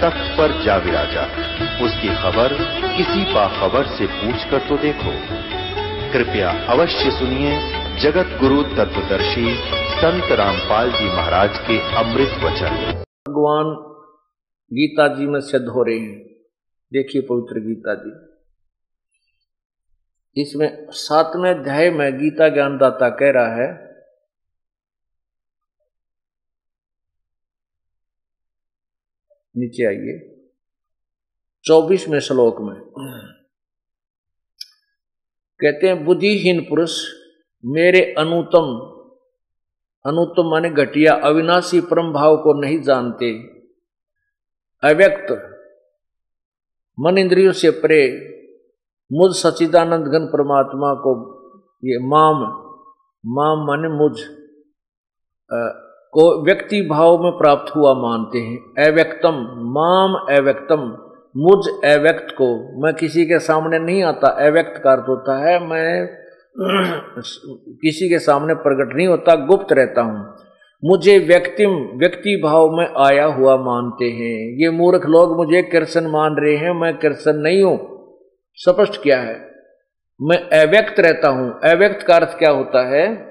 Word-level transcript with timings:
तख्त 0.00 0.38
पर 0.38 0.62
जा 0.62 0.76
विराजा। 0.76 1.22
उसकी 1.84 2.08
खबर 2.08 2.52
किसी 2.96 3.34
बाखबर 3.34 3.86
से 3.86 4.06
पूछ 4.06 4.44
कर 4.50 4.68
तो 4.68 4.76
देखो। 4.76 5.12
कृपया 6.12 6.50
अवश्य 6.50 7.10
सुनिए 7.10 7.58
जगत 8.00 8.38
गुरु 8.40 8.62
तत्वदर्शी 8.62 9.56
संत 9.96 10.32
रामपाल 10.32 10.90
जी 10.90 11.06
महाराज 11.06 11.58
के 11.58 11.78
अमृत 11.96 12.38
वचन। 12.44 13.02
भगवान 13.28 13.74
गीता 14.72 15.08
जी 15.08 15.26
में 15.26 15.40
सिद्ध 15.40 15.66
हो 15.66 15.82
रहे 15.82 15.98
हैं। 15.98 16.18
देखिए 16.92 17.22
पवित्र 17.22 17.60
गीता 17.60 17.94
जी। 17.94 18.12
इसमें 20.42 20.86
सातवें 20.90 21.50
अध्याय 21.50 21.90
में 21.90 22.18
गीता 22.18 22.48
ज्ञानदाता 22.48 23.08
कह 23.10 23.30
रहा 23.30 23.62
है 23.62 23.87
नीचे 29.56 29.84
आइए। 29.84 30.44
चौबीसवें 31.64 32.20
श्लोक 32.20 32.56
में। 32.60 32.80
कहते 35.60 35.86
हैं, 35.86 36.04
बुद्धिहीन 36.04 36.60
पुरुष, 36.60 37.06
मेरे 37.64 38.14
अनुतम 38.18 38.94
अनुतम 40.06 40.50
माने 40.50 40.70
घटिया, 40.70 41.14
अविनाशी 41.14 41.80
परम 41.80 42.12
भाव 42.12 42.36
को 42.36 42.60
नहीं 42.60 42.82
जानते। 42.82 43.42
अव्यक्त, 44.84 45.32
मन 47.00 47.18
इंद्रियों 47.18 47.52
से 47.52 47.70
परे, 47.70 48.02
मुझ 49.12 49.36
सचिदानंद 49.36 50.06
घन 50.06 50.26
परमात्मा 50.26 50.94
को, 50.94 51.12
ये 51.84 51.98
माम 51.98 52.64
माम 53.26 53.66
माने 53.66 53.88
मुझ 53.88 54.38
को 56.12 56.44
व्यक्ति 56.44 56.82
भाव 56.82 57.22
में 57.22 57.32
प्राप्त 57.32 57.76
हुआ 57.76 57.94
मानते 57.94 58.38
हैं। 58.38 58.86
अव्यक्तम, 58.86 59.32
माम 59.60 60.36
अव्यक्तम, 60.38 61.04
मुझ 61.36 61.90
अव्यक्त 61.90 62.26
को। 62.30 62.80
मैं 62.82 62.94
किसी 62.94 63.24
के 63.24 63.38
सामने 63.38 63.78
नहीं 63.78 64.02
आता, 64.02 64.28
अव्यक्त 64.28 64.80
का 64.84 64.92
अर्थ 64.92 65.04
होता 65.08 65.48
है, 65.48 65.66
मैं 65.66 66.06
किसी 67.82 68.08
के 68.08 68.18
सामने 68.18 68.54
प्रकट 68.54 68.96
नहीं 68.96 69.06
होता, 69.06 69.34
गुप्त 69.34 69.72
रहता 69.72 70.00
हूँ। 70.02 70.36
मुझे 70.84 71.18
व्यक्तिम, 71.18 71.70
व्यक्ति 71.98 72.40
भाव 72.44 72.70
में 72.70 72.88
आया 72.98 73.24
हुआ 73.24 73.56
मानते 73.56 74.04
हैं। 74.04 74.62
ये 74.62 74.70
मूर्ख 74.70 75.06
लोग 75.06 75.36
मुझे 75.36 75.62
कृष्ण 75.62 76.10
मान 76.10 76.36
रहे 76.36 76.56
हैं, 76.56 76.70
मैं 76.70 76.98
कृष्ण 76.98 77.32
नहीं 77.32 77.62
हूँ। 77.62 77.98
स्पष्ट 78.54 79.02
क्या 79.02 79.20
है? 79.20 79.48
मैं 80.22 80.38
अव्यक्त 80.38 81.00
रहता 81.00 81.28
हूँ। 81.28 81.60
अव्यक्त 81.64 82.06
का 82.06 82.14
अर्थ 82.14 82.38
क्या 82.38 82.50
होता 82.50 82.88
है? 82.88 83.27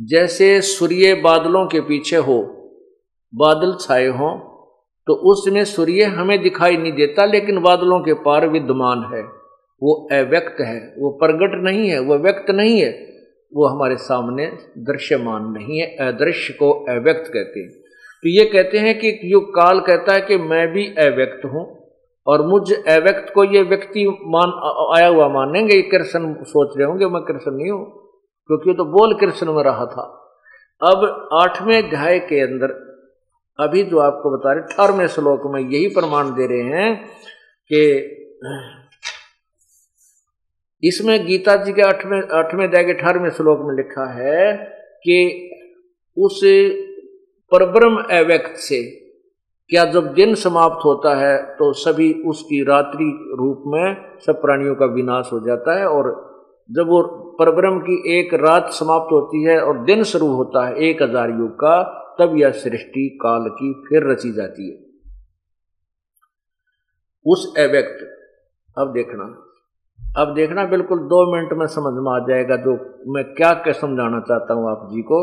जैसे 0.00 0.60
सूर्य 0.62 1.14
बादलों 1.22 1.66
के 1.66 1.80
पीछे 1.82 2.16
हो, 2.18 2.38
बादल 3.32 3.76
छाए 3.80 4.06
हों 4.08 4.32
तो 5.06 5.14
उसमें 5.30 5.64
सूर्य 5.64 6.04
हमें 6.16 6.42
दिखाई 6.42 6.76
नहीं 6.76 6.92
देता, 6.92 7.24
लेकिन 7.26 7.60
बादलों 7.62 7.98
के 8.00 8.14
पार 8.22 8.48
विद्यमान 8.48 9.02
है। 9.12 9.22
वो 9.82 9.94
अव्यक्त 10.12 10.60
है, 10.60 10.78
वो 10.98 11.10
प्रगट 11.20 11.54
नहीं 11.62 11.88
है, 11.88 11.98
वो 12.00 12.18
व्यक्त 12.18 12.50
नहीं 12.50 12.78
है, 12.80 12.90
वो 13.52 13.66
हमारे 13.66 13.96
सामने 13.98 14.46
दृश्यमान 14.80 15.46
नहीं 15.52 15.78
है, 15.78 15.86
अदृश्य 16.02 16.52
को 16.52 16.70
अव्यक्त 16.90 17.30
कहते 17.32 17.60
हैं। 17.60 17.70
तो 17.70 18.28
ये 18.28 18.44
कहते 18.44 18.78
हैं 18.78 18.98
कि 18.98 19.18
युग 19.24 19.48
काल 19.50 19.80
कहता 19.80 20.14
है 20.14 20.20
कि 20.20 20.36
मैं 20.44 20.66
भी 20.72 20.86
अव्यक्त 21.00 21.44
हूँ, 21.44 21.64
और 22.26 22.46
मुझ 22.46 22.72
अव्यक्त 22.72 23.32
को 23.34 23.44
ये 23.46 23.62
व्यक्ति 23.64 24.06
मान 24.28 24.52
आया 24.96 25.08
हुआ 25.08 25.28
मानेंगे 25.30 25.80
कृष्ण 25.90 26.34
सोच 26.44 26.78
रहे 26.78 26.86
होंगे, 26.86 27.06
मैं 27.06 27.22
कृष्ण 27.22 27.56
नहीं 27.56 27.70
हूँ। 27.70 27.84
क्योंकि 28.52 28.78
तो 28.78 28.84
बोल 28.84 29.14
कृष्ण 29.14 29.52
में 29.52 29.62
रहा 29.64 29.84
था। 29.86 30.02
अब 30.82 31.28
आठवें 31.32 31.76
अध्याय 31.76 32.18
के 32.20 32.40
अंदर, 32.40 32.72
अभी 33.58 33.82
जो 33.82 33.98
आपको 33.98 34.30
बता 34.30 34.52
रहे, 34.52 34.62
अठारहवें 34.62 35.06
श्लोक 35.08 35.42
में 35.46 35.60
यही 35.60 35.86
प्रमाण 35.88 36.30
दे 36.30 36.46
रहे 36.46 36.62
हैं 36.72 37.06
कि 37.70 37.82
इसमें 40.82 41.26
गीता 41.26 41.56
जी 41.56 41.72
के 41.72 41.82
आठवें 41.82 42.20
आठवें 42.38 42.66
अध्याय 42.66 42.84
के 42.84 42.92
अठारहवें 42.92 43.30
श्लोक 43.30 43.60
में 43.60 43.74
लिखा 43.76 44.06
है 44.12 44.54
कि 45.04 45.16
उस 46.16 46.40
परब्रह्म 47.52 48.02
अव्यक्त 48.18 48.56
से, 48.58 48.82
क्या 49.70 49.84
जब 49.84 50.12
दिन 50.14 50.34
समाप्त 50.34 50.84
होता 50.84 51.16
है 51.16 51.36
तो 51.56 51.72
सभी 51.72 52.12
उसकी 52.26 52.62
रात्रि 52.64 53.10
रूप 53.38 53.62
में 53.66 54.18
सब 54.26 54.40
प्राणियों 54.40 54.74
का 54.74 54.86
विनाश 54.94 55.30
हो 55.32 55.40
जाता 55.40 55.78
है 55.78 55.86
और 55.86 56.10
जब 56.70 56.88
वो 56.88 57.00
परब्रह्म 57.42 57.80
की 57.80 57.96
एक 58.12 58.34
रात 58.40 58.72
समाप्त 58.72 59.12
होती 59.12 59.42
है 59.44 59.60
और 59.60 59.84
दिन 59.84 60.02
शुरू 60.06 60.26
होता 60.34 60.66
है 60.66 60.74
एक 60.88 61.02
हज़ार 61.02 61.30
युग 61.32 61.52
का, 61.56 61.76
तब 62.18 62.36
यह 62.36 62.50
सृष्टि 62.58 63.08
काल 63.22 63.48
की 63.52 63.72
फिर 63.84 64.10
रची 64.10 64.32
जाती 64.32 64.68
है। 64.70 64.76
उस 67.26 67.46
अव्यक्त, 67.58 68.04
अब 68.76 68.92
देखना 68.92 69.24
अब 70.16 70.32
देखना 70.34 70.64
बिल्कुल 70.66 70.98
दो 71.08 71.18
मिनट 71.32 71.52
में 71.52 71.66
समझ 71.68 71.92
में 71.96 72.10
आ 72.12 72.18
जाएगा 72.26 72.56
जो 72.58 72.72
मैं 73.12 73.22
क्या 73.34 73.52
क्या 73.56 73.72
समझाना 73.74 74.20
चाहता 74.22 74.54
हूँ 74.54 74.70
आप 74.70 74.88
जी 74.90 75.02
को। 75.02 75.20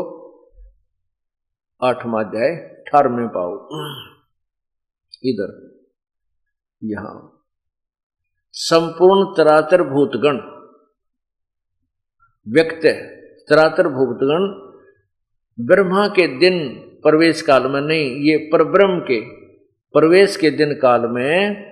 आठवा 1.80 2.20
अध्याय 2.20 2.50
में 3.10 3.28
पाओ 3.28 3.52
इधर, 5.24 5.52
यहाँ। 6.82 7.14
संपूर्ण 8.54 9.24
तरातर 9.36 9.82
भूतगण 9.88 10.38
व्यक्त 12.48 12.86
तरातर 13.50 13.88
भूतगण 13.88 14.46
ब्रह्मा 15.66 16.08
के 16.08 16.26
दिन 16.38 16.68
प्रवेश 17.02 17.42
काल 17.42 17.62
में 17.62 17.80
नहीं, 17.80 18.10
ये 18.16 18.36
परब्रह्म 18.36 19.00
के 19.00 19.20
प्रवेश 19.94 20.36
के 20.36 20.50
दिन 20.50 20.72
काल 20.74 21.00
में 21.06 21.70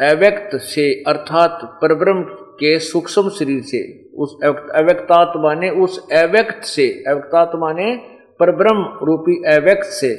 अव्यक्त 0.00 0.56
से, 0.56 1.02
अर्थात 1.06 1.58
परब्रह्म 1.82 2.22
के 2.54 2.78
सूक्ष्म 2.78 3.30
शरीर 3.30 3.62
से, 3.62 4.10
उस 4.14 4.36
अव्यक्तात्मा 4.44 5.54
ने 5.54 5.70
उस 5.70 5.98
अव्यक्त 6.12 6.64
से, 6.64 6.88
अव्यक्तात्मा 7.08 7.72
ने 7.72 7.96
परब्रह्म 8.40 8.98
रूपी 9.02 9.42
अव्यक्त 9.54 9.86
से 9.86 10.14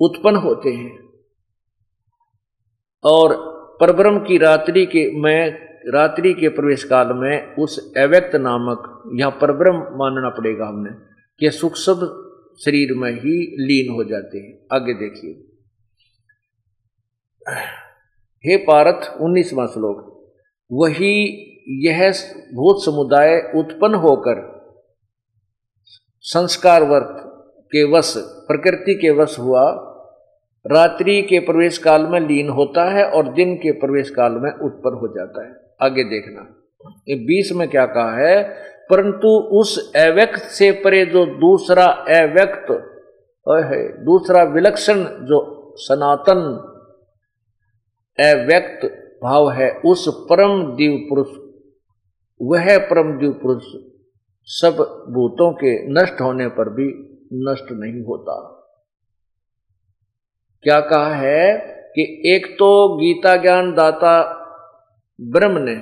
उत्पन्न 0.00 0.36
होते 0.36 0.70
हैं। 0.70 0.98
और 3.04 3.34
परब्रह्म 3.80 4.18
की 4.18 4.38
रात्रि 4.38 4.86
के 4.86 5.20
में 5.20 5.65
रात्रि 5.88 6.34
के 6.34 6.48
प्रवेश 6.48 6.84
काल 6.84 7.12
में 7.12 7.54
उस 7.54 7.92
अव्यक्त 7.96 8.36
नामक, 8.36 9.02
यहाँ 9.14 9.38
परब्रह्म 9.40 9.76
मानना 9.76 10.28
पड़ेगा 10.28 10.66
हमने, 10.66 10.90
कि 11.38 11.50
सूक्ष्म 11.50 11.94
शरीर 12.64 12.94
में 12.96 13.12
ही 13.12 13.56
लीन 13.58 13.94
हो 13.94 14.04
जाते 14.04 14.38
हैं। 14.38 14.58
आगे 14.72 14.94
देखिए। 14.94 15.32
हे 18.46 18.56
पारथ, 18.56 19.20
उन्नीसवा 19.20 19.66
श्लोक। 19.66 20.30
वही 20.72 21.42
यह 21.68 22.10
भूत 22.54 22.84
समुदाय 22.84 23.52
उत्पन्न 23.54 23.94
होकर 23.94 24.56
संस्कार 26.20 26.82
वर्त 26.82 27.22
के 27.72 27.84
वश, 27.84 28.14
प्रकृति 28.18 28.94
के 28.94 29.10
वश 29.10 29.38
हुआ, 29.38 29.92
रात्रि 30.66 31.22
के 31.22 31.38
प्रवेश 31.38 31.78
काल 31.78 32.06
में 32.06 32.20
लीन 32.20 32.48
होता 32.48 32.90
है 32.90 33.10
और 33.10 33.32
दिन 33.32 33.56
के 33.56 33.72
प्रवेश 33.72 34.10
काल 34.10 34.32
में 34.32 34.52
उत्पन्न 34.52 34.94
हो 34.94 35.08
जाता 35.08 35.46
है। 35.46 35.65
आगे 35.82 36.04
देखना। 36.04 36.40
बीस 37.14 37.52
में 37.52 37.68
क्या 37.68 37.86
कहा 37.86 38.16
है? 38.16 38.66
परंतु 38.90 39.28
उस 39.28 39.92
अव्यक्त 39.96 40.42
से 40.42 40.72
परे 40.72 41.06
जो 41.06 41.26
दूसरा 41.26 41.84
अव्यक्त 41.84 42.66
है 43.48 44.04
दूसरा 44.04 44.42
विलक्षण 44.42 45.04
जो 45.04 45.72
सनातन 45.76 46.38
अव्यक्त 48.20 48.86
भाव 49.22 49.50
है, 49.50 49.80
उस 49.84 50.26
परम 50.30 50.76
दिव 50.76 51.06
पुरुष, 51.08 51.28
वह 52.42 52.78
परम 52.78 53.18
दिव 53.18 53.32
पुरुष 53.32 53.62
सब 54.44 54.72
भूतों 55.10 55.52
के 55.52 55.92
नष्ट 55.92 56.20
होने 56.20 56.48
पर 56.48 56.68
भी 56.68 56.86
नष्ट 57.32 57.72
नहीं 57.72 58.04
होता। 58.04 58.52
क्या 60.62 60.80
कहा 60.80 61.14
है 61.14 61.58
कि 61.94 62.22
एक 62.34 62.46
तो 62.58 62.96
गीता 62.96 63.36
ज्ञान 63.36 63.74
दाता 63.74 64.42
ब्रह्म 65.20 65.54
ने। 65.58 65.72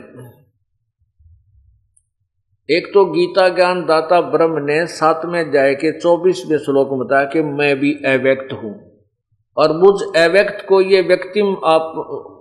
एक 2.76 2.86
तो 2.94 3.04
गीता 3.04 3.48
ज्ञान 3.48 3.86
दाता 3.86 4.20
ब्रह्म 4.20 4.64
ने 4.64 4.86
सातवें 4.86 5.46
अध्याय 5.46 5.74
के 5.74 6.00
चौबीसवें 6.00 6.58
श्लोक 6.58 6.90
में 6.90 6.98
बताया 6.98 7.24
कि 7.24 7.42
मैं 7.42 7.80
भी 7.80 7.92
अव्यक्त 7.94 8.52
हूँ। 8.52 9.00
और 9.56 9.72
मुझ 9.76 9.94
अव्यक्त 10.16 10.66
को 10.68 10.80
ये 10.80 11.00
व्यक्ति 11.00 11.40
आप, 11.64 11.92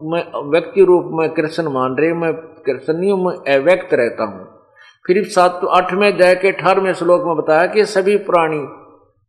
मैं, 0.04 0.52
व्यक्ति 0.52 0.86
रूप 0.86 1.04
में 1.08 1.30
कृष्ण 1.30 1.70
मान 1.70 1.96
रहे 1.96 2.14
मैं 2.14 2.34
कृष्ण 2.34 2.94
नहीं 2.94 3.14
मैं 3.14 3.56
अव्यक्त 3.56 3.94
रहता 3.94 4.24
हूँ। 4.24 4.48
फिर 5.08 5.24
सात, 5.24 5.62
आठवें 5.70 6.14
अध्याय 6.14 6.36
के 6.36 6.48
अठारहवें 6.48 6.94
श्लोक 6.94 7.22
में 7.26 7.36
बताया 7.36 7.68
कि 7.68 7.86
सभी 7.86 8.18
प्राणी 8.18 8.68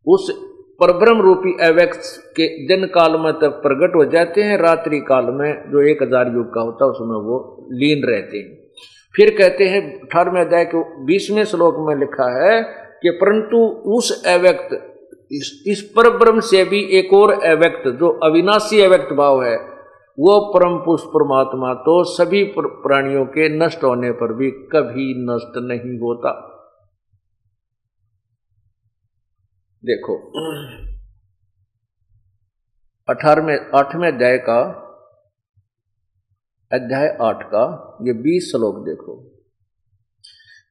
उस 0.07 0.54
परब्रह्म 0.79 1.21
रूपी 1.21 1.51
अव्यक्त 1.63 2.01
के 2.35 2.47
दिन 2.67 2.85
काल 2.93 3.17
में 3.19 3.31
तक 3.33 3.59
प्रकट 3.61 3.95
हो 3.95 4.05
जाते 4.11 4.43
हैं 4.43 4.57
रात्रि 4.57 4.99
काल 5.01 5.25
में 5.33 5.71
जो 5.71 5.81
एक 5.81 6.01
हज़ार 6.03 6.31
युग 6.33 6.47
का 6.53 6.61
होता 6.61 6.85
है 6.85 6.91
उसमें 6.91 7.19
वो 7.25 7.37
लीन 7.73 8.03
रहते 8.03 8.37
हैं। 8.37 8.49
फिर 9.15 9.29
कहते 9.37 9.67
हैं 9.67 9.81
अठारहवें 10.01 10.41
अध्याय 10.41 10.65
के 10.65 10.81
बीसवें 11.05 11.43
श्लोक 11.45 11.75
में 11.79 11.95
लिखा 11.95 12.27
है 12.33 12.61
कि 13.01 13.09
परंतु 13.21 13.57
उस 13.97 14.11
अव्यक्त 14.27 14.73
इस, 15.31 15.63
इस 15.67 15.81
पर 15.95 16.09
ब्रह्म 16.17 16.39
से 16.41 16.63
भी 16.63 16.81
एक 16.97 17.13
और 17.13 17.31
अव्यक्त 17.31 17.87
जो 17.99 18.09
अविनाशी 18.23 18.81
अव्यक्त 18.81 19.13
भाव 19.13 19.43
है 19.43 19.55
वो 20.17 20.39
परम 20.51 20.77
पुरुष 20.79 21.01
परमात्मा 21.13 21.73
तो 21.85 22.03
सभी 22.09 22.43
प्राणियों 22.57 23.23
के 23.27 23.47
नष्ट 23.57 23.83
होने 23.83 24.11
पर 24.19 24.33
भी 24.33 24.51
कभी 24.71 25.07
नष्ट 25.23 25.57
नहीं 25.63 25.97
होता। 25.99 26.33
देखो। 29.85 30.15
अठारहवें, 33.09 33.59
आठवें 33.75 34.11
अध्याय 34.11 34.37
का, 34.37 34.81
अध्याय 36.73 37.17
आठ 37.21 37.43
का, 37.43 37.97
ये 38.01 38.13
बीस 38.13 38.51
श्लोक 38.51 38.75
देखो। 38.85 39.15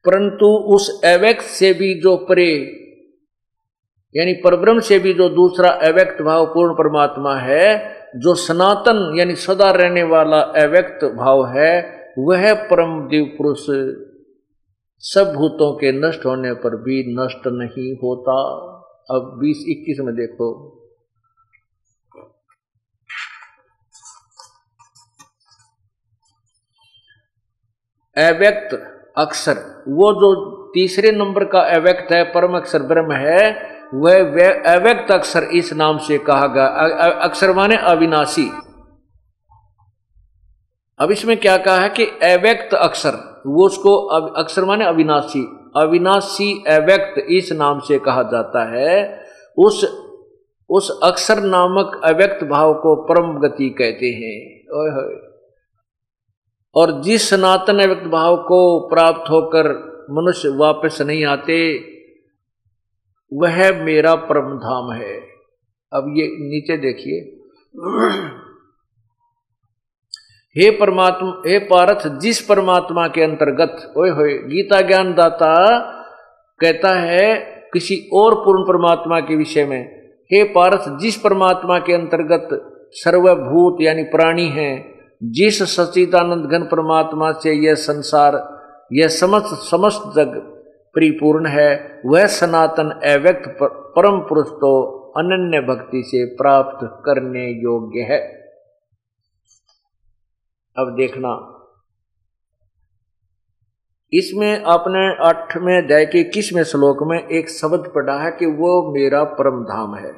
परंतु 0.05 0.45
उस 0.45 1.01
अव्यक्त 1.05 1.43
से 1.43 1.73
भी 1.73 2.01
जो 2.01 2.17
परे, 2.17 2.51
यानी 4.15 4.33
परब्रह्म 4.33 4.79
से 4.79 4.99
भी 4.99 5.13
जो 5.13 5.29
दूसरा 5.29 5.69
अव्यक्त 5.69 6.21
भाव 6.21 6.45
पूर्ण 6.45 6.73
परमात्मा 6.73 7.35
है, 7.35 7.95
जो 8.15 8.35
सनातन 8.35 9.15
यानी 9.19 9.35
सदा 9.35 9.71
रहने 9.71 10.03
वाला 10.03 10.39
अव्यक्त 10.39 11.05
भाव 11.05 11.47
है, 11.47 11.95
वह 12.19 12.53
परम 12.53 13.07
दिव 13.07 13.35
पुरुष 13.37 13.65
सब 14.99 15.33
भूतों 15.35 15.77
के 15.77 15.91
नष्ट 15.91 16.25
होने 16.25 16.53
पर 16.53 16.75
भी 16.75 17.15
नष्ट 17.15 17.41
नहीं 17.47 17.95
होता। 17.95 18.71
अब 19.11 19.37
बीस 19.39 19.65
इक्कीस 19.69 19.97
में 19.99 20.15
देखो। 20.15 20.47
अव्यक्त 28.17 28.73
अक्षर, 29.17 29.57
वो 29.87 30.11
जो 30.13 30.29
तीसरे 30.73 31.11
नंबर 31.11 31.43
का 31.45 31.59
अव्यक्त 31.59 32.11
है, 32.11 32.23
परम 32.23 32.55
अक्षर 32.57 32.83
ब्रह्म 32.83 33.11
है, 33.11 33.41
वह 33.93 34.19
अव्यक्त 34.75 35.11
अक्षर 35.11 35.43
इस 35.43 35.73
नाम 35.73 35.97
से 35.97 36.17
कहा 36.17 36.47
गया। 36.47 36.65
अक्षर 37.23 37.53
माने 37.53 37.77
अविनाशी। 37.77 38.47
अब 40.99 41.11
इसमें 41.11 41.37
क्या 41.37 41.57
कहा 41.57 41.79
है 41.79 41.89
कि 41.89 42.05
अव्यक्त 42.05 42.73
अक्षर, 42.73 43.43
वो 43.47 43.65
उसको 43.65 43.95
अक्षर 44.43 44.65
माने 44.65 44.85
अविनाशी। 44.85 45.43
अविनाशी 45.75 46.63
अव्यक्त 46.67 47.25
इस 47.29 47.51
नाम 47.51 47.79
से 47.79 47.99
कहा 47.99 48.23
जाता 48.23 48.75
है। 48.75 49.25
उस 49.57 50.05
उस 50.69 50.99
अक्षर 51.03 51.41
नामक 51.41 52.01
अव्यक्त 52.03 52.45
भाव 52.45 52.73
को 52.73 52.95
परम 52.95 53.39
गति 53.39 53.69
कहते 53.69 54.05
हैं। 54.05 54.55
और 56.75 57.01
जिस 57.01 57.29
सनातन 57.29 57.79
अव्यक्त 57.79 58.07
भाव 58.07 58.37
को 58.37 58.87
प्राप्त 58.87 59.29
होकर 59.29 59.95
मनुष्य 60.11 60.49
वापस 60.49 61.01
नहीं 61.01 61.25
आते, 61.25 61.79
वह 63.33 63.83
मेरा 63.83 64.15
परम 64.15 64.57
धाम 64.57 64.91
है। 64.91 65.19
अब 65.93 66.13
ये 66.17 66.27
नीचे 66.27 66.77
देखिए। 66.77 67.21
हे 70.57 70.69
परमात्मा, 70.69 71.41
हे 71.47 71.59
पारथ, 71.59 72.19
जिस 72.19 72.41
परमात्मा 72.41 73.07
के 73.07 73.21
अंतर्गत, 73.21 73.93
ओए 73.97 74.09
होए, 74.09 74.33
गीता 74.33 74.81
ज्ञान 74.81 75.13
दाता 75.13 75.79
कहता 76.61 76.99
है 76.99 77.35
किसी 77.73 78.09
और 78.13 78.35
पूर्ण 78.35 78.63
परमात्मा 78.63 79.19
के 79.19 79.35
विषय 79.35 79.65
में, 79.65 80.11
हे 80.33 80.43
पारथ, 80.43 80.97
जिस 80.99 81.17
परमात्मा 81.17 81.79
के 81.79 81.93
अंतर्गत 81.93 82.49
सर्वभूत 82.91 83.77
यानी 83.81 84.03
प्राणी 84.03 84.47
हैं, 84.47 84.93
जिस 85.23 85.63
सचिदानंद 85.63 86.45
घन 86.45 86.63
परमात्मा 86.63 87.31
से 87.31 87.53
यह 87.53 87.73
संसार, 87.73 88.59
यह 88.93 89.07
समस्त 89.07 89.69
समस्त 89.71 90.15
जग 90.15 90.33
परिपूर्ण 90.95 91.45
है, 91.47 92.01
वह 92.05 92.25
सनातन 92.25 92.99
अव्यक्त 93.03 93.57
परम 93.61 94.19
पुरुष 94.19 94.47
तो 94.47 94.87
अनन्य 95.17 95.59
भक्ति 95.61 96.03
से 96.03 96.25
प्राप्त 96.25 96.79
करने 97.05 97.45
योग्य 97.63 97.99
है। 97.99 98.44
अब 100.75 100.95
देखना। 100.95 101.29
इसमें 104.13 104.63
आपने 104.63 104.99
आठवें 105.25 105.75
अध्याय 105.77 106.05
के 106.05 106.19
इक्कीसवें 106.19 106.63
श्लोक 106.63 106.97
में 107.03 107.17
एक 107.17 107.49
शब्द 107.49 107.91
पढ़ा 107.95 108.17
है 108.19 108.31
कि 108.31 108.45
वो 108.45 108.91
मेरा 108.93 109.23
परम 109.33 109.63
धाम 109.63 109.95
है। 109.95 110.13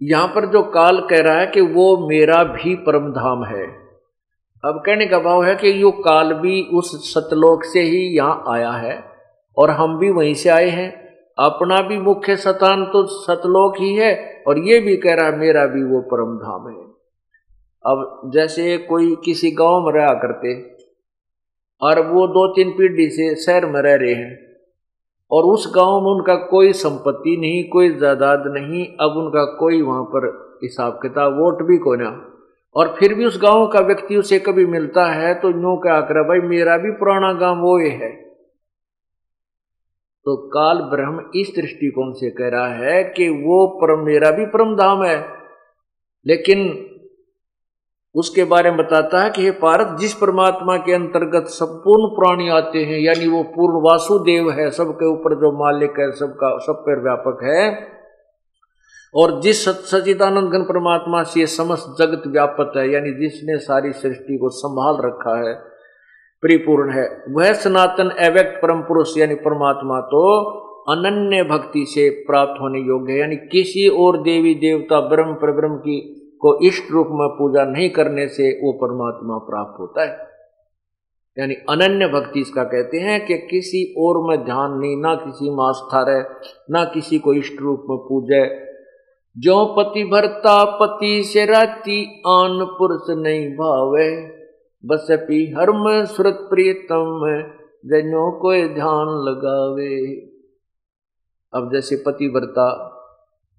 यहाँ 0.00 0.26
पर 0.26 0.46
जो 0.46 0.62
काल 0.62 1.00
कह 1.00 1.20
रहा 1.20 1.38
है 1.38 1.46
कि 1.46 1.60
वो 1.60 2.08
मेरा 2.08 2.42
भी 2.44 2.74
परम 2.86 3.10
धाम 3.12 3.44
है। 3.44 3.64
अब 4.64 4.82
कहने 4.86 5.06
का 5.06 5.18
भाव 5.18 5.44
है 5.44 5.54
कि 5.54 5.82
यो 5.82 5.90
काल 6.02 6.32
भी 6.34 6.62
उस 6.72 6.92
सतलोक 7.14 7.64
से 7.64 7.80
ही 7.80 8.06
यहाँ 8.16 8.44
आया 8.48 8.70
है 8.70 8.98
और 9.56 9.70
हम 9.70 9.98
भी 9.98 10.10
वहीं 10.10 10.34
से 10.34 10.48
आए 10.48 10.68
हैं। 10.70 11.05
अपना 11.38 11.80
भी 11.82 11.98
मुख्य 11.98 12.36
सतान 12.36 12.84
तो 12.84 13.06
सतलोक 13.06 13.74
ही 13.80 13.94
है, 13.94 14.42
और 14.46 14.58
ये 14.58 14.80
भी 14.80 14.96
कह 14.96 15.14
रहा 15.14 15.26
है, 15.26 15.36
मेरा 15.38 15.66
भी 15.66 15.82
वो 15.82 16.00
परम 16.00 16.36
धाम 16.36 16.68
है। 16.68 16.84
अब 17.84 18.30
जैसे 18.34 18.78
कोई 18.78 19.16
किसी 19.24 19.50
गाँव 19.50 19.86
में 19.86 19.92
रहा 19.92 20.12
करते, 20.14 20.54
और 21.82 22.00
वो 22.00 22.26
दो 22.26 22.46
तीन 22.54 22.70
पीढ़ी 22.70 23.08
से 23.10 23.34
शहर 23.36 23.66
में 23.66 23.80
रह 23.82 23.94
रहे 23.94 24.14
हैं, 24.14 24.38
और 25.30 25.44
उस 25.44 25.72
गाँव 25.76 26.00
में 26.00 26.10
उनका 26.10 26.34
कोई 26.34 26.72
संपत्ति 26.72 27.36
नहीं, 27.36 27.64
कोई 27.64 27.88
जायदाद 27.88 28.42
नहीं, 28.46 28.86
अब 29.00 29.16
उनका 29.16 29.44
कोई 29.44 29.82
वहाँ 29.82 30.04
पर 30.04 30.58
हिसाब 30.62 30.98
किताब, 31.02 31.32
वोट 31.32 31.62
भी 31.62 31.78
को 31.78 31.94
ना। 31.94 32.32
और 32.76 32.96
फिर 32.98 33.14
भी 33.14 33.24
उस 33.24 33.38
गाँव 33.42 33.66
का 33.66 33.80
व्यक्ति 33.80 34.16
उसे 34.16 34.38
कभी 34.38 34.66
मिलता 34.66 35.04
है 35.06 35.34
तो 35.34 35.50
यूँ 35.50 35.76
क्या 35.76 36.00
कर, 36.00 36.22
भाई, 36.22 36.40
मेरा 36.40 36.76
भी 36.76 36.90
पुराना 36.90 37.32
गाँव 37.32 37.60
वो 37.60 37.78
ये 37.80 37.88
है। 37.88 38.25
तो 40.26 40.36
काल 40.36 40.78
ब्रह्म 40.78 41.30
इस 41.34 41.52
दृष्टिकोण 41.56 42.12
से 42.12 42.30
कह 42.30 42.48
रहा 42.48 42.68
है 42.68 43.04
कि 43.04 43.28
वो 43.28 43.66
परम, 43.66 44.04
मेरा 44.04 44.30
भी 44.30 44.46
परम 44.46 44.76
धाम 44.76 45.02
है। 45.02 45.26
लेकिन 46.26 46.86
उसके 48.14 48.44
बारे 48.44 48.70
में 48.70 48.78
बताता 48.78 49.22
है 49.22 49.30
कि 49.30 49.42
हे 49.42 49.50
पारत 49.50 49.96
जिस 50.00 50.14
परमात्मा 50.14 50.76
के 50.76 50.92
अंतर्गत 50.92 51.46
संपूर्ण 51.46 52.14
प्राणी 52.14 52.48
आते 52.48 52.78
हैं, 52.78 52.98
यानी 52.98 53.28
वो 53.28 53.42
पूर्ण 53.42 53.90
वासुदेव 53.90 54.50
है, 54.50 54.70
सबके 54.70 55.06
ऊपर 55.06 55.34
जो 55.34 55.64
मालिक 55.64 55.98
है, 55.98 56.12
सबका, 56.12 56.58
सब 56.58 56.72
पर 56.72 57.02
व्यापक 57.02 57.38
है, 57.42 57.88
और 59.14 59.40
जिस 59.40 59.68
सचिदानंद 59.68 60.50
घन 60.52 60.62
परमात्मा 60.62 61.22
से 61.22 61.46
समस्त 61.46 61.96
जगत 61.98 62.22
व्यापक 62.26 62.72
है, 62.76 62.90
यानी 62.90 63.12
जिसने 63.12 63.58
सारी 63.58 63.92
सृष्टि 63.92 64.38
को 64.38 64.48
संभाल 64.48 65.10
रखा 65.10 65.48
है 65.48 65.75
परिपूर्ण 66.46 66.92
है। 66.92 67.06
वह 67.28 67.52
सनातन 67.52 68.08
अव्यक्त 68.08 68.58
परम 68.62 68.80
पुरुष 68.80 69.16
यानी 69.18 69.34
परमात्मा 69.34 70.00
तो 70.00 70.22
अनन्य 70.90 71.42
भक्ति 71.42 71.84
से 71.86 72.08
प्राप्त 72.10 72.60
होने 72.60 72.78
योग्य 72.78 73.12
है। 73.12 73.18
यानी 73.18 73.36
किसी 73.36 73.88
और 73.88 74.22
देवी 74.22 74.54
देवता 74.54 75.00
ब्रह्म 75.00 75.34
पर 75.34 75.52
ब्रह्म 75.52 75.76
की 75.76 75.98
को 76.40 76.66
इष्ट 76.66 76.90
रूप 76.92 77.06
में 77.10 77.28
पूजा 77.28 77.64
नहीं 77.64 77.90
करने 77.90 78.28
से 78.28 78.50
वो 78.62 78.72
परमात्मा 78.72 79.38
प्राप्त 79.38 79.80
होता 79.80 80.02
है। 80.02 80.26
यानी 81.38 81.54
अनन्य 81.54 82.08
भक्ति 82.08 82.40
इसका 82.40 82.64
कहते 82.64 82.98
हैं 82.98 83.26
कि 83.26 83.38
किसी 83.38 83.94
और 83.98 84.28
में 84.28 84.44
ध्यान 84.44 84.78
नहीं, 84.78 84.96
ना 84.96 85.14
किसी 85.14 85.50
में 85.50 85.64
आस्था 85.64 86.02
रहे, 86.02 86.22
ना 86.70 86.84
किसी 86.84 87.18
को 87.18 87.34
इष्ट 87.34 87.60
रूप 87.60 87.86
में 87.90 87.98
पूजे। 87.98 88.44
जो 89.36 89.64
पति 89.78 90.04
भरता 90.04 90.64
पति 90.64 91.24
से 91.24 91.44
राती 91.44 92.22
आन 92.26 92.64
पुरुष 92.78 93.16
नहीं 93.18 93.48
भावे। 93.48 94.10
बस 94.84 95.06
पी 95.10 95.38
हर 95.50 95.70
सुरत 96.06 96.46
प्रियतम 96.50 97.22
जनो 97.84 98.24
को 98.38 98.52
ध्यान 98.74 99.08
लगावे। 99.28 99.94
अब 101.52 101.70
जैसे 101.72 101.96
पति 101.96 102.28
भरता 102.28 102.66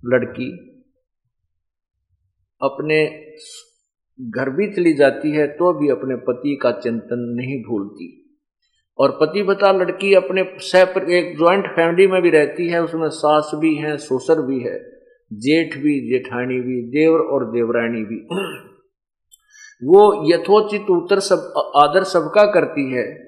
लड़की 0.03 0.49
अपने 2.61 3.05
घर 4.19 4.49
भी 4.49 4.67
चली 4.73 4.93
जाती 4.93 5.31
है 5.31 5.47
तो 5.47 5.73
भी 5.73 5.89
अपने 5.89 6.15
पति 6.15 6.57
का 6.61 6.71
चिंतन 6.71 7.25
नहीं 7.37 7.61
भूलती। 7.63 8.07
और 8.99 9.11
पति 9.11 9.43
बता 9.43 9.71
लड़की 9.71 10.13
अपने 10.13 10.43
सह 10.57 10.95
एक 11.09 11.35
ज्वाइंट 11.37 11.67
फैमिली 11.67 12.07
में 12.07 12.21
भी 12.21 12.29
रहती 12.29 12.67
है, 12.67 12.83
उसमें 12.83 13.09
सास 13.09 13.51
भी 13.55 13.75
है, 13.75 13.97
ससुर 13.97 14.45
भी 14.45 14.59
है, 14.59 14.79
जेठ 15.33 15.77
भी, 15.77 15.99
जेठानी 16.09 16.59
भी, 16.59 16.81
देवर 16.89 17.19
और 17.19 17.45
देवरानी 17.51 18.03
भी। 18.03 18.19
वो 19.83 20.33
यथोचित 20.33 20.89
उत्तर 20.89 21.19
सब, 21.19 21.53
आदर 21.75 22.03
सबका 22.03 22.51
करती 22.51 22.91
है। 22.93 23.27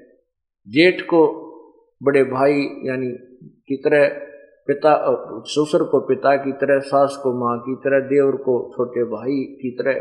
जेठ 0.67 1.01
को, 1.01 1.49
बड़े 2.03 2.23
भाई, 2.23 2.53
यानी 2.61 3.07
की 3.41 3.77
तरह 3.77 4.07
पिता, 4.67 5.05
ससुर 5.45 5.83
को, 5.83 5.99
पिता 5.99 6.35
की 6.35 6.51
तरह, 6.51 6.79
सास 6.79 7.19
को, 7.23 7.33
माँ 7.33 7.59
की 7.59 7.75
तरह, 7.75 7.99
देवर 7.99 8.31
को, 8.31 8.71
छोटे 8.75 9.03
भाई 9.03 9.43
की 9.43 9.71
तरह। 9.71 9.93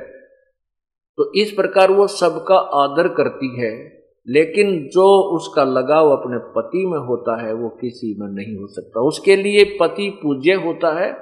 तो 1.17 1.33
इस 1.35 1.53
प्रकार 1.53 1.91
वो 1.91 2.07
सबका 2.07 2.57
आदर 2.57 3.09
करती 3.09 3.61
है, 3.61 4.03
लेकिन 4.29 4.89
जो 4.89 5.37
उसका 5.37 5.65
लगाव 5.65 6.11
अपने 6.11 6.39
पति 6.39 6.87
में 6.87 6.99
होता 6.99 7.47
है, 7.47 7.55
वो 7.55 7.69
किसी 7.69 8.21
में 8.21 8.29
नहीं 8.29 8.57
हो 8.57 8.67
सकता। 8.67 9.01
उसके 9.01 9.37
लिए 9.37 9.65
पति 9.65 10.21
पूज्य 10.23 10.53
होता 10.53 11.01
है, 11.01 11.13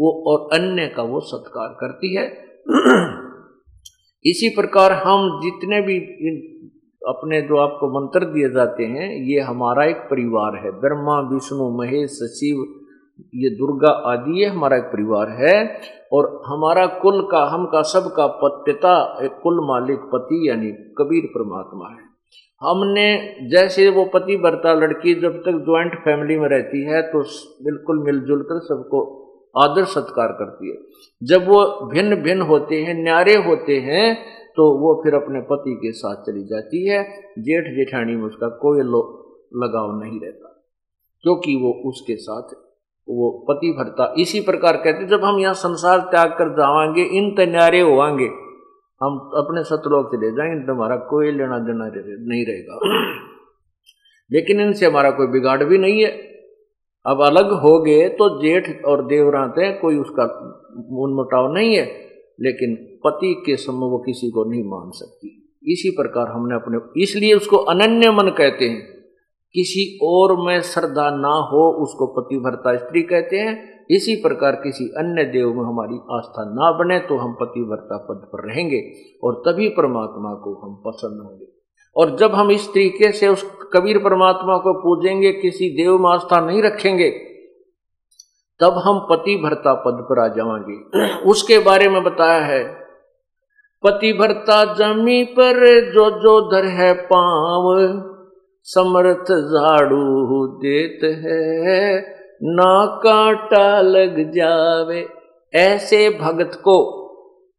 वो 0.00 0.24
और 0.26 0.58
अन्य 0.58 0.88
का 0.88 1.02
वो 1.02 1.20
सत्कार 1.20 1.68
करती 1.68 2.14
है। 2.14 2.26
इसी 4.24 4.48
प्रकार 4.48 4.92
हम 4.92 5.40
जितने 5.42 5.80
भी 5.80 5.98
अपने 7.08 7.42
जो 7.42 7.56
आपको 7.56 8.00
मंत्र 8.00 8.24
दिए 8.24 8.50
जाते 8.50 8.84
हैं, 8.84 9.24
ये 9.24 9.40
हमारा 9.40 9.84
एक 9.84 9.96
परिवार 9.96 10.56
है। 10.56 10.70
ब्रह्मा, 10.70 11.20
विष्णु, 11.20 11.78
महेश 11.78 12.10
शिव 12.10 12.74
ये 13.34 13.50
दुर्गा 13.50 13.90
आदि 13.90 14.40
ये 14.40 14.46
हमारा 14.46 14.76
एक 14.76 14.82
परिवार 14.82 15.28
है। 15.28 15.80
और 16.12 16.42
हमारा 16.46 16.86
कुल 16.86 17.22
का, 17.22 17.44
हम 17.44 17.66
का 17.66 17.82
सब 17.82 18.12
का 18.16 18.26
पिता 18.46 19.18
एक 19.22 19.40
कुल 19.42 19.60
मालिक, 19.66 19.98
पति 19.98 20.48
यानी 20.48 20.72
कबीर 20.72 21.26
परमात्मा 21.26 21.88
है। 21.88 22.10
हमने, 22.60 23.36
जैसे 23.50 23.88
वो 23.88 24.04
पति 24.04 24.36
बरता 24.36 24.74
लड़की 24.74 25.14
जब 25.14 25.38
तक 25.38 25.52
ज्वाइंट 25.52 25.94
फैमिली 25.94 26.38
में 26.38 26.48
रहती 26.48 26.82
है 26.84 27.02
तो 27.02 27.18
बिल्कुल 27.64 28.02
मिलजुल 28.04 28.42
कर 28.42 28.58
सबको 28.58 29.19
आदर 29.54 29.84
सत्कार 29.86 30.32
करती 30.32 30.70
है। 30.70 30.76
जब 31.22 31.48
वो 31.48 31.64
भिन्न 31.86 32.16
भिन्न 32.22 32.42
होते 32.42 32.82
हैं, 32.82 32.94
न्यारे 32.94 33.34
होते 33.44 33.76
हैं 33.80 34.14
तो 34.56 34.66
वो 34.78 34.94
फिर 35.02 35.14
अपने 35.14 35.40
पति 35.40 35.74
के 35.76 35.90
साथ 35.92 36.22
चली 36.22 36.42
जाती 36.44 36.86
है। 36.88 37.02
जेठ 37.38 37.64
जेठानी 37.76 38.16
में 38.16 38.24
उसका 38.24 38.48
कोई 38.62 38.78
लगाव 38.78 39.98
नहीं 40.00 40.20
रहता, 40.20 40.48
क्योंकि 41.24 41.54
वो 41.56 41.72
उसके 41.88 42.16
साथ 42.16 42.54
वो 43.08 43.30
पति 43.48 43.70
भरता 43.78 44.12
इसी 44.18 44.40
प्रकार 44.40 44.76
कहते 44.76 45.06
जब 45.08 45.24
हम 45.24 45.38
यहाँ 45.38 45.54
संसार 45.54 46.00
त्याग 46.00 46.30
कर 46.30 46.48
जावांगे, 46.52 47.02
इन 47.02 47.30
तन्यारे 47.36 47.80
होवांगे, 47.80 48.26
हम 49.00 49.18
अपने 49.36 49.62
सतलोक 49.64 50.10
चले 50.14 50.30
जाएँगे 50.30 50.66
तो 50.66 50.72
हमारा 50.72 50.96
कोई 51.10 51.30
लेना 51.30 51.58
देना 51.58 51.90
नहीं 52.26 52.44
रहेगा। 52.46 52.78
लेकिन 54.30 54.60
इनसे 54.60 54.86
हमारा 54.86 55.10
कोई 55.10 55.26
बिगाड़ 55.26 55.62
भी 55.64 55.78
नहीं 55.78 56.02
है। 56.04 56.10
अब 57.06 57.22
अलग 57.22 57.52
हो 57.62 57.78
गए 57.80 58.08
तो 58.10 58.28
जेठ 58.42 58.84
और 58.84 59.06
देवरात 59.06 59.54
कोई 59.80 59.98
उसका 59.98 60.24
मुटाव 61.14 61.52
नहीं 61.54 61.74
है, 61.74 61.84
लेकिन 62.40 62.74
पति 63.04 63.32
के 63.46 63.56
समय 63.56 63.90
वो 63.90 63.98
किसी 63.98 64.30
को 64.30 64.44
नहीं 64.50 64.64
मान 64.64 64.90
सकती। 64.90 65.28
इसी 65.66 65.90
प्रकार 65.90 66.28
हमने 66.28 66.54
अपने, 66.54 66.78
इसलिए 67.02 67.34
उसको 67.34 67.56
अनन्य 67.56 68.10
मन 68.10 68.28
कहते 68.28 68.68
हैं। 68.68 68.80
किसी 69.54 69.84
और 70.02 70.36
में 70.38 70.60
श्रद्धा 70.62 71.08
ना 71.10 71.32
हो, 71.48 71.62
उसको 71.82 72.06
पति 72.06 72.36
भरता 72.38 72.76
स्त्री 72.76 73.02
कहते 73.02 73.38
हैं। 73.38 73.86
इसी 73.90 74.14
प्रकार 74.16 74.56
किसी 74.56 74.84
अन्य 74.98 75.24
देव 75.24 75.48
में 75.54 75.64
हमारी 75.64 75.96
आस्था 76.16 76.44
ना 76.50 76.70
बने 76.78 76.98
तो 76.98 77.16
हम 77.16 77.32
पति 77.40 77.60
भरता 77.60 77.96
पद 78.00 78.20
पर 78.32 78.46
रहेंगे 78.48 78.80
और 79.24 79.42
तभी 79.46 79.68
परमात्मा 79.68 80.34
को 80.34 80.54
हम 80.56 80.74
पसंद 80.86 81.22
होंगे। 81.22 81.46
और 82.00 82.16
जब 82.16 82.34
हम 82.34 82.50
इस 82.50 82.68
तरीके 82.68 83.12
से 83.12 83.28
उस 83.28 83.42
कबीर 83.72 83.98
परमात्मा 83.98 84.56
को 84.56 84.72
पूजेंगे, 84.72 85.32
किसी 85.32 85.68
देव 85.70 85.98
में 85.98 86.10
आस्था 86.10 86.40
नहीं 86.40 86.62
रखेंगे, 86.62 87.10
तब 88.60 88.82
हम 88.84 88.98
पति 88.98 89.36
भरता 89.36 89.74
पद 89.74 90.06
पर 90.10 90.18
आ 90.18 90.28
जाएँगे। 90.28 91.20
उसके 91.30 91.58
बारे 91.58 91.88
में 91.88 92.02
बताया 92.02 92.40
है 92.40 92.80
पति 93.82 94.12
भरता 94.12 94.74
जमी 94.74 95.24
पर 95.24 95.54
जो 95.92 96.10
जो 96.10 96.40
दर 96.40 96.64
है 96.64 96.94
पाव, 96.94 97.76
समर्थ 98.62 99.32
झाड़ू 99.32 100.46
देत 100.46 101.00
है, 101.04 102.00
ना 102.42 102.86
कांटा 102.86 103.80
लग 103.80 104.32
जावे, 104.32 105.08
ऐसे 105.54 106.10
भगत 106.10 106.50
को 106.54 106.99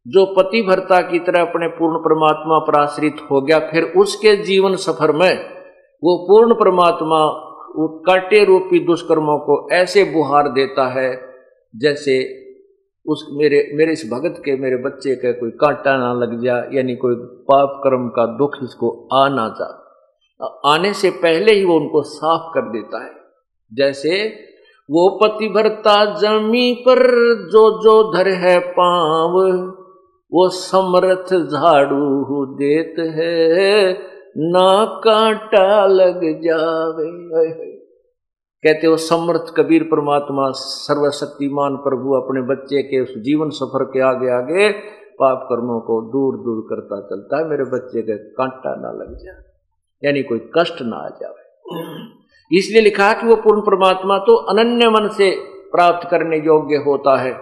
जो 0.06 0.26
पति 0.34 0.62
भरता 0.62 1.02
की 1.02 1.20
तरह 1.20 1.42
अपने 1.42 1.68
पूर्ण 1.70 1.98
परमात्मा 2.00 2.58
पर 2.60 2.80
आश्रित 2.80 3.18
हो 3.32 3.42
गया, 3.42 3.60
फिर 3.62 3.84
उसके 3.84 4.36
जीवन 4.36 4.76
सफ़र 4.76 5.12
में 5.12 5.34
वो 6.04 6.18
पूर्ण 6.28 6.54
परमात्मा 6.54 7.18
वो 7.76 7.88
काटे 8.06 8.44
रूपी 8.46 8.80
दुष्कर्मों 8.80 9.38
को 9.40 9.68
ऐसे 9.74 10.04
बुहार 10.04 10.48
देता 10.50 10.88
है, 10.90 11.10
जैसे 11.74 12.16
उस 13.06 13.26
मेरे 13.32 13.60
मेरे 13.74 13.92
इस 13.92 14.04
भगत 14.12 14.42
के, 14.46 14.56
मेरे 14.56 14.78
बच्चे 14.78 15.16
का 15.16 15.32
कोई 15.32 15.52
कांटा 15.52 15.96
ना 15.98 16.12
लग 16.14 16.44
जाए 16.44 16.70
यानी 16.74 16.96
कोई 16.96 17.16
पाप 17.50 17.80
कर्म 17.84 18.08
का 18.08 18.26
दुख 18.38 18.58
इसको 18.64 18.90
आ 19.14 19.28
ना 19.30 19.48
जा। 19.60 19.70
आने 20.66 20.94
से 20.94 21.10
पहले 21.10 21.54
ही 21.54 21.66
वो 21.66 21.76
उनको 21.76 22.02
साफ़ 22.02 22.52
कर 22.54 22.70
देता 22.72 23.04
है। 23.06 23.12
जैसे 23.72 24.26
वो 24.90 25.10
पति 25.22 25.48
भरता 25.48 25.94
जमी 26.20 26.74
पर 26.88 27.00
जो 27.52 27.64
जो 27.84 27.94
धर 28.14 28.28
है 28.38 28.58
पाव 28.72 29.38
वो 30.32 30.48
समर्थ 30.52 31.34
झाड़ू 31.36 32.46
देत 32.56 32.96
है, 33.16 33.92
ना 34.52 34.70
कांटा 35.04 35.86
लग 35.88 36.22
जावे। 36.44 37.70
कहते 38.64 38.88
हो, 38.88 38.96
समर्थ 39.00 39.54
कबीर 39.58 39.84
परमात्मा 39.84 40.50
सर्वशक्तिमान 40.56 41.76
प्रभु 41.84 42.14
अपने 42.16 42.42
बच्चे 42.48 42.82
के 42.84 43.00
उस 43.00 43.14
जीवन 43.20 43.50
सफ़र 43.52 43.84
के 43.94 44.02
आगे 44.06 44.30
आगे 44.34 44.70
पाप 45.20 45.46
कर्मों 45.50 45.80
को 45.82 46.02
दूर 46.12 46.38
दूर 46.44 46.62
करता 46.70 47.02
चलता 47.10 47.38
है, 47.38 47.48
मेरे 47.50 47.64
बच्चे 47.72 48.02
के 48.02 48.18
कांटा 48.34 48.76
ना 48.82 48.92
लग 48.94 49.16
जाए 49.18 49.40
यानी 50.04 50.24
कोई 50.24 50.40
कष्ट 50.58 50.82
ना 50.84 50.98
आ 50.98 51.10
जाए 51.22 51.40
इसलिए 52.52 52.82
लिखा 52.82 53.12
कि 53.14 53.28
वो 53.28 53.36
पूर्ण 53.42 53.62
परमात्मा 53.62 54.18
तो 54.20 54.36
अनन्य 54.52 54.90
मन 54.90 55.08
से 55.18 55.30
प्राप्त 55.72 56.08
करने 56.10 56.38
योग्य 56.38 56.78
होता 56.86 57.16
है। 57.22 57.34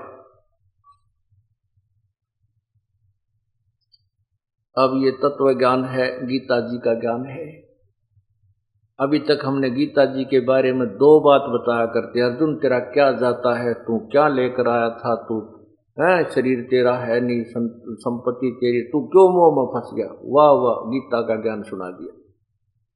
अब 4.79 5.01
ये 5.03 5.11
तत्व 5.11 5.53
ज्ञान 5.53 5.85
है, 5.85 6.27
गीता 6.27 6.59
जी 6.59 6.77
का 6.77 6.93
ज्ञान 6.93 7.25
है। 7.25 7.69
अभी 8.99 9.19
तक 9.19 9.39
हमने 9.45 9.69
गीता 9.69 10.05
जी 10.05 10.23
के 10.25 10.39
बारे 10.39 10.73
में 10.73 10.87
दो 10.87 11.19
बात 11.19 11.41
बताया 11.41 11.85
करते 11.85 12.21
अर्जुन, 12.21 12.55
तेरा 12.55 12.79
क्या 12.79 13.11
जाता 13.11 13.59
है? 13.59 13.73
तू 13.73 13.97
क्या 13.97 14.27
लेकर 14.27 14.67
आया 14.67 14.89
था? 14.89 15.15
तू, 15.15 15.59
है, 15.99 16.29
शरीर 16.29 16.67
तेरा 16.69 16.95
है 16.95 17.19
नहीं 17.19 17.43
संपत्ति 17.95 18.51
तेरी, 18.55 18.81
तू 18.81 19.07
क्यों 19.07 19.29
मोह 19.29 19.55
में 19.55 19.65
फंस 19.65 19.93
गया? 19.93 20.19
वाह 20.23 20.51
वाह, 20.51 20.75
गीता 20.75 21.21
का 21.21 21.35
ज्ञान 21.35 21.63
सुना 21.63 21.89
दिया। 21.89 22.15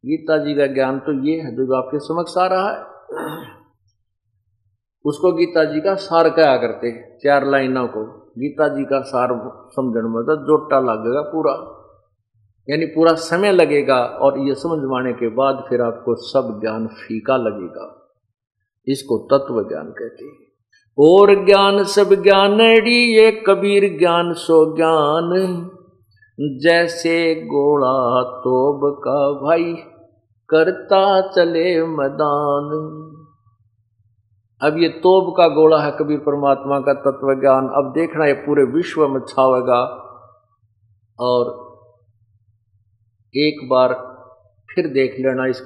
गीता 0.06 0.38
जी 0.38 0.56
का 0.56 0.68
ज्ञान 0.68 1.00
तो 1.00 1.26
ये 1.26 1.40
है, 1.40 1.56
जो 1.56 1.76
आपके 1.76 2.00
समक्ष 2.00 2.38
आ 2.38 2.46
रहा 2.46 2.70
है। 2.70 2.82
उसको 5.06 5.32
गीता 5.32 5.64
जी 5.64 5.82
का 5.82 5.96
सार 5.96 6.30
कहा 6.30 6.58
करते 6.58 7.18
चार 7.24 7.48
लाइनों 7.48 7.88
को। 7.88 8.20
गीता 8.38 8.68
जी 8.68 8.84
का 8.84 9.02
सार 9.02 9.28
समझने 9.70 10.10
में 10.10 10.24
तो 10.24 10.36
जोटा 10.36 10.80
लगेगा 10.80 11.22
पूरा। 11.22 11.73
यानी 12.70 12.86
पूरा 12.86 13.14
समय 13.14 13.52
लगेगा 13.52 13.98
और 13.98 14.40
ये 14.40 14.56
समझ 14.56 14.80
समझवाने 14.80 15.14
के 15.14 15.30
बाद 15.30 15.66
फिर 15.70 15.82
आपको 15.82 16.16
सब 16.16 16.60
ज्ञान 16.62 16.88
फीका 16.88 17.38
लगेगा। 17.38 18.16
इसको 18.88 19.18
तत्व 19.18 19.70
ज्ञान 19.70 19.86
कहते 19.86 20.26
हैं। 20.26 20.44
और 21.00 21.46
ज्ञान 21.46 21.84
सब 21.84 22.24
ज्ञान 22.24 22.62
ये 22.62 23.44
कबीर 23.48 23.98
ज्ञान 24.00 24.34
सो 24.34 24.76
ज्ञान। 24.76 25.70
जैसे 26.40 27.36
गोड़ा 27.36 28.24
तोब 28.24 29.02
का 29.04 29.32
भाई 29.32 29.74
करता 30.50 31.32
चले 31.32 31.84
मैदान। 31.84 33.00
अब 34.62 34.78
ये 34.78 34.90
तोब 34.90 35.36
का 35.38 35.48
गोला 35.48 35.82
है 35.82 35.92
कबीर 35.92 36.20
परमात्मा 36.20 36.80
का 36.80 36.94
तत्व 36.94 37.42
ज्ञान। 37.42 37.68
अब 37.68 37.94
देखना 37.96 38.26
ये 38.26 38.34
पूरे 38.34 38.64
विश्व 38.64 39.08
में 39.08 39.22
छावेगा 39.22 39.82
और 41.20 41.73
एक 43.36 43.70
बार 43.70 43.94
फिर 44.76 44.88
देख 44.88 45.16
लेना 45.20 45.46
इस 45.46 45.60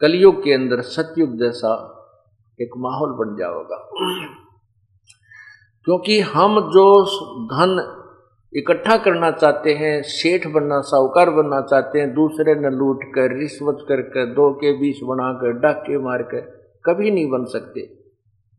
कलयुग 0.00 0.44
के 0.44 0.52
अंदर 0.52 0.80
सतयुग 0.80 1.38
जैसा 1.38 1.92
एक 2.60 2.70
माहौल 2.76 3.12
बन 3.12 3.36
जाएगा 3.36 3.88
क्योंकि 5.84 6.20
हम 6.20 6.60
जो 6.60 7.04
धन 7.46 8.02
इकट्ठा 8.56 8.96
करना 8.96 9.30
चाहते 9.30 9.72
हैं, 9.74 10.02
सेठ 10.02 10.46
बनना, 10.46 10.80
साहूकार 10.80 11.30
बनना 11.30 11.60
चाहते 11.60 12.00
हैं, 12.00 12.14
दूसरे 12.14 12.54
न 12.54 12.74
लूट 12.74 13.00
कर, 13.04 13.38
रिश्वत 13.38 13.78
करके 13.88 14.26
दो 14.26 14.52
के 14.52 14.80
बीस 14.80 15.00
बनाकर 15.02 15.52
डाके 15.52 15.98
मार 15.98 16.22
कर, 16.22 16.40
कभी 16.84 17.10
नहीं 17.10 17.30
बन 17.30 17.44
सकते। 17.44 17.80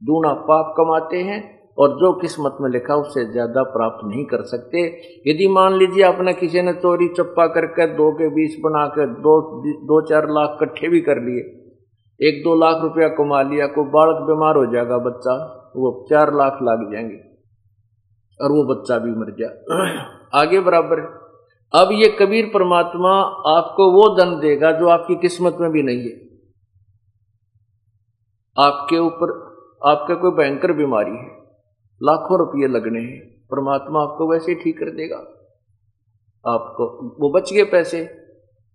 दूना 0.03 0.33
पाप 0.33 0.73
कमाते 0.77 1.17
हैं 1.17 1.56
और 1.77 1.89
जो 1.89 2.13
किस्मत 2.13 2.57
में 2.61 2.69
लिखा 2.69 2.95
उससे 2.95 3.25
ज़्यादा 3.31 3.63
प्राप्त 3.63 4.07
नहीं 4.07 4.25
कर 4.25 4.41
सकते। 4.41 4.85
यदि 5.27 5.47
मान 5.47 5.73
लीजिए 5.73 6.03
आपने 6.03 6.33
किसी 6.33 6.61
ने 6.61 6.73
चोरी 6.73 7.07
चप्पा 7.07 7.47
करके 7.47 7.87
दो 7.87 8.11
के 8.11 8.29
बीस 8.29 8.55
बना 8.63 8.79
बनाकर 8.79 9.05
दो 9.05 9.61
दो 9.83 10.01
चार 10.01 10.29
लाख 10.29 10.57
इकट्ठे 10.61 10.87
भी 10.87 11.01
कर 11.01 11.21
लिए, 11.21 11.39
एक 12.27 12.43
दो 12.43 12.55
लाख 12.55 12.81
रुपया 12.81 13.07
कमा 13.07 13.41
लिया, 13.41 13.67
कोई 13.67 13.85
बालक 13.85 14.21
बीमार 14.21 14.55
हो 14.55 14.65
जाएगा 14.65 14.97
बच्चा, 14.97 15.35
वो 15.75 16.05
चार 16.09 16.33
लाख 16.33 16.59
लाग 16.61 16.91
जाएँगे 16.91 17.17
और 18.39 18.51
वो 18.51 18.63
बच्चा 18.63 18.97
भी 18.97 19.11
मर 19.11 19.31
गया 19.31 19.49
आगे 20.41 20.59
बराबर, 20.59 20.99
अब 21.73 21.89
ये 21.91 22.17
कबीर 22.21 22.51
परमात्मा 22.53 23.11
आपको 23.57 23.91
वो 23.91 24.15
धन 24.15 24.39
देगा 24.39 24.71
जो 24.71 24.87
आपकी 24.87 25.15
किस्मत 25.15 25.57
में 25.61 25.71
भी 25.71 25.83
नहीं 25.83 25.99
है। 25.99 26.27
आपके 28.57 28.97
ऊपर, 28.97 29.31
आपके 29.85 30.15
कोई 30.15 30.31
भयंकर 30.31 30.73
बीमारी 30.73 31.11
है। 31.11 31.36
लाखों 32.01 32.37
रुपये 32.39 32.67
लगने 32.67 33.01
हैं, 33.01 33.19
परमात्मा 33.49 34.01
आपको 34.01 34.29
वैसे 34.31 34.55
ठीक 34.55 34.77
कर 34.79 34.89
देगा। 34.91 35.17
आपको, 36.45 36.85
वो 37.19 37.29
बच 37.31 37.53
गए 37.53 37.63
पैसे, 37.63 38.03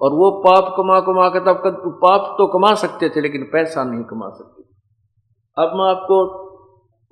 और 0.00 0.12
वो 0.12 0.31
पाप 0.41 0.75
कमा 0.76 0.99
कमा 1.00 1.29
के 1.29 1.41
तब 1.41 1.62
पाप 2.02 2.35
तो 2.38 2.47
कमा 2.52 2.75
सकते 2.75 3.09
थे, 3.09 3.21
लेकिन 3.21 3.45
पैसा 3.52 3.85
नहीं 3.85 4.05
कमा 4.05 4.29
सकते। 4.31 4.62
अब 5.57 5.76
मैं 5.76 5.88
आपको 5.91 6.19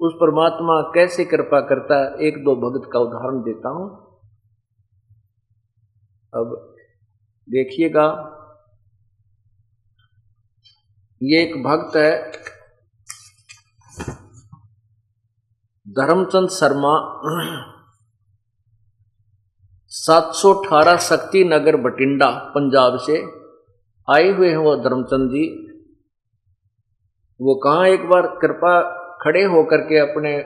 उस 0.00 0.14
परमात्मा 0.14 0.80
कैसे 0.94 1.24
कृपा 1.24 1.60
करता 1.60 1.96
है, 1.96 2.26
एक 2.26 2.42
दो 2.44 2.54
भगत 2.58 2.90
का 2.92 2.98
उदाहरण 2.98 3.40
देता 3.42 3.68
हूँ। 3.68 3.88
अब 6.32 6.76
देखिएगा, 7.48 8.06
ये 11.20 11.42
एक 11.42 11.62
भक्त 11.62 11.96
है 11.96 12.12
धर्मचंद 15.90 16.48
शर्मा, 16.48 17.22
सात 19.86 20.34
सौ 20.34 20.54
अठारह 20.54 20.96
शक्ति 20.96 21.44
नगर 21.44 21.76
बटिंडा 21.76 22.30
पंजाब 22.30 22.98
से 22.98 23.22
आए 24.14 24.28
हुए 24.30 24.50
हैं 24.50 24.56
वो 24.56 24.76
धर्मचंद 24.76 25.30
जी। 25.30 25.66
वो 27.40 27.54
कहाँ 27.54 27.86
एक 27.88 28.08
बार 28.08 28.22
कृपा 28.22 28.80
खड़े 29.22 29.44
होकर 29.44 29.76
के 29.76 29.98
अपने 29.98 30.38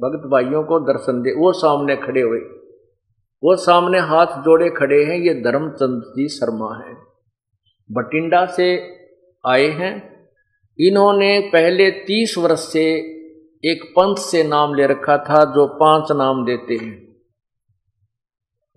भक्त 0.00 0.26
भाइयों 0.26 0.64
को 0.64 0.80
दर्शन 0.80 1.22
दे, 1.22 1.30
वो 1.30 1.52
सामने 1.52 1.96
खड़े 1.96 2.20
हुए। 2.20 2.40
वो 3.44 3.56
सामने 3.56 3.98
हाथ 3.98 4.26
जोड़े 4.26 4.70
खड़े 4.70 5.04
हैं, 5.04 5.16
ये 5.16 5.34
धर्मचंद 5.34 6.02
जी 6.16 6.28
शर्मा 6.28 6.74
है। 6.74 6.94
बटिंडा 7.92 8.46
से 8.46 8.96
आए 9.46 9.68
हैं। 9.68 10.28
इन्होंने 10.80 11.50
पहले 11.52 11.90
तीस 11.90 12.34
वर्ष 12.38 12.60
से 12.60 13.15
एक 13.64 13.92
पंथ 13.96 14.16
से 14.16 14.44
नाम 14.44 14.74
ले 14.74 14.86
रखा 14.86 15.18
था 15.18 15.44
जो 15.44 15.66
पाँच 15.66 16.12
नाम 16.12 16.44
देते 16.44 16.74
हैं। 16.74 17.06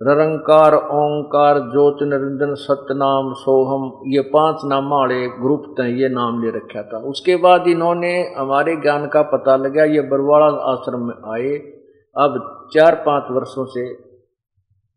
ररंकार, 0.01 0.75
ओंकार, 0.75 1.59
ज्योत, 1.59 1.97
निरंजन 2.03 2.53
सत्यनाम 2.55 3.33
सोहम, 3.33 4.11
ये 4.11 4.21
पाँच 4.21 4.57
नाम 4.65 4.89
वाले 4.89 5.27
ग्रुप 5.27 5.75
थे 5.79 6.01
ये 6.01 6.09
नाम 6.09 6.43
ले 6.43 6.49
रखा 6.49 6.83
था। 6.83 6.97
उसके 6.97 7.35
बाद 7.35 7.67
इन्होंने 7.67 8.33
हमारे 8.37 8.75
ज्ञान 8.75 9.07
का 9.07 9.21
पता 9.21 9.55
लगा 9.55 9.83
ये 9.83 10.01
बरवाड़ा 10.01 10.45
आश्रम 10.45 10.99
में 10.99 11.15
आए। 11.15 11.57
अब 12.17 12.69
चार 12.73 12.95
पाँच 12.95 13.23
वर्षों 13.31 13.65
से 13.65 13.81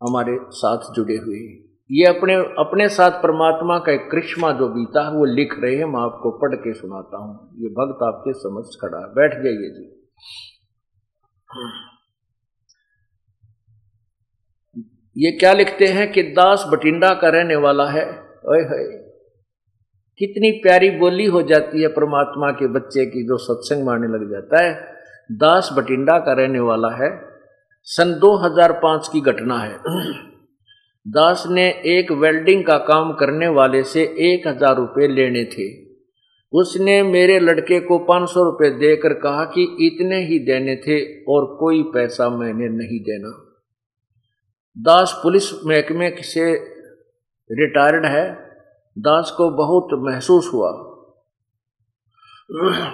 हमारे 0.01 0.39
साथ 0.51 0.93
जुड़े 0.93 1.15
हुए 1.15 1.37
हैं। 1.37 1.62
ये 1.93 2.05
अपने 2.05 2.33
अपने 2.35 2.89
साथ 2.89 3.11
परमात्मा 3.11 3.79
का 3.79 3.91
एक 3.91 4.11
कृष्मा 4.11 4.51
जो 4.51 4.67
बीता 4.67 5.03
है, 5.03 5.11
वो 5.11 5.25
लिख 5.25 5.55
रहे 5.59 5.75
हैं, 5.75 5.85
मैं 5.85 6.01
आपको 6.01 6.31
पढ़ 6.31 6.55
के 6.55 6.73
सुनाता 6.73 7.17
हूँ। 7.17 7.49
ये 7.57 7.67
भक्त 7.69 8.03
आपके 8.03 8.33
समझ 8.33 8.65
खड़ा 8.81 8.99
है। 8.99 9.13
बैठ 9.13 9.33
जाइए 9.33 9.69
जी। 9.69 9.99
ये 15.17 15.31
क्या 15.31 15.53
लिखते 15.53 15.85
हैं 15.85 16.11
कि 16.11 16.23
दास 16.23 16.65
बटिंडा 16.71 17.13
का 17.13 17.29
रहने 17.29 17.55
वाला 17.55 17.89
है? 17.89 18.09
ओए 18.49 18.61
होए। 18.61 19.03
कितनी 20.17 20.51
प्यारी 20.51 20.89
बोली 20.89 21.25
हो 21.25 21.41
जाती 21.41 21.81
है 21.81 21.87
परमात्मा 21.87 22.51
के 22.51 22.67
बच्चे 22.67 23.05
की 23.05 23.23
जो 23.27 23.37
सत्संग 23.37 23.85
मारने 23.85 24.07
लग 24.07 24.31
जाता 24.31 24.63
है। 24.63 24.93
दास 25.31 25.69
बटिंडा 25.77 26.19
का 26.19 26.33
रहने 26.33 26.59
वाला 26.59 26.89
है। 26.89 27.29
सन 27.83 28.19
2005 28.19 29.07
की 29.07 29.21
घटना 29.21 29.57
है। 29.57 29.77
दास 31.07 31.43
ने 31.47 31.69
एक 31.69 32.11
वेल्डिंग 32.11 32.65
का 32.65 32.77
काम 32.77 33.13
करने 33.13 33.47
वाले 33.47 33.83
से 33.83 34.03
एक 34.03 34.47
हज़ार 34.47 34.75
रुपये 34.75 35.07
लेने 35.07 35.45
थे। 35.45 35.83
उसने 36.53 37.03
मेरे 37.03 37.39
लड़के 37.39 37.79
को 37.79 37.99
पाँच 37.99 38.29
सौ 38.29 38.43
रुपये 38.43 38.69
देकर 38.69 39.13
कहा 39.13 39.45
कि 39.45 39.77
इतने 39.79 40.25
ही 40.25 40.39
देने 40.39 40.75
थे 40.75 41.23
और 41.23 41.57
कोई 41.59 41.83
पैसा 41.83 42.29
मैंने 42.29 42.67
नहीं 42.67 42.99
देना। 42.99 43.59
दास 44.77 45.19
पुलिस 45.23 45.65
महकमे 45.65 46.15
से 46.19 46.53
रिटायर्ड 47.51 48.05
है। 48.05 48.31
दास 48.97 49.33
को 49.37 49.49
बहुत 49.49 49.87
महसूस 49.93 50.51
हुआ। 50.53 50.71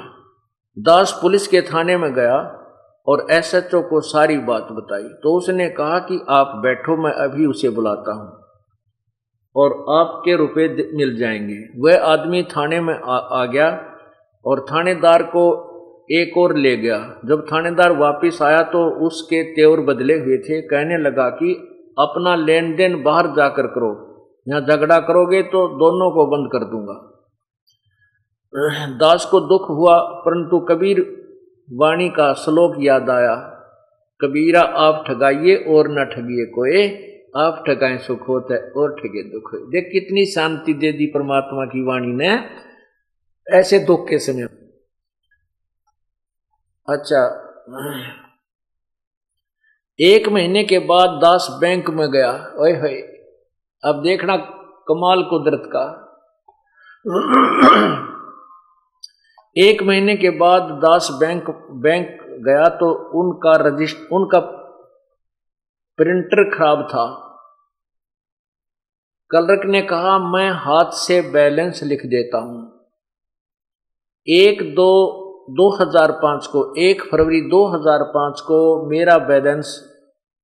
दास 0.80 1.20
पुलिस 1.22 1.48
के 1.48 1.62
थाने 1.62 1.98
में 1.98 2.14
गया। 2.14 2.59
और 3.10 3.26
एसएचओ 3.32 3.82
को 3.82 4.00
सारी 4.02 4.38
बात 4.48 4.68
बताई। 4.72 5.08
तो 5.24 5.38
उसने 5.38 5.70
कहा 5.70 6.00
कि 6.00 6.20
आप 6.30 6.52
बैठो 6.64 6.98
मैं 6.98 7.12
अभी 7.24 7.46
उसे 7.46 7.70
बुलाता 7.70 8.14
हूँ 8.14 8.28
और 9.56 9.74
आपके 9.92 10.36
रुपए 10.36 10.68
मिल 10.96 11.16
जाएँगे। 11.18 11.58
वह 11.80 12.06
आदमी 12.06 12.44
थाने 12.48 12.80
में 12.82 12.94
आ, 12.94 13.16
आ 13.16 13.46
गया 13.46 13.70
और 14.46 14.66
थानेदार 14.72 15.24
को 15.24 15.46
एक 16.12 16.38
और 16.38 16.56
ले 16.58 16.76
गया। 16.78 16.98
जब 17.26 17.46
थानेदार 17.52 17.92
वापस 17.98 18.40
आया 18.42 18.62
तो 18.64 18.80
उसके 19.08 19.42
तेवर 19.54 19.80
बदले 19.84 20.18
हुए 20.20 20.38
थे। 20.38 20.62
कहने 20.62 20.98
लगा 20.98 21.30
कि 21.30 21.54
अपना 22.00 22.36
लेन 22.36 22.76
देन 22.76 23.02
बाहर 23.04 23.28
जाकर 23.28 23.68
करो। 23.68 23.92
यहाँ 24.48 24.62
झगड़ा 24.62 25.00
करोगे 25.00 25.42
तो 25.44 25.68
दोनों 25.78 26.10
को 26.12 26.26
बंद 26.28 26.50
कर 26.52 26.66
दूँगा। 26.66 26.96
दास 28.98 29.26
को 29.26 29.40
दुख 29.40 29.70
हुआ 29.70 29.98
परंतु 30.26 30.60
कबीर 30.66 31.02
वाणी 31.74 32.10
का 32.10 32.34
श्लोक 32.34 32.76
याद 32.80 33.10
आया। 33.10 33.36
कबीरा, 34.22 34.62
आप 34.62 35.04
ठगाइए 35.08 35.56
और 35.56 35.88
न 35.88 36.06
ठगिए 36.06 36.46
कोई 36.46 37.06
आप 37.38 37.64
ठगाए 37.68 37.98
सुख 37.98 38.28
होता 38.28 38.82
और 38.82 38.96
ठगे 39.00 39.24
दुख 39.24 39.54
हो 39.54 39.58
देख 39.58 39.90
कितनी 39.92 40.26
शांति 40.26 40.74
दे 40.74 40.92
दी 40.92 41.06
परमात्मा 41.06 41.66
की 41.66 41.84
वाणी 41.84 42.08
ने। 42.08 42.50
ऐसे 43.60 43.80
दुख 43.80 44.10
के 44.10 44.20
समय। 44.20 44.44
अच्छा। 46.90 47.46
एक 50.00 50.30
महीने 50.30 50.64
के 50.64 50.80
बाद 50.80 51.10
दास 51.10 51.48
बैंक 51.62 51.90
में 51.90 52.12
गया। 52.12 52.54
ओए 52.60 52.72
होए। 52.72 53.02
अब 53.86 54.02
देखना 54.04 54.38
कमाल 54.88 55.24
कुदरत 55.24 55.64
का। 55.66 56.06
एक 59.56 59.82
महीने 59.84 60.16
के 60.16 60.30
बाद 60.30 60.62
दास 60.62 61.08
बैंक 61.12 61.50
बैंक 61.84 62.08
गया 62.46 62.68
तो 62.70 62.92
उनका 63.20 63.56
रजिस्टर 63.56 64.16
उनका 64.16 64.40
प्रिंटर 66.00 66.44
खराब 66.50 66.84
था। 66.88 67.06
कलरक 69.32 69.66
ने 69.66 69.82
कहा, 69.82 70.18
मैं 70.20 70.50
हाथ 70.50 70.92
से 70.92 71.22
बैलेंस 71.22 71.84
लिख 71.84 72.06
देता 72.06 72.38
हूँ। 72.38 72.88
एक 74.28 74.62
दो 74.76 74.92
2005 75.50 76.48
को, 76.48 76.76
एक 76.78 77.02
फरवरी 77.02 77.42
2005 77.42 78.40
को 78.40 78.90
मेरा 78.90 79.18
बैलेंस 79.18 79.78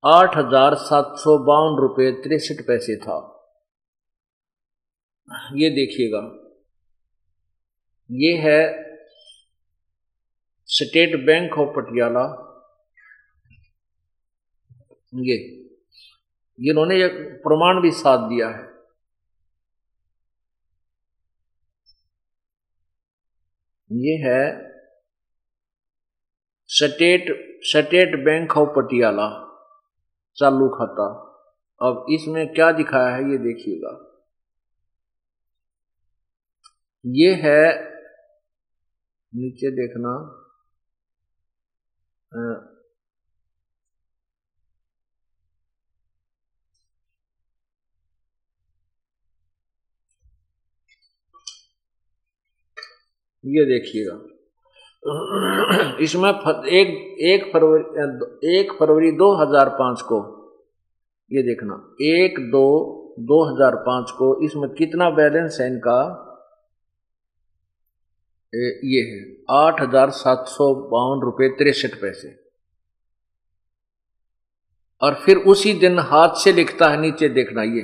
आठ 0.04 0.38
हज़ार 0.38 0.76
सात 0.76 1.16
सौ 1.18 1.38
बावन 1.38 1.78
रुपये 1.82 2.12
तिरसठ 2.12 2.68
पैसे 2.68 2.96
था। 2.96 3.20
ये 5.54 5.70
देखिएगा। 5.70 6.20
ये 8.10 8.34
है 8.38 8.85
स्टेट 10.66 11.26
बैंक 11.26 11.58
ऑफ़ 11.58 11.76
पटियाला। 11.76 12.42
ये, 15.16 15.38
जिन्होंने 16.60 16.96
एक 17.06 17.12
प्रमाण 17.44 17.82
भी 17.82 17.92
साथ 17.92 18.30
दिया 18.30 18.50
है। 18.50 18.76
ये 23.92 24.14
है 24.18 24.72
state 26.68 27.26
state 27.62 28.26
bank 28.26 28.58
of 28.58 28.70
Patiala 28.70 29.28
चालू 30.38 30.70
खाता। 30.70 31.22
अब 31.82 32.06
इसमें 32.10 32.54
क्या 32.54 32.72
दिखाया 32.72 33.16
है, 33.16 33.32
ये 33.32 33.38
देखिएगा। 33.38 33.94
ये 37.06 37.34
है, 37.34 37.84
नीचे 39.36 39.72
देखना। 39.72 40.42
ये 53.44 53.66
देखिएगा। 53.66 54.16
इसमें 56.04 56.30
एक 56.30 56.88
एक 57.22 57.44
फरवरी 57.54 58.58
एक 58.58 58.72
फरवरी 58.80 59.12
2005 59.12 60.02
को, 60.02 60.20
ये 61.32 61.44
देखना, 61.44 61.96
एक 62.02 62.40
दो 62.40 62.68
2005 63.20 64.12
को 64.12 64.46
इसमें 64.46 64.70
कितना 64.70 65.10
बैलेंस 65.10 65.58
है 65.62 65.68
इनका? 65.68 66.25
ये 68.56 69.02
है, 69.04 69.20
आठ 69.52 69.82
हज़ार 69.82 70.10
सात 70.14 70.46
सौ 70.50 70.74
बावन 70.90 71.22
रुपये 71.22 71.50
तिरसठ 71.58 72.00
पैसे। 72.02 72.34
और 75.02 75.16
फिर 75.16 75.38
उसी 75.48 75.74
दिन 75.80 76.00
हाथ 76.02 76.36
से 76.44 76.52
लिखता 76.54 76.90
है 76.90 77.00
नीचे 77.02 77.30
देखना 77.32 77.64
ये। 77.64 77.82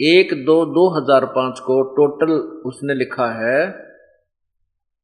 एक 0.00 0.32
दो 0.46 0.64
दो 0.66 0.88
हज़ार 0.96 1.24
पाँच 1.34 1.60
को 1.60 1.82
टोटल 1.94 2.32
उसने 2.66 2.94
लिखा 2.94 3.28
है 3.34 3.60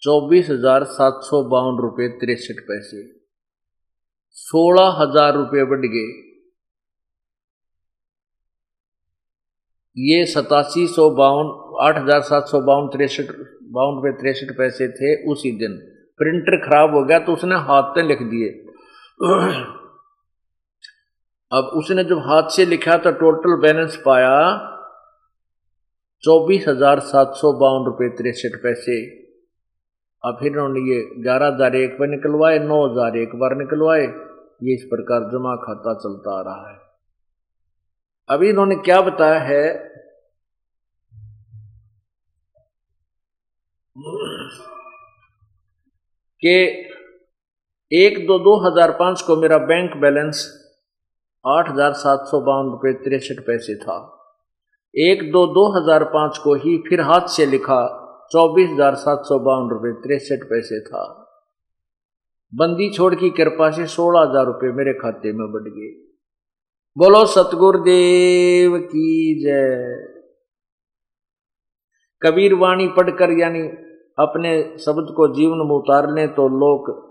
चौबीस 0.02 0.50
हज़ार 0.50 0.84
सात 0.90 1.20
सौ 1.24 1.42
बावन 1.50 1.80
रुपये 1.82 2.08
तिरसठ 2.18 2.60
पैसे। 2.62 3.02
सोलह 4.36 4.96
हज़ार 4.98 5.34
रुपये 5.34 5.64
बढ़ 5.64 5.86
गए। 5.86 6.12
ये 9.96 10.24
सतासी 10.26 10.86
सौ 10.88 11.08
बावन 11.16 11.50
आठ 11.80 11.98
हज़ार 11.98 12.20
सात 12.22 12.44
सौ 12.46 12.60
बावन 12.62 12.86
तिरसठ, 12.88 13.30
बावन 13.70 13.96
रुपये 13.96 14.12
तिरसठ 14.14 14.56
पैसे 14.58 14.88
थे 14.90 15.14
उसी 15.30 15.50
दिन। 15.58 15.72
प्रिंटर 16.20 16.56
खराब 16.60 16.94
हो 16.94 17.02
गया 17.04 17.18
तो 17.20 17.32
उसने 17.32 17.56
हाथ 17.66 17.94
से 17.94 18.02
लिख 18.02 18.22
दिए। 18.24 18.48
अब 21.52 21.70
उसने 21.76 22.04
जब 22.04 22.18
हाथ 22.26 22.48
से 22.50 22.64
लिखा 22.66 22.96
तो 22.98 23.10
टोटल 23.14 23.56
बैलेंस 23.62 23.96
पाया 24.04 24.36
चौबीस 26.24 26.64
हज़ार 26.68 27.00
सात 27.06 27.34
सौ 27.36 27.52
बावन 27.60 27.84
रुपये 27.86 28.08
तिरसठ 28.18 28.62
पैसे। 28.62 29.00
अब 30.22 30.36
फिर 30.40 30.52
उन्होंने 30.52 30.80
ये 30.82 31.00
ग्यारह 31.22 31.46
हज़ार 31.46 31.74
एक 31.76 31.96
बार 31.98 32.08
निकलवाए, 32.08 32.58
नौ 32.60 32.78
हज़ार 32.84 33.16
एक 33.18 33.34
बार 33.36 33.56
निकलवाए। 33.56 34.06
ये 34.62 34.74
इस 34.74 34.84
प्रकार 34.90 35.28
जमा 35.30 35.54
खाता 35.62 35.94
चलता 35.96 36.38
आ 36.38 36.42
रहा 36.42 36.70
है। 36.70 36.78
अभी 38.28 38.48
इन्होंने 38.48 38.76
क्या 38.84 39.00
बताया 39.02 39.40
है? 39.42 39.64
कि 46.44 46.56
एक 47.92 48.18
दो 48.26 48.38
दो 48.38 48.56
हज़ार 48.60 48.90
पाँच 48.92 49.22
को 49.22 49.36
मेरा 49.36 49.58
बैंक 49.66 49.96
बैलेंस 49.96 50.46
आठ 51.44 51.68
हज़ार 51.70 51.92
सात 51.94 52.26
सौ 52.26 52.40
बावन 52.40 52.70
रुपये 52.70 52.92
तिरसठ 53.04 53.40
पैसे 53.46 53.74
था। 53.76 53.96
एक 54.94 55.22
दो 55.32 55.46
दो 55.54 55.64
हज़ार 55.72 56.04
पाँच 56.10 56.38
को 56.38 56.54
ही 56.54 56.76
फिर 56.88 57.00
हाथ 57.00 57.28
से 57.28 57.46
लिखा 57.46 57.82
चौबीस 58.32 58.68
हज़ार 58.70 58.94
सात 58.96 59.22
सौ 59.24 59.38
बावन 59.38 59.70
रुपये 59.70 59.92
तिरसठ 60.02 60.44
पैसे 60.50 60.80
था। 60.80 61.04
बंदी 62.52 62.88
छोड़ 62.90 63.14
की 63.14 63.30
कृपा 63.30 63.70
से 63.70 63.86
सोलह 63.86 64.20
हज़ार 64.20 64.44
रुपये 64.46 64.72
मेरे 64.72 64.92
खाते 64.94 65.32
में 65.32 65.46
बढ़ 65.52 65.68
गए। 65.68 65.88
बोलो, 66.96 67.24
सतगुरुदेव 67.26 68.76
की 68.78 69.40
जय। 69.42 69.96
कबीर 72.22 72.54
वाणी 72.54 72.86
पढ़कर 72.88 73.38
यानी 73.38 73.62
अपने 74.18 74.78
शब्द 74.78 75.14
को 75.16 75.28
जीवन 75.34 75.58
में 75.58 75.76
उतार 75.76 76.10
लें 76.10 76.34
तो 76.34 76.48
लोक 76.48 77.04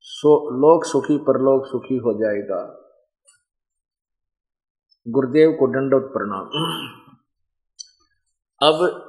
सो, 0.00 0.50
लोक 0.50 0.84
सुखी, 0.84 1.18
परलोक 1.18 1.66
सुखी 1.66 1.96
हो 1.96 2.12
जाएगा। 2.12 2.82
गुरुदेव 5.08 5.50
को 5.52 5.66
दंडोत 5.66 6.02
प्रणाम। 6.02 6.44
अब 8.62 9.02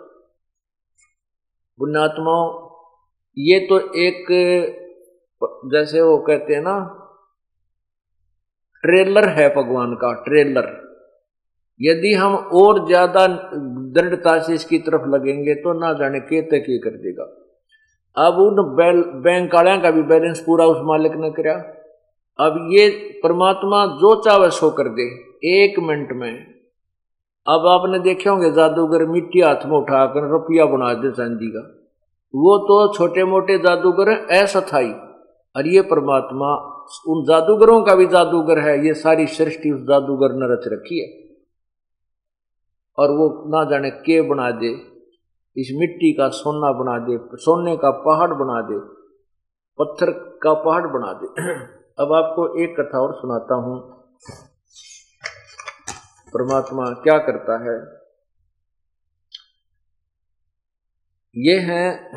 पुण्यात्मा 1.80 2.68
ये 3.38 3.60
तो 3.60 3.80
एक, 3.94 4.26
जैसे 5.66 6.02
वो 6.02 6.18
कहते 6.18 6.54
हैं 6.54 6.62
ना, 6.62 7.04
ट्रेलर 8.82 9.30
है 9.30 9.50
भगवान 9.56 9.96
का, 9.96 10.14
ट्रेलर। 10.14 10.87
यदि 11.80 12.14
हम 12.14 12.36
और 12.56 12.86
ज़्यादा 12.88 13.26
दृढ़ता 13.96 14.38
से 14.40 14.54
इसकी 14.54 14.78
तरफ़ 14.80 15.08
लगेंगे 15.10 15.56
तो 15.56 15.74
ना 15.80 15.92
जाने 15.94 16.20
के 16.22 16.42
तक 16.44 16.70
ये 16.70 16.78
कर 16.80 16.98
देगा। 17.00 17.26
अब 18.18 18.38
उन 18.40 18.62
बैंक 19.24 19.56
वाले 19.56 19.78
का 19.82 19.92
भी 19.92 20.02
बैलेंस 20.06 20.40
पूरा 20.40 20.66
उस 20.66 20.78
मालिक 20.84 21.16
ने 21.16 21.30
कराया 21.32 21.58
अब 22.40 22.58
ये 22.72 22.88
परमात्मा 23.24 23.86
जो 24.00 24.14
चाहे 24.22 24.50
सो 24.52 24.70
कर 24.72 24.88
दे। 24.92 25.06
एक 25.52 25.80
मिनट 25.80 26.12
में। 26.14 26.32
अब 27.48 27.68
आपने 27.68 28.00
देखे 28.00 28.30
होंगे, 28.30 28.50
जादूगर 28.52 29.06
मिट्टी 29.08 29.42
हाथ 29.42 29.66
में 29.66 29.78
उठाकर 29.78 30.28
रुपया 30.30 30.66
बना 30.68 30.94
दे 30.96 31.12
चांदी 31.12 31.48
का। 31.48 31.62
वो 32.34 32.58
तो 32.68 32.76
छोटे 32.94 33.24
मोटे 33.26 33.58
जादूगर 33.60 34.10
अस्थाई 34.38 34.90
और 35.56 35.68
ये 35.68 35.82
परमात्मा 35.92 36.50
उन 37.08 37.24
जादूगरों 37.26 37.82
का 37.84 37.96
भी 37.96 38.06
जादूगर 38.08 38.60
है। 38.60 38.76
ये 38.88 38.94
सारी 38.96 39.28
सृष्टि 39.30 39.72
उस 39.72 39.82
जादूगर 39.84 40.36
ने 40.36 40.54
रच 40.54 40.68
रखी 40.74 41.00
है। 41.00 41.08
और 42.98 43.12
वो 43.12 43.44
ना 43.48 43.70
जाने 43.70 43.90
के 43.92 44.22
बना 44.22 44.52
दे 44.52 44.98
इस 45.58 45.68
मिट्टी 45.74 46.14
का 46.14 46.30
सोना 46.30 46.72
बना 46.72 47.00
दे 47.00 47.38
सोने 47.38 47.78
का 47.78 47.92
पहाड़ 47.92 48.34
बना 48.34 48.62
दे 48.62 48.98
पत्थर 49.80 50.12
का 50.44 50.54
पहाड़ 50.54 50.88
बना 50.88 51.14
दे। 51.14 51.28
अब 52.00 52.14
आपको 52.14 52.64
एक 52.64 52.80
कथा 52.80 53.00
और 53.00 53.14
सुनाता 53.14 53.56
हूँ। 53.56 53.98
परमात्मा 56.34 56.86
क्या 56.86 57.18
करता 57.18 57.58
है? 57.58 57.98
ये 61.38 61.60
है 61.60 62.14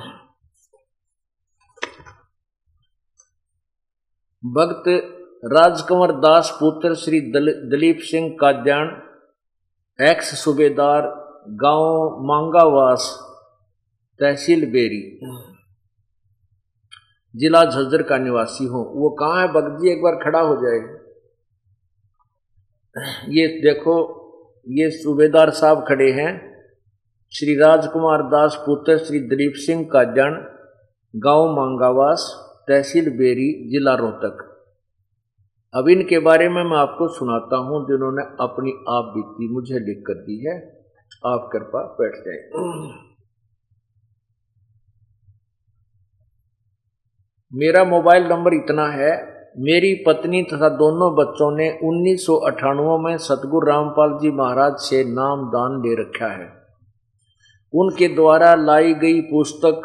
भक्त 4.44 4.84
राजकंवर 5.44 6.12
दास 6.12 6.56
पुत्र 6.60 6.94
श्री 6.94 7.20
दल, 7.20 7.52
दलीप 7.52 7.98
सिंह 8.00 8.36
काद्यान। 8.40 9.09
एक्स 10.00 10.44
सूबेदार 10.44 11.02
गाँव 11.48 12.18
मांगावास 12.20 13.18
तहसील 14.20 14.70
बेरी 14.70 15.20
जिला 17.36 17.64
झज्जर 17.64 18.02
का 18.02 18.18
निवासी 18.18 18.64
हूँ। 18.64 19.00
वो 19.00 19.10
कहाँ 19.10 19.42
है? 19.42 19.48
जी, 19.52 19.92
एक 19.92 20.02
बार 20.02 20.14
खड़ा 20.14 20.40
हो 20.40 20.56
जाए। 20.56 20.78
ये 23.28 23.48
देखो, 23.48 24.20
ये 24.68 24.90
सूबेदार 24.90 25.50
साहब 25.50 25.84
खड़े 25.88 26.12
हैं। 26.12 26.62
श्री 27.32 27.56
राजकुमार 27.56 28.22
दास 28.22 28.54
पुत्र 28.66 28.98
श्री 28.98 29.20
दिलीप 29.20 29.52
सिंह 29.56 29.88
का 29.92 30.04
जन, 30.04 30.58
गाँव 31.16 31.56
मांगावास, 31.56 32.34
तहसील 32.68 33.10
बेरी, 33.10 33.70
जिला 33.70 33.94
रोहतक। 33.94 34.49
अब 35.74 35.88
इनके 35.88 36.18
बारे 36.18 36.48
में 36.48 36.64
मैं 36.64 36.76
आपको 36.76 37.09
सुनाता 37.09 37.56
हूँ, 37.56 37.85
जिन्होंने 37.85 38.22
अपनी 38.22 38.70
आप 38.70 39.12
बीती 39.16 39.52
मुझे 39.52 39.74
लिख 39.74 40.02
कर 40.06 40.14
दी 40.14 40.46
है। 40.46 40.80
आप 41.26 41.48
कृपा 41.52 41.96
बैठ 42.00 42.14
जाए। 42.14 42.62
मेरा 47.54 47.85
मोबाइल 47.85 48.22
नंबर 48.22 48.54
इतना 48.54 48.87
है। 48.87 49.40
मेरी 49.59 50.04
पत्नी 50.06 50.42
तथा 50.42 50.68
दोनों 50.68 51.14
बच्चों 51.14 51.56
ने 51.56 51.70
उन्नीस 51.70 52.26
सौ 52.26 52.35
अट्ठानवे 52.35 52.98
में 52.98 53.18
सतगुरु 53.18 53.66
रामपाल 53.66 54.18
जी 54.22 54.30
महाराज 54.30 54.72
से 54.72 55.04
नाम 55.04 55.48
दान 55.48 55.80
ले 55.80 56.02
रखा 56.02 56.33
है। 56.33 56.59
उनके 57.74 58.09
द्वारा 58.09 58.54
लाई 58.54 58.94
गई 58.94 59.20
पुस्तक 59.20 59.83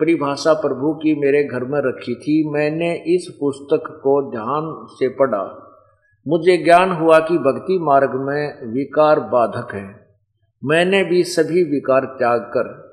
परिभाषा 0.00 0.52
प्रभु 0.52 0.94
की 0.94 1.14
मेरे 1.14 1.44
घर 1.44 1.64
में 1.64 1.80
रखी 1.84 2.14
थी। 2.14 2.50
मैंने 2.50 2.94
इस 2.94 3.36
पुस्तक 3.40 4.00
को 4.02 4.30
ध्यान 4.30 4.86
से 4.90 5.08
पढ़ा। 5.08 5.64
मुझे 6.28 6.56
ज्ञान 6.56 6.92
हुआ 6.92 7.18
कि 7.18 7.38
भक्ति 7.38 7.78
मार्ग 7.78 8.10
में 8.14 8.66
विकार 8.66 9.20
बाधक 9.20 9.74
है। 9.74 10.08
मैंने 10.64 11.04
भी 11.04 11.22
सभी 11.22 11.64
विकार 11.64 12.04
त्याग 12.04 12.40
कर। 12.40 12.88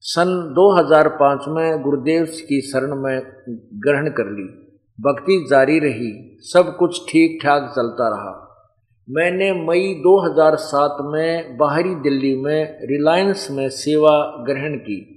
सन 0.00 0.52
2005 0.54 1.44
में 1.48 1.82
गुरुदेव 1.82 2.24
की 2.24 2.60
शरण 2.60 2.94
में 2.94 3.22
ग्रहण 3.74 4.08
कर 4.08 4.24
ली। 4.24 4.60
भक्ति 5.00 5.46
जारी 5.50 5.78
रही। 5.78 6.36
सब 6.40 6.76
कुछ 6.76 7.12
ठीक 7.12 7.38
ठाक 7.42 7.72
चलता 7.76 8.08
रहा। 8.08 8.43
मैंने 9.10 9.52
मई 9.52 9.94
2007 9.94 10.96
में 11.00 11.56
बाहरी 11.56 11.94
दिल्ली 11.94 12.36
में 12.36 12.78
रिलायंस 12.82 13.48
में 13.50 13.68
सेवा 13.68 14.44
ग्रहण 14.44 14.76
की। 14.76 15.10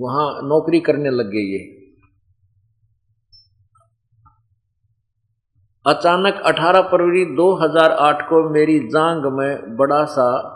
वहाँ 0.00 0.40
नौकरी 0.42 0.80
करने 0.80 1.10
लग 1.10 1.26
गई 1.26 1.52
ये। 1.52 1.84
अचानक 5.86 6.42
18 6.46 6.80
फरवरी 6.80 7.24
2008 7.24 8.22
को 8.22 8.50
मेरी 8.50 8.78
जांग 8.78 9.32
में 9.32 9.76
बड़ा 9.76 10.04
सा 10.04 10.50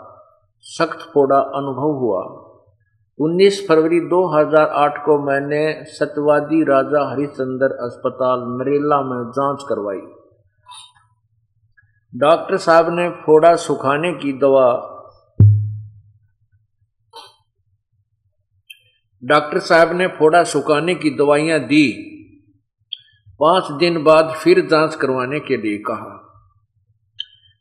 सख्त 0.61 1.11
फोड़ा 1.13 1.39
अनुभव 1.39 1.99
हुआ। 1.99 2.21
19 3.19 3.67
फरवरी 3.67 3.99
2008 3.99 4.97
को 5.05 5.19
मैंने 5.19 5.83
सत्यवादी 5.83 6.63
राजा 6.63 7.11
हरिश्चंद्र 7.11 7.65
अस्पताल 7.65 8.39
नरेला 8.39 9.01
में 9.01 9.31
जाँच 9.31 9.63
करवाई। 9.69 10.18
डॉक्टर 12.15 12.57
साहब 12.57 12.85
ने 12.89 13.09
फोड़ा 13.09 13.55
सुखाने 13.55 14.13
की 14.13 14.33
दवा। 14.33 14.95
डॉक्टर 19.23 19.59
साहब 19.59 19.95
ने 19.95 20.07
फोड़ा 20.07 20.43
सुखाने 20.43 20.95
की 20.95 21.09
दवाइयाँ 21.09 21.59
दी। 21.59 22.15
पाँच 23.39 23.71
दिन 23.71 24.03
बाद 24.03 24.33
फिर 24.43 24.65
जाँच 24.65 24.95
करवाने 24.95 25.39
के 25.39 25.57
लिए 25.57 25.77
कहा। 25.77 26.25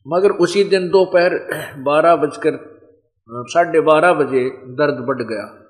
मगर 0.09 0.31
उसी 0.31 0.65
दिन 0.65 0.89
दोपहर 0.89 1.31
बारह 1.79 2.17
बजकर, 2.17 2.79
साढ़े 3.31 3.81
बारह 3.81 4.13
बजे 4.13 4.51
दर्द 4.51 5.05
बढ़ 5.05 5.23
गया। 5.23 5.65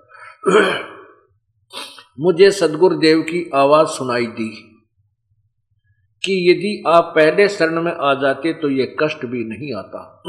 मुझे 2.20 2.50
सदगुरुदेव 2.50 3.20
की 3.20 3.50
आवाज़ 3.54 3.88
सुनाई 3.88 4.26
दी। 4.26 4.67
कि 6.28 6.34
यदि 6.50 6.82
आप 6.86 7.12
पहले 7.16 7.48
शरण 7.48 7.82
में 7.82 7.92
आ 7.92 8.14
जाते 8.14 8.52
तो 8.52 8.70
ये 8.70 8.96
कष्ट 9.02 9.26
भी 9.26 9.44
नहीं 9.44 9.74
आता। 9.74 10.22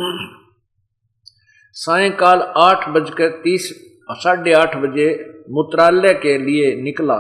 सायकाल 1.75 2.41
आठ 2.57 2.89
बजकर 2.89 3.29
तीस, 3.43 3.69
साढ़े 4.11 4.53
आठ 4.53 4.75
बजे 4.77 5.09
मूत्रालय 5.49 6.13
के 6.13 6.37
लिए 6.37 6.75
निकला 6.81 7.17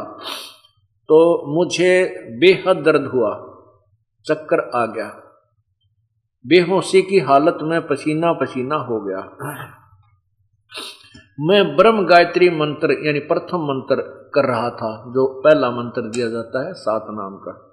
तो 1.09 1.19
मुझे 1.53 1.91
बेहद 2.39 2.77
दर्द 2.77 3.05
हुआ, 3.05 3.31
चक्कर 4.25 4.59
आ 4.75 4.85
गया। 4.85 5.07
बेहोशी 6.45 7.01
की 7.01 7.19
हालत 7.19 7.57
में 7.61 7.81
पसीना 7.87 8.33
पसीना 8.33 8.75
हो 8.75 8.99
गया। 9.01 9.21
मैं 11.39 11.75
ब्रह्म 11.75 12.05
गायत्री 12.05 12.49
मंत्र, 12.49 12.97
यानी 13.07 13.19
प्रथम 13.19 13.65
मंत्र 13.65 14.01
कर 14.33 14.45
रहा 14.45 14.69
था, 14.69 14.91
जो 15.07 15.41
पहला 15.41 15.71
मंत्र 15.71 16.01
दिया 16.01 16.29
जाता 16.29 16.65
है, 16.67 16.73
सात 16.73 17.05
नाम 17.09 17.37
का। 17.37 17.68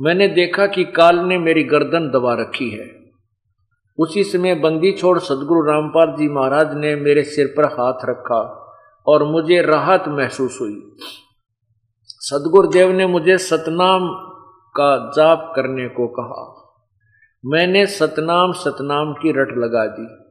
मैंने 0.00 0.28
देखा 0.28 0.66
कि 0.66 0.84
काल 0.84 1.18
ने 1.18 1.38
मेरी 1.38 1.62
गर्दन 1.62 2.10
दबा 2.10 2.34
रखी 2.34 2.70
है। 2.70 2.98
उसी 3.98 4.24
समय 4.24 4.54
बंदी 4.54 4.92
छोड़ 4.92 5.18
सदगुरु 5.18 5.62
रामपाल 5.62 6.16
जी 6.18 6.28
महाराज 6.28 6.74
ने 6.74 6.96
मेरे 6.96 7.22
सिर 7.22 7.54
पर 7.56 7.64
हाथ 7.64 8.04
रखा 8.04 8.64
और 9.06 9.24
मुझे 9.24 9.62
राहत 9.62 10.04
महसूस 10.08 10.58
हुई। 10.60 10.92
सदगुरुदेव 12.06 12.92
ने 12.92 13.06
मुझे 13.06 13.38
सतनाम 13.38 14.08
का 14.76 15.12
जाप 15.16 15.52
करने 15.56 15.88
को 15.88 16.06
कहा। 16.06 16.54
मैंने 17.46 17.86
सतनाम 17.86 18.52
सतनाम 18.52 19.12
की 19.12 19.30
रट 19.30 19.58
लगा 19.58 19.86
दी। 19.86 20.24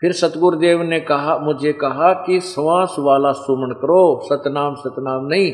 फिर 0.00 0.12
सतगुरुदेव 0.12 0.82
ने 0.82 1.00
कहा, 1.00 1.38
मुझे 1.38 1.72
कहा 1.72 2.12
कि 2.12 2.40
श्वास 2.40 2.96
वाला 2.98 3.32
सुमन 3.32 3.72
करो, 3.72 4.20
सतनाम 4.24 4.74
सतनाम 4.74 5.26
नहीं 5.26 5.52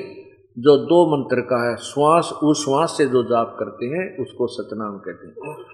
जो 0.58 0.76
दो 0.76 1.16
मंत्र 1.16 1.40
का 1.40 1.70
है, 1.70 1.76
श्वास 1.76 2.32
उस 2.42 2.64
श्वास 2.64 2.94
से 2.96 3.06
जो 3.06 3.22
जाप 3.22 3.56
करते 3.58 3.86
हैं, 3.86 4.18
उसको 4.18 4.46
सतनाम 4.46 4.98
कहते 4.98 5.26
हैं। 5.26 5.64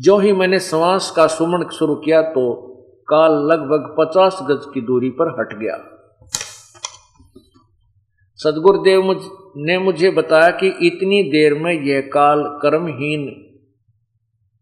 जो 0.00 0.18
ही 0.18 0.32
मैंने 0.32 0.60
श्वास 0.60 1.10
का 1.16 1.26
सुमन 1.26 1.68
शुरू 1.68 1.94
किया 1.94 2.22
तो 2.22 2.64
काल 3.08 3.32
लगभग 3.32 3.94
पचास 3.98 4.38
गज 4.42 4.66
की 4.74 4.80
दूरी 4.80 5.10
पर 5.10 5.40
हट 5.40 5.58
गया। 5.58 5.76
सदगुरुदेव 8.36 9.02
मुझ, 9.02 9.16
ने 9.56 9.78
मुझे 9.78 10.10
बताया 10.10 10.50
कि 10.50 10.68
इतनी 10.68 11.22
देर 11.22 11.54
में 11.54 11.72
यह 11.72 12.00
काल 12.00 12.42
कर्महीन 12.62 13.26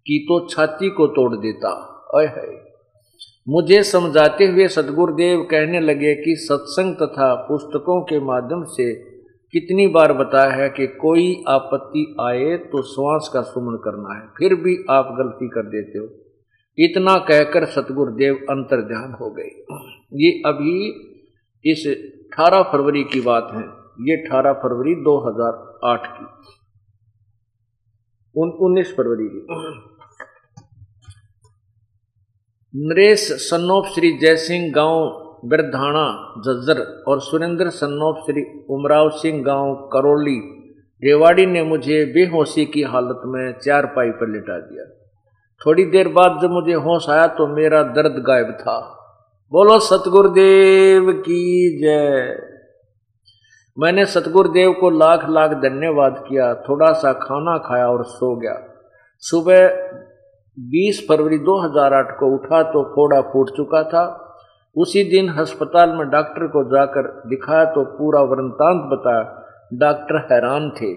की 0.07 0.19
तो 0.19 0.47
छाती 0.49 0.91
को 0.91 1.07
तोड़ 1.07 1.37
देता। 1.37 1.71
अय 2.15 2.27
है 2.27 2.66
मुझे 3.47 3.83
समझाते 3.85 4.47
हुए 4.47 4.67
सदगुरुदेव 4.69 5.43
कहने 5.51 5.81
लगे 5.81 6.15
कि 6.15 6.35
सत्संग 6.39 6.95
तथा 6.95 7.35
पुस्तकों 7.43 8.01
के 8.03 8.19
माध्यम 8.21 8.65
से 8.71 8.87
कितनी 9.55 9.87
बार 9.87 10.13
बताया 10.13 10.53
है 10.53 10.69
कि 10.69 10.87
कोई 10.97 11.27
आपत्ति 11.49 12.05
आए 12.21 12.57
तो 12.65 12.83
श्वास 12.85 13.31
का 13.35 13.43
सुमन 13.43 13.77
करना 13.85 14.15
है, 14.15 14.27
फिर 14.39 14.55
भी 14.55 14.75
आप 14.91 15.15
गलती 15.19 15.49
कर 15.49 15.69
देते 15.69 15.99
हो। 15.99 16.07
इतना 16.79 17.17
कहकर 17.29 17.65
सतगुरुदेव 17.67 18.35
अंतर 18.51 18.83
ध्यान 18.89 19.17
हो 19.21 19.31
गए। 19.31 19.51
ये 20.23 20.31
अभी 20.47 20.75
इस 21.65 21.87
18 21.87 22.63
फरवरी 22.73 23.05
की 23.05 23.21
बात 23.23 23.51
है, 23.55 23.63
ये 24.09 24.17
18 24.19 24.53
फरवरी 24.63 24.95
2008 25.05 26.07
की 26.09 26.25
उन्नीस 28.35 28.95
फरवरी 28.97 29.29
की। 29.29 29.43
नरेश 32.79 33.33
सन्नोप 33.33 33.87
श्री 33.87 34.19
जयसिंह 34.19 34.73
गाँव 34.73 35.07
बिरधाना 35.45 36.35
जज्जर 36.39 37.05
और 37.09 37.21
सुरेंद्र 37.21 37.71
सन्नोप 37.71 38.17
श्री 38.19 38.67
उमराव 38.71 39.11
सिंह 39.11 39.45
गाँव 39.45 39.91
करोली। 39.93 40.39
रेवाड़ी 41.05 41.47
ने 41.47 41.63
मुझे 41.63 42.05
बेहोशी 42.05 42.65
की 42.65 42.83
हालत 42.83 43.21
में 43.25 43.59
चार 43.59 43.87
पाई 43.87 44.11
पर 44.11 44.29
लिटा 44.29 44.59
दिया। 44.59 44.85
थोड़ी 45.67 45.85
देर 45.85 46.09
बाद 46.09 46.39
जब 46.43 46.51
मुझे 46.51 46.73
होश 46.73 47.11
आया 47.11 47.27
तो 47.27 47.47
मेरा 47.47 47.83
दर्द 47.83 48.25
गायब 48.27 48.53
था। 48.61 48.81
बोलो, 49.53 49.79
सतगुरुदेव 49.79 51.13
की 51.13 51.79
जय। 51.83 52.37
मैंने 53.79 54.07
सतगुरुदेव 54.07 54.73
को 54.73 54.91
लाख 54.91 55.31
लाख 55.31 55.51
धन्यवाद 55.51 56.25
किया। 56.29 56.55
थोड़ा 56.55 56.93
सा 56.93 57.13
खाना 57.13 57.59
खाया 57.59 57.89
और 57.89 58.05
सो 58.05 58.37
गया। 58.37 58.85
सुबह 59.19 59.69
20 60.59 61.07
फरवरी 61.09 61.39
2008 61.39 62.17
को 62.21 62.35
उठा 62.35 62.63
तो 62.63 62.83
फोड़ा 62.83 63.21
फूट 63.21 63.51
चुका 63.57 63.83
था। 63.83 64.23
उसी 64.77 65.05
दिन 65.05 65.29
अस्पताल 65.29 65.91
में 65.91 66.09
डॉक्टर 66.09 66.47
को 66.47 66.65
जाकर 66.65 67.29
दिखाया 67.29 67.65
तो 67.65 67.85
पूरा 67.85 68.23
वृंतांत 68.23 68.83
बताया। 68.83 69.43
डॉक्टर 69.75 70.17
हैरान 70.17 70.71
थे। 70.71 70.95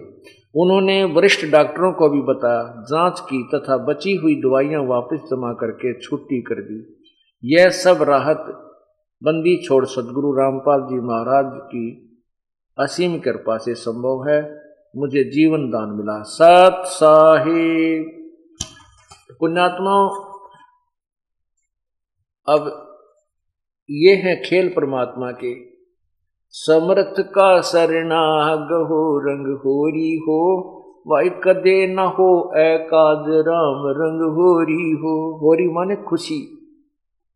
उन्होंने 0.55 1.03
वरिष्ठ 1.03 1.45
डॉक्टरों 1.51 1.91
को 1.93 2.09
भी 2.09 2.21
बताया। 2.21 2.83
जाँच 2.89 3.19
की 3.19 3.49
तथा 3.55 3.77
बची 3.77 4.15
हुई 4.15 4.35
दवाइयाँ 4.35 4.83
वापस 4.83 5.19
जमा 5.31 5.53
करके 5.53 5.99
छुट्टी 5.99 6.41
कर 6.41 6.55
दी। 6.55 6.97
यह 7.43 7.69
सब 7.69 8.03
राहत 8.03 8.45
बंदी 9.23 9.57
छोड़ 9.67 9.85
सदगुरु 9.85 10.31
रामपाल 10.33 10.81
जी 10.81 10.99
महाराज 10.99 11.45
की 11.47 12.19
असीम 12.77 13.19
कृपा 13.19 13.57
से 13.57 13.73
संभव 13.73 14.29
है। 14.29 14.61
मुझे 14.95 15.23
जीवन 15.23 15.69
दान 15.69 15.89
मिला। 15.89 16.21
सत 16.21 16.81
साहिब 16.85 18.18
पुण्यात्माओं 19.39 20.09
अब 22.47 22.67
ये 23.89 24.15
है 24.15 24.35
खेल 24.35 24.69
परमात्मा 24.69 25.31
के। 25.31 25.53
समर्थ 26.51 27.19
का 27.19 27.61
सरनाग 27.61 28.63
हो, 28.63 29.19
रंग 29.19 29.57
होरी 29.57 30.17
हो 30.17 30.39
वाई 31.07 31.29
कदे 31.29 31.87
न 31.87 31.99
हो 31.99 32.53
एकाद 32.57 33.25
राम 33.29 33.83
रंग 33.97 34.21
होरी 34.35 34.91
हो। 34.91 35.13
होरी 35.37 35.67
माने 35.69 35.95
खुशी। 35.95 36.55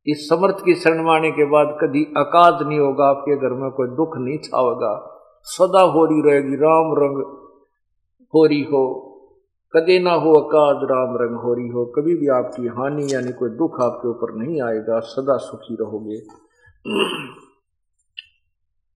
इस 0.07 0.29
समर्थ 0.29 0.57
की 0.65 0.75
शरण 0.75 1.03
माने 1.03 1.31
के 1.31 1.45
बाद 1.45 1.77
कभी 1.81 2.03
अकाद 2.17 2.67
नहीं 2.67 2.79
होगा, 2.79 3.05
आपके 3.05 3.35
घर 3.35 3.53
में 3.53 3.71
कोई 3.71 3.87
दुख 3.87 4.17
नहीं 4.17 4.37
छावेगा 4.37 4.93
सदा 5.43 5.81
होरी 5.81 6.21
रहेगी, 6.21 6.55
राम 6.55 6.93
रंग 6.93 7.23
होरी 8.33 8.61
हो। 8.63 9.12
कदे 9.75 9.99
ना 9.99 10.11
हो 10.11 10.33
अकाद 10.33 10.77
राम 10.91 11.17
रंग 11.17 11.39
होरी 11.39 11.67
हो, 11.67 11.85
कभी 11.85 12.15
भी 12.15 12.27
आपकी 12.27 12.67
हानि 12.67 13.13
यानी 13.13 13.31
कोई 13.31 13.49
दुख 13.49 13.81
आपके 13.81 14.07
ऊपर 14.07 14.33
नहीं 14.33 14.61
आएगा, 14.61 14.99
सदा 14.99 15.37
सुखी 15.37 15.75
रहोगे। 15.75 16.19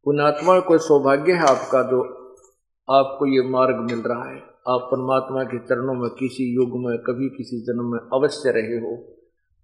पुणात्मा 0.03 0.59
कोई 0.59 0.77
सौभाग्य 0.77 1.31
है 1.31 1.41
आपका 1.41 1.83
जो 1.83 2.27
आपको 2.89 3.25
ये 3.25 3.41
मार्ग 3.41 3.75
मिल 3.75 3.99
रहा 3.99 4.29
है? 4.29 4.37
आप 4.67 4.89
परमात्मा 4.91 5.43
के 5.43 5.59
चरणों 5.59 5.93
में, 5.93 6.09
किसी 6.09 6.55
युग 6.55 6.69
में, 6.69 6.97
कभी 6.97 7.29
किसी 7.29 7.61
जन्म 7.61 7.91
में 7.91 7.99
अवश्य 7.99 8.51
रहे 8.51 8.77
हो। 8.77 9.17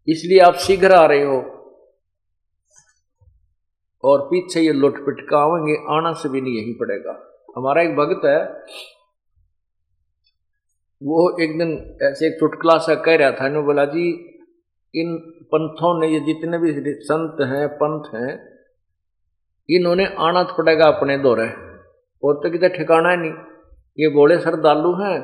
इसलिए 0.07 0.39
आप 0.39 0.53
शीघ्र 0.53 0.91
आ 0.91 1.05
रहे 1.05 1.23
हो। 1.23 1.43
और 4.03 4.21
पीछे 4.21 4.61
ये 4.61 4.73
लुट 4.73 4.95
आवेंगे, 5.33 5.75
आना 5.89 6.13
से 6.13 6.29
भी 6.29 6.41
नहीं 6.41 6.53
यही 6.53 6.73
पड़ेगा। 6.73 7.43
हमारा 7.57 7.81
एक 7.81 7.95
भक्त 7.95 8.25
है 8.25 8.65
वो 11.03 11.41
एक 11.41 11.57
दिन 11.57 11.97
ऐसे 12.01 12.27
एक 12.27 12.33
चुटकला 12.33 12.77
सा 12.77 12.95
कह 12.95 13.15
रहा 13.15 13.31
था 13.31 13.47
इन्होंने 13.47 13.65
बोला 13.65 13.85
जी, 13.85 14.09
इन 14.95 15.17
पंथों 15.41 15.99
ने 15.99 16.07
ये 16.07 16.19
जितने 16.19 16.57
भी 16.57 16.73
संत 16.87 17.37
हैं, 17.41 17.67
पंथ 17.67 18.03
हैं, 18.15 18.53
इन्होंने 19.69 20.05
आना 20.05 20.43
तो 20.43 20.53
पड़ेगा 20.53 20.85
अपने 20.85 21.17
दौरे। 21.17 21.53
और 22.23 22.33
तो 22.33 22.49
कितने 22.49 22.69
ठिकाना 22.69 23.09
है 23.09 23.17
नहीं। 23.17 23.31
ये 23.99 24.09
बोले 24.09 24.39
श्रद्धालु 24.39 24.93
हैं। 24.93 25.21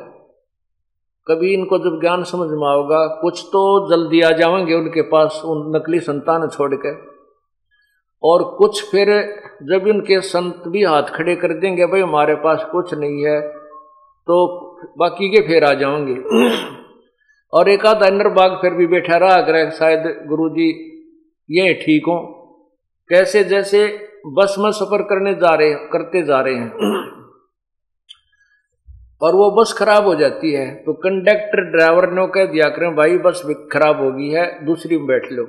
कभी 1.28 1.54
इनको 1.54 1.78
जब 1.78 2.02
ज्ञान 2.02 2.24
समझ 2.24 2.50
में 2.50 2.68
आओगा, 2.68 3.08
कुछ 3.08 3.46
तो 3.48 3.92
जल्दी 3.92 4.22
आ 4.22 4.32
जाएँगे 4.32 4.74
उनके 4.74 5.02
पास, 5.02 5.42
उन 5.46 5.76
नकली 5.76 6.00
संतान 6.00 6.48
छोड़ 6.48 6.76
के। 6.76 6.96
और 8.24 8.56
कुछ 8.58 8.92
फिर 8.92 9.08
जब 9.64 9.88
उनके 9.88 10.22
संत 10.22 10.64
भी 10.68 10.84
हाथ 10.84 11.04
खड़े 11.04 11.36
कर 11.36 11.54
देंगे, 11.54 11.86
भाई, 11.86 12.02
हमारे 12.02 12.36
पास 12.36 12.66
कुछ 12.72 12.94
नहीं 12.94 13.26
है। 13.26 13.42
तो 14.28 14.69
बाकी 14.98 15.30
के 15.30 15.48
फिर 15.48 15.64
आ 15.64 15.76
जाओगे। 15.76 16.14
और 17.54 17.70
एक 17.70 17.86
आध 17.86 18.04
अन्य 18.04 18.32
बाग 18.32 18.62
फिर 18.62 18.74
भी 18.74 18.88
बैठा 18.88 19.18
रहा 19.18 19.42
कर 19.42 19.72
शायद 19.72 20.26
गुरु 20.28 20.50
जी 20.50 20.70
ये 21.50 21.76
ठीक 21.76 22.04
हो। 22.08 22.36
कैसे 23.10 23.46
जैसे 23.46 24.10
बस 24.34 24.56
में 24.60 24.72
सफ़र 24.72 25.04
करने 25.04 25.36
जा 25.36 25.54
रहे, 25.54 25.74
करते 25.94 26.24
जा 26.24 26.42
रहे 26.42 26.56
हैं। 26.56 26.72
और 29.22 29.36
वो 29.36 29.52
बस 29.52 29.76
खराब 29.78 30.06
हो 30.06 30.16
जाती 30.16 30.52
है 30.52 30.84
तो 30.84 31.00
कंडक्टर 31.00 31.72
ड्राइवर 31.72 32.12
ने 32.12 32.28
कह 32.28 32.46
दिया 32.46 32.70
करें 32.70 32.96
भाई, 32.96 33.18
बस 33.18 33.44
खराब 33.74 34.02
होगी 34.02 34.30
है, 34.30 34.66
दूसरी 34.66 34.98
में 34.98 35.08
बैठ 35.08 35.32
लो। 35.32 35.46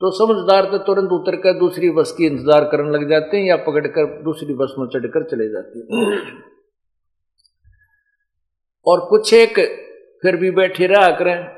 तो 0.00 0.10
समझदार 0.10 0.64
तो 0.64 0.78
तुरंत 0.78 1.12
उतर 1.12 1.36
कर 1.36 1.58
दूसरी 1.58 1.90
बस 1.90 2.14
की 2.18 2.26
इंतज़ार 2.26 2.64
करने 2.64 2.90
लग 2.90 3.10
जाते 3.10 3.36
हैं 3.36 3.44
या 3.44 3.56
पकड़कर 3.66 4.22
दूसरी 4.22 4.54
बस 4.54 4.74
में 4.78 4.86
चढ़कर 4.86 5.30
चले 5.30 5.48
जाते 5.48 5.78
हैं। 5.78 6.32
और 8.86 9.06
कुछ 9.10 9.32
एक 9.34 9.58
फिर 10.22 10.36
भी 10.36 10.50
बैठे 10.50 10.86
रहा 10.86 11.10
करें। 11.10 11.56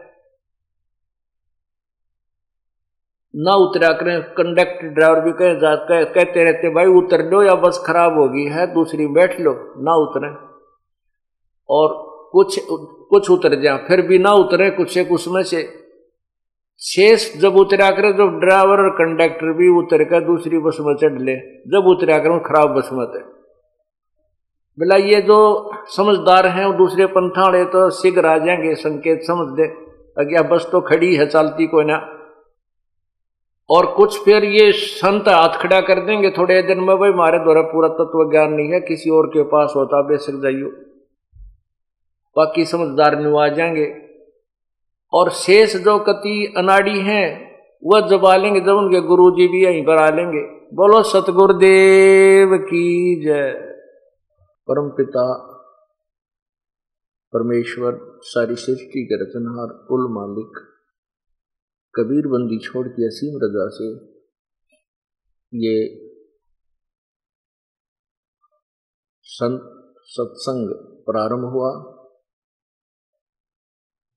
ना 3.35 3.55
उतरा 3.55 3.93
करें 3.93 4.21
कंडक्टर 4.35 4.89
ड्राइवर 4.89 5.21
भी 5.21 5.33
कह 5.33 5.55
जा 5.55 5.75
कह, 5.75 6.05
कहते 6.05 6.45
रहते 6.45 6.71
भाई 6.75 6.87
उतर 6.87 7.25
लो 7.31 7.43
या 7.43 7.55
बस 7.55 7.83
खराब 7.87 8.19
होगी 8.19 8.45
है? 8.45 8.67
दूसरी 8.75 9.07
बैठ 9.07 9.41
लो 9.41 9.53
ना 9.79 9.95
उतरे। 9.95 10.31
और 11.69 11.89
कुछ 12.33 12.59
कुछ 13.11 13.31
उतर 13.31 13.61
जाए 13.63 13.79
फिर 13.79 14.03
भी 14.03 14.19
ना 14.19 14.33
उतरे 14.35 14.71
कुछ 14.71 14.97
एक 14.97 15.13
उसमें 15.13 15.43
से। 15.43 15.63
शेष 16.81 17.33
जब 17.37 17.57
उतरा 17.57 17.91
कर 17.91 18.13
जब 18.13 18.39
ड्राइवर 18.41 18.81
और 18.81 18.91
कंडक्टर 18.91 19.53
भी 19.53 19.69
उतर 19.79 20.05
कर 20.05 20.21
दूसरी 20.21 20.59
बस 20.59 20.77
में 20.81 20.95
चढ़ 20.97 21.21
ले। 21.21 21.37
जब 21.71 21.87
उतरा 21.87 22.19
कर 22.19 22.39
खराब 22.39 22.69
बस 22.71 22.89
में 22.93 23.07
थे 23.07 23.38
बोला, 24.79 24.97
ये 24.97 25.21
जो 25.21 25.71
समझदार 25.87 26.47
हैं 26.47 26.67
वो 26.67 26.73
दूसरे 26.73 27.07
पंथाड़े 27.07 27.65
तो 27.65 27.91
शीघ्र 27.91 28.27
आ 28.27 28.39
जाएँगे 28.39 28.75
संकेत 28.75 29.21
समझ 29.23 29.57
दे 29.57 29.63
अज्ञा 30.23 30.43
बस 30.43 30.69
तो 30.73 30.81
खड़ी 30.81 31.17
है, 31.17 31.27
चलती 31.27 31.67
कोई 31.67 31.85
ना। 31.85 32.15
और 33.71 33.87
कुछ 33.87 34.25
फिर 34.25 34.45
ये 34.45 34.73
संत 34.73 35.29
हाथ 35.29 35.49
खड़ा 35.49 35.81
कर 35.81 36.01
देंगे 36.01 36.31
थोड़े 36.31 36.63
दिन 36.63 36.81
में, 36.81 36.99
भाई 36.99 37.11
हमारे 37.11 37.39
द्वारा 37.39 37.63
पूरा 37.63 37.89
तत्व 37.89 38.31
ज्ञान 38.31 38.53
नहीं 38.53 38.73
है, 38.73 38.81
किसी 38.81 39.11
और 39.11 39.27
के 39.27 39.43
पास 39.43 39.73
होता 39.77 40.03
बेशक 40.03 40.41
जाइयो। 40.43 40.69
बाकी 42.37 42.65
समझदार 42.65 43.19
नु 43.19 43.39
आ 43.39 43.49
जाएँगे। 43.49 43.95
और 45.13 45.31
शेष 45.31 45.77
जो 45.77 45.99
कति 45.99 46.55
अनाड़ी 46.57 47.01
हैं, 47.01 47.57
वह 47.85 48.01
जब 48.01 48.27
आ 48.27 48.37
लेंगे, 48.37 48.61
जब 48.61 48.77
उनके 48.77 49.01
गुरु 49.01 49.31
जी 49.31 49.49
भी 49.49 49.65
यहीं 49.65 49.85
पर 49.85 49.97
आ 49.97 50.11
लेंगे। 50.11 50.41
बोलो, 50.75 51.03
सतगुरुदेव 51.03 52.59
की 52.59 53.25
जय। 53.25 53.78
परम 54.71 54.89
पिता 54.89 55.55
परमेश्वर, 57.33 58.21
सारी 58.23 58.55
सृष्टि 58.55 59.05
के 59.05 59.25
रचनहार, 59.25 59.87
कुल 59.89 60.11
मालिक 60.11 60.59
कबीर 61.95 62.27
बंदी 62.27 62.59
छोड़ 62.59 62.89
के 62.89 63.07
असीम 63.07 63.41
रजा 63.43 63.69
से 63.69 64.19
ये 65.55 66.09
संत 69.23 69.61
सत्संग 70.03 70.71
प्रारंभ 71.07 71.45
हुआ 71.45 71.71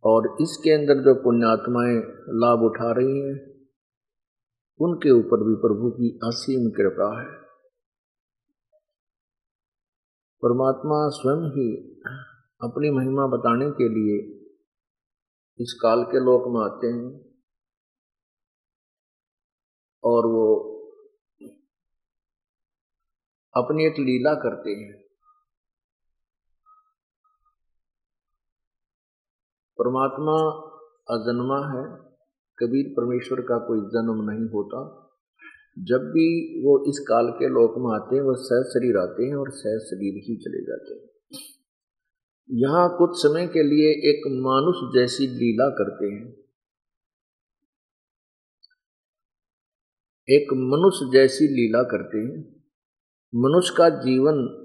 और 0.03 0.37
इसके 0.41 0.71
अंदर 0.71 0.93
जो 0.93 1.15
पुण्यात्माएँ 1.15 1.97
लाभ 2.29 2.59
उठा 2.59 2.91
रही 2.91 3.19
हैं, 3.19 3.67
उनके 4.79 5.11
ऊपर 5.11 5.43
भी 5.43 5.55
प्रभु 5.55 5.91
की 5.91 6.19
असीम 6.23 6.69
कृपा 6.69 7.21
है। 7.21 7.40
परमात्मा 10.43 11.09
स्वयं 11.09 11.49
ही 11.49 11.93
अपनी 12.61 12.91
महिमा 12.91 13.27
बताने 13.27 13.71
के 13.71 13.89
लिए 13.89 14.41
इस 15.59 15.73
काल 15.81 16.03
के 16.03 16.19
लोक 16.19 16.43
में 16.47 16.61
आते 16.61 16.87
हैं 16.87 17.35
और 20.03 20.25
वो 20.25 20.71
अपनी 23.55 23.85
एक 23.85 23.93
लीला 23.99 24.33
करते 24.33 24.71
हैं। 24.71 25.01
परमात्मा 29.79 30.33
अजन्मा 31.15 31.59
है 31.67 31.85
कबीर 32.59 32.93
परमेश्वर 32.97 33.41
का 33.41 33.57
कोई 33.67 33.79
जन्म 33.79 34.31
नहीं 34.31 34.49
होता। 34.49 35.00
जब 35.81 35.97
भी 35.97 36.27
वो 36.63 36.89
इस 36.89 36.99
काल 37.07 37.27
के 37.29 37.47
लोक 37.47 37.75
में 37.77 37.95
आते 37.95 38.15
हैं, 38.15 38.23
वो 38.23 38.35
सह 38.35 38.61
शरीर 38.63 38.97
आते 38.97 39.23
हैं 39.23 39.35
और 39.35 39.49
सह 39.49 39.77
शरीर 39.77 40.13
ही 40.15 40.35
चले 40.37 40.61
जाते 40.61 40.93
हैं। 40.93 41.09
यहाँ 42.49 42.97
कुछ 42.97 43.09
समय 43.13 43.47
के 43.47 43.63
लिए 43.63 43.89
एक 43.89 44.27
मानुष 44.27 44.93
जैसी 44.95 45.27
लीला 45.27 45.69
करते 45.69 46.05
हैं। 46.05 46.41
एक 50.29 50.53
मनुष्य 50.53 51.11
जैसी 51.13 51.47
लीला 51.47 51.83
करते 51.83 52.17
हैं। 52.17 52.61
मनुष्य 53.35 53.73
का 53.77 53.89
जीवन 53.89 54.57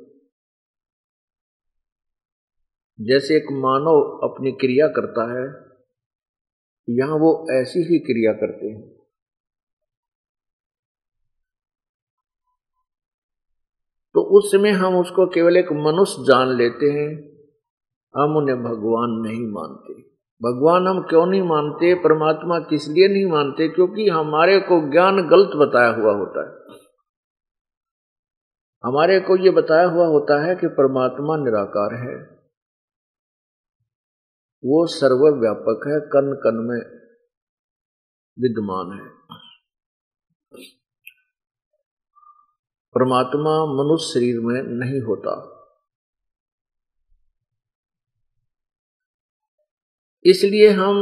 जैसे 3.00 3.36
एक 3.36 3.46
मानव 3.52 4.00
अपनी 4.28 4.52
क्रिया 4.52 4.88
करता 4.88 5.24
है, 5.32 5.46
यहाँ 6.88 7.16
वो 7.16 7.46
ऐसी 7.52 7.80
ही 7.80 7.98
क्रिया 7.98 8.32
करते 8.32 8.66
हैं। 8.66 8.95
तो 14.16 14.22
उस 14.22 14.52
समय 14.52 14.70
हम 14.70 14.96
उसको 14.96 15.26
केवल 15.26 15.56
एक 15.56 15.72
मनुष्य 15.72 16.16
जान 16.18 16.48
लेते 16.48 16.86
हैं। 16.86 17.36
हम 18.16 18.36
उन्हें 18.36 18.62
भगवान 18.62 19.10
नहीं 19.10 19.46
मानते। 19.52 20.02
भगवान 20.42 20.88
हम 20.88 21.02
क्यों 21.02 21.26
नहीं 21.26 21.42
मानते? 21.42 21.94
परमात्मा 21.94 22.58
किस 22.58 22.88
लिए 22.88 23.08
नहीं 23.08 23.26
मानते? 23.26 23.68
क्योंकि 23.68 24.08
हमारे 24.08 24.60
को 24.60 24.92
ज्ञान 24.92 25.28
गलत 25.28 25.56
बताया 25.56 25.88
हुआ 25.88 26.12
होता 26.12 26.40
है। 26.40 26.78
हमारे 28.84 29.20
को 29.20 29.36
यह 29.36 29.52
बताया 29.52 29.86
हुआ 29.86 30.06
होता 30.06 30.44
है 30.44 30.56
कि 30.56 30.66
परमात्मा 30.66 31.36
निराकार 31.36 31.94
है। 31.94 32.36
वो 34.64 34.86
सर्वव्यापक 34.86 35.88
है 35.88 36.00
कन 36.00 36.40
कन 36.44 36.54
में 36.54 37.00
विद्यमान 38.38 38.92
है। 38.92 39.16
परमात्मा 42.96 43.54
मनुष्य 43.74 44.12
शरीर 44.12 44.40
में 44.40 44.62
नहीं 44.62 45.00
होता। 45.00 45.32
इसलिए 50.24 50.68
हम 50.70 51.00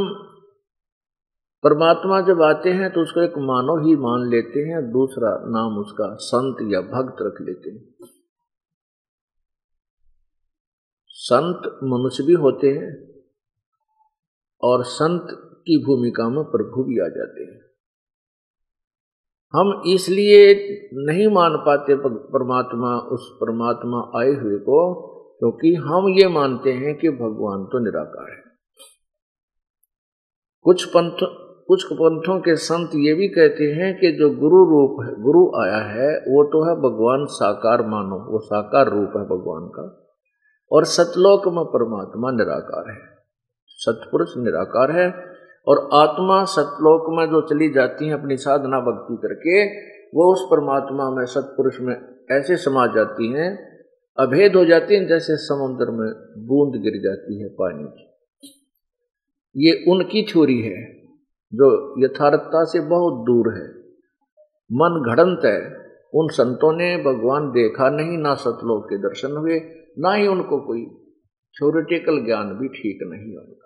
परमात्मा 1.63 2.19
जब 2.21 2.41
आते 2.41 2.69
हैं 2.69 2.91
तो 2.93 3.01
उसको 3.01 3.21
एक 3.21 3.37
मानव 3.37 3.85
ही 3.87 3.95
मान 3.95 4.29
लेते 4.29 4.59
हैं, 4.59 4.81
दूसरा 4.91 5.29
नाम 5.47 5.77
उसका 5.77 6.15
संत 6.15 6.57
या 6.73 6.81
भक्त 6.81 7.21
रख 7.21 7.41
लेते 7.41 7.69
हैं। 7.69 8.09
संत 11.09 11.69
मनुष्य 11.83 12.23
भी 12.23 12.33
होते 12.33 12.67
हैं 12.67 12.91
और 14.63 14.83
संत 14.83 15.27
की 15.67 15.83
भूमिका 15.85 16.29
में 16.29 16.43
प्रभु 16.43 16.83
भी 16.83 16.99
आ 16.99 17.07
जाते 17.07 17.43
हैं। 17.43 17.64
हम 19.55 19.81
इसलिए 19.87 20.53
नहीं 20.93 21.27
मान 21.27 21.57
पाते 21.57 21.95
परमात्मा, 22.05 22.97
उस 22.97 23.37
परमात्मा 23.41 24.19
आए 24.19 24.31
हुए 24.31 24.57
को, 24.57 25.11
क्योंकि 25.39 25.75
तो 25.75 25.83
हम 25.83 26.09
ये 26.09 26.27
मानते 26.27 26.71
हैं 26.71 26.97
कि 26.97 27.09
भगवान 27.09 27.65
तो 27.65 27.79
निराकार 27.79 28.31
है। 28.31 28.43
कुछ 30.63 30.85
पंथ, 30.85 31.17
कुछ 31.67 31.83
पंथों 31.83 32.39
के 32.39 32.55
संत 32.55 32.89
ये 32.95 33.13
भी 33.13 33.27
कहते 33.27 33.63
हैं 33.63 33.99
कि 33.99 34.11
जो 34.11 34.29
गुरु 34.29 34.65
रूप 34.65 34.97
है, 35.05 35.21
गुरु 35.21 35.61
आया 35.61 35.77
है, 35.77 36.17
वो 36.17 36.43
तो 36.43 36.69
है 36.69 36.75
भगवान 36.75 37.25
साकार 37.25 37.81
मानो, 37.81 38.31
वो 38.31 38.39
साकार 38.39 38.85
रूप 38.85 39.09
है 39.17 39.23
भगवान 39.23 39.67
का। 39.67 40.01
और 40.71 40.83
सतलोक 40.83 41.47
में 41.47 41.65
परमात्मा 41.65 42.31
निराकार 42.31 42.91
है। 42.91 43.15
सतपुरुष 43.67 44.29
निराकार 44.37 44.91
है 44.91 45.34
और 45.67 45.89
आत्मा 45.93 46.43
सतलोक 46.43 47.19
में 47.19 47.25
जो 47.25 47.41
चली 47.41 47.69
जाती 47.69 48.07
है 48.07 48.13
अपनी 48.13 48.37
साधना 48.37 48.79
भक्ति 48.79 49.27
करके, 49.27 49.65
वो 50.07 50.33
उस 50.33 50.47
परमात्मा 50.51 51.09
में, 51.09 51.25
सतपुरुष 51.25 51.79
में 51.79 51.95
ऐसे 52.31 52.55
समा 52.55 52.87
जाती 52.87 53.31
हैं, 53.31 53.75
अभेद 54.19 54.55
हो 54.55 54.65
जाती 54.65 54.95
हैं 54.95 55.07
जैसे 55.07 55.35
समुद्र 55.35 55.91
में 55.91 56.09
बूंद 56.47 56.81
गिर 56.81 57.01
जाती 57.03 57.41
है 57.41 57.49
पानी 57.49 57.83
की। 57.83 58.11
ये 59.57 59.91
उनकी 59.91 60.23
छोरी 60.23 60.61
है, 60.61 60.93
जो 61.53 61.95
यथार्थता 62.05 62.63
से 62.63 62.79
बहुत 62.79 63.25
दूर 63.25 63.53
है। 63.53 63.67
मन 64.71 65.03
घड़ंत 65.07 65.41
है, 65.45 65.85
उन 66.13 66.27
संतों 66.27 66.73
ने 66.73 66.97
भगवान 66.97 67.49
देखा 67.49 67.89
नहीं, 67.89 68.17
ना 68.17 68.35
सतलोक 68.35 68.85
के 68.85 68.97
दर्शन 68.97 69.31
हुए, 69.31 69.61
ना 69.99 70.13
ही 70.13 70.27
उनको 70.27 70.61
कोई 70.61 70.85
थ्योरिटिकल 71.55 72.25
ज्ञान 72.25 72.45
भी 72.45 72.67
ठीक 72.67 72.99
नहीं 73.03 73.35
होगा। 73.35 73.64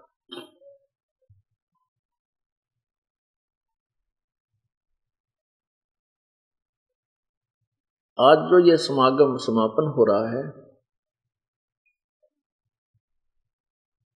आज 8.21 8.37
जो 8.37 8.69
ये 8.69 8.77
समागम 8.77 9.37
समापन 9.37 9.85
हो 9.87 10.05
रहा 10.05 10.29
है, 10.29 10.43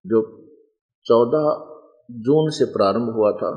जो 0.05 0.21
चौदह 1.05 1.47
जून 2.11 2.49
से 2.49 2.65
प्रारंभ 2.65 3.09
हुआ 3.09 3.31
था, 3.31 3.51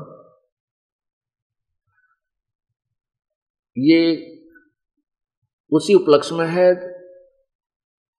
ये 3.77 4.01
उसी 5.71 5.93
उपलक्ष्य 5.93 6.35
में 6.35 6.47
है। 6.47 6.69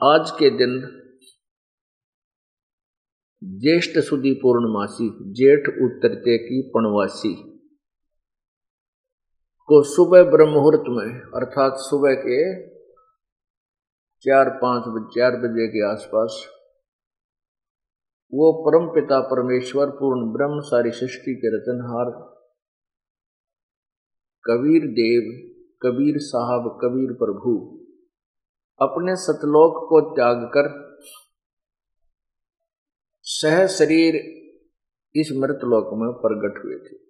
आज 0.01 0.31
के 0.31 0.51
दिन 0.51 0.81
ज्येष्ठ 3.43 3.99
सुधी 3.99 4.35
पूर्णमासी 4.35 5.09
जेठ 5.33 5.68
उत्तरते 5.68 6.39
की 6.39 6.70
पणवासी 6.70 7.53
को 9.69 9.83
सुबह 9.83 10.23
ब्रह्म 10.23 10.51
मुहूर्त 10.51 10.83
में, 10.89 11.21
अर्थात 11.21 11.73
सुबह 11.77 12.15
के 12.15 12.67
चार 14.21 14.51
पाँच 14.51 14.85
चार 15.19 15.37
बजे 15.37 15.69
के 15.69 15.93
आसपास, 15.93 16.47
वो 18.35 18.53
परम 18.53 18.87
पिता 18.95 19.21
परमेश्वर, 19.21 19.91
पूर्ण 19.91 20.33
ब्रह्म, 20.33 20.61
सारी 20.61 20.91
सृष्टि 20.91 21.35
के 21.35 21.57
रचनहार 21.57 22.11
कबीर 24.45 24.83
देव, 24.83 25.51
कबीर 25.83 26.15
साहब, 26.19 26.79
कबीर 26.83 27.12
प्रभु, 27.12 27.81
अपने 28.81 29.17
सतलोक 29.17 29.89
को 29.89 30.01
त्याग 30.01 30.37
कर, 30.37 30.69
सह 33.23 33.67
शरीर 33.67 34.15
इस 35.15 35.33
मृतलोक 35.33 35.91
में 35.95 36.12
प्रकट 36.12 36.65
हुए 36.65 36.75
थे। 36.75 37.03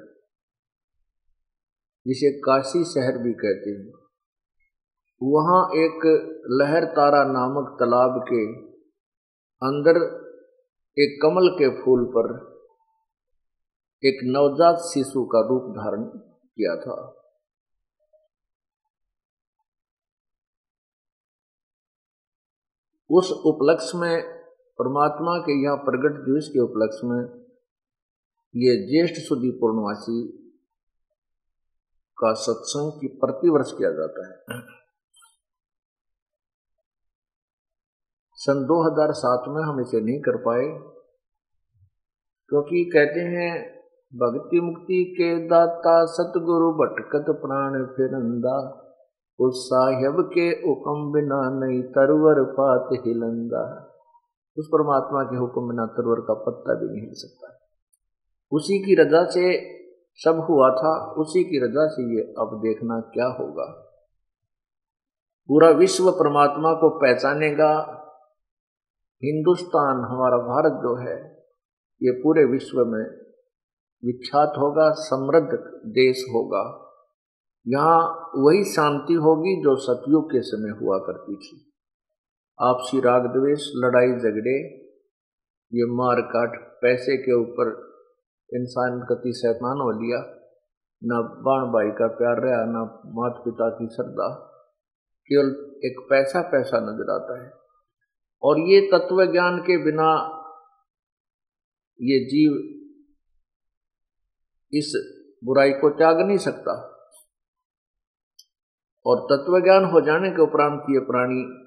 जिसे 2.08 2.40
काशी 2.40 2.84
शहर 2.84 3.18
भी 3.18 3.34
कहते 3.34 3.70
हैं, 3.70 3.92
वहाँ 5.24 5.62
एक 5.76 6.06
लहर 6.52 6.86
तारा 6.86 7.24
नामक 7.24 7.76
तालाब 7.80 8.22
के 8.24 8.44
अंदर 9.62 10.00
एक 10.98 11.20
कमल 11.22 11.50
के 11.50 11.70
फूल 11.70 12.06
पर 12.18 12.34
एक 14.04 14.20
नवजात 14.24 14.76
शिशु 14.76 15.26
का 15.26 15.40
रूप 15.48 15.72
धारण 15.76 16.04
किया 16.46 16.76
था। 16.76 17.14
उस 23.10 23.32
उपलक्ष्य 23.32 23.98
में 23.98 24.37
परमात्मा 24.80 25.38
के 25.38 25.64
यहाँ 25.64 25.78
प्रगट 25.78 26.18
दिवस 26.26 26.48
के 26.48 26.60
उपलक्ष्य 26.60 27.08
में 27.08 27.22
ये 28.56 28.76
ज्येष्ठ 28.88 29.22
सुधी 29.22 29.52
पूर्णवासी 29.52 30.28
का 32.18 32.34
सत्संग 32.34 32.92
की 32.92 33.08
प्रतिवर्ष 33.08 33.72
किया 33.78 33.92
जाता 33.92 34.28
है। 34.28 34.60
सन 38.38 38.66
2007 38.66 39.48
में 39.48 39.64
हम 39.64 39.82
इसे 39.82 40.02
नहीं 40.02 40.20
कर 40.20 40.38
पाए, 40.38 40.68
क्योंकि 42.50 42.84
कहते 42.86 43.20
हैं, 43.20 43.78
भक्ति 44.14 44.60
मुक्ति 44.60 45.04
के 45.18 45.48
दाता 45.48 46.06
सतगुरु 46.06 46.72
भटकत 46.72 47.26
प्राण 47.30 47.86
फिरंदा 47.86 48.84
उस 49.40 49.66
साहेब 49.66 50.22
के 50.34 50.48
हुक्म 50.62 51.12
बिना 51.12 51.42
नहीं 51.60 51.82
तरवर 51.84 52.44
पात 52.54 52.90
हिलंदा। 53.06 53.87
उस 54.58 54.68
परमात्मा 54.68 55.24
के 55.24 55.38
हुक्म 55.38 55.70
बिना 55.70 55.86
तरवर 55.86 56.22
का 56.22 56.34
पत्ता 56.34 56.74
भी 56.74 57.02
नहीं 57.02 57.14
सकता। 57.14 57.60
उसी 58.52 58.80
की 58.80 58.96
रजा 58.96 59.26
से 59.26 59.78
सब 60.16 60.48
हुआ 60.50 60.70
था, 60.70 61.12
उसी 61.12 61.44
की 61.44 61.66
रजा 61.66 61.88
से 61.88 62.16
ये 62.16 62.22
अब 62.22 62.60
देखना 62.64 63.00
क्या 63.00 63.26
होगा। 63.26 63.84
पूरा 65.48 65.70
विश्व 65.70 66.12
परमात्मा 66.12 66.74
को 66.74 66.90
पहचानेगा। 66.90 67.94
हिंदुस्तान, 69.24 69.96
हमारा 69.96 70.38
भारत 70.38 70.72
जो 70.72 70.96
है, 70.96 71.46
ये 72.04 72.12
पूरे 72.12 72.46
विश्व 72.46 72.86
में 72.86 73.06
विख्यात 74.06 74.54
होगा, 74.58 74.92
समृद्ध 74.92 75.50
देश 75.86 76.26
होगा। 76.30 76.84
यहाँ 77.68 78.32
वही 78.36 78.64
शांति 78.64 79.14
होगी 79.14 79.64
जो 79.64 79.76
सतयुग 79.76 80.32
के 80.32 80.42
समय 80.42 80.70
हुआ 80.70 80.98
करती 80.98 81.36
थी। 81.36 81.74
आपसी 82.62 83.00
राग 83.00 83.22
द्वेष, 83.22 83.72
लड़ाई 83.76 84.08
झगड़े, 84.08 84.86
ये 85.74 85.86
मार 85.86 86.22
काट, 86.22 86.80
पैसे 86.82 87.18
के 87.18 87.34
ऊपर 87.34 87.88
इंसान 88.54 89.00
कति 89.00 89.34
शैतान 89.34 89.78
हो 89.78 89.92
लिया। 89.92 90.20
न 91.04 91.42
बाण 91.42 91.66
भाई 91.66 91.92
का 91.92 92.08
प्यार 92.08 92.36
रहा, 92.36 92.66
न 92.66 93.02
माता 93.06 93.40
पिता 93.40 93.70
की 93.70 93.88
श्रद्धा। 93.88 94.30
केवल 95.28 95.78
एक 95.86 96.08
पैसा 96.10 96.42
पैसा 96.42 96.80
नज़र 96.80 97.12
आता 97.12 97.46
है। 97.46 97.52
और 98.44 98.60
ये 98.60 98.90
तत्व 98.94 99.32
ज्ञान 99.32 99.60
के 99.60 99.84
बिना 99.84 100.34
ये 102.02 102.20
जीव 102.20 102.54
इस 104.74 105.18
बुराई 105.44 105.72
को 105.72 105.90
त्याग 105.90 106.20
नहीं 106.20 106.38
सकता। 106.38 106.94
और 109.06 109.18
तत्व 109.20 109.60
ज्ञान 109.60 109.86
हो 109.86 110.02
जाने 110.02 110.32
के 110.32 110.42
उपरांत 110.42 110.82
ये 110.90 111.00
प्राणी 111.00 111.67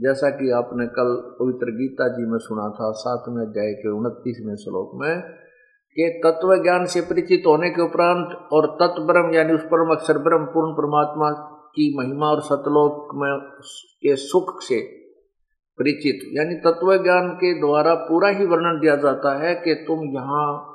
जैसा 0.00 0.30
कि 0.30 0.50
आपने 0.50 0.86
कल 0.86 1.36
पवित्र 1.40 1.66
गीता 1.66 2.08
जी 2.08 2.30
में 2.30 2.38
सुना 2.38 2.68
था, 2.68 2.90
सातवें 2.90 3.46
अध्याय 3.46 3.72
के 3.72 3.90
उनतीसवें 3.90 4.56
श्लोक 4.56 4.90
में, 4.94 5.22
कि 5.96 6.20
तत्व 6.24 6.62
ज्ञान 6.62 6.84
से 6.84 7.00
परिचित 7.00 7.42
होने 7.46 7.70
के 7.70 7.82
उपरांत 7.82 8.48
और 8.52 8.66
तत्व 8.66 9.02
ब्रह्म 9.02 9.34
यानी 9.34 9.52
उस 9.52 9.62
परम 9.62 9.90
अक्षर 9.94 10.18
ब्रह्म 10.18 10.44
पूर्ण 10.44 10.72
परमात्मा 10.72 11.30
की 11.74 11.98
महिमा 11.98 12.26
और 12.26 12.40
सतलोक 12.40 13.14
में 13.14 13.38
के 14.02 14.16
सुख 14.16 14.62
से 14.62 14.80
परिचित, 15.78 16.30
यानी 16.32 16.54
तत्व 16.54 17.02
ज्ञान 17.02 17.28
के 17.28 17.60
द्वारा 17.60 17.94
पूरा 17.94 18.28
ही 18.28 18.46
वर्णन 18.46 18.80
दिया 18.80 18.96
जाता 18.96 19.38
है 19.38 19.54
कि 19.54 19.74
तुम 19.74 20.00
यहाँ 20.04 20.74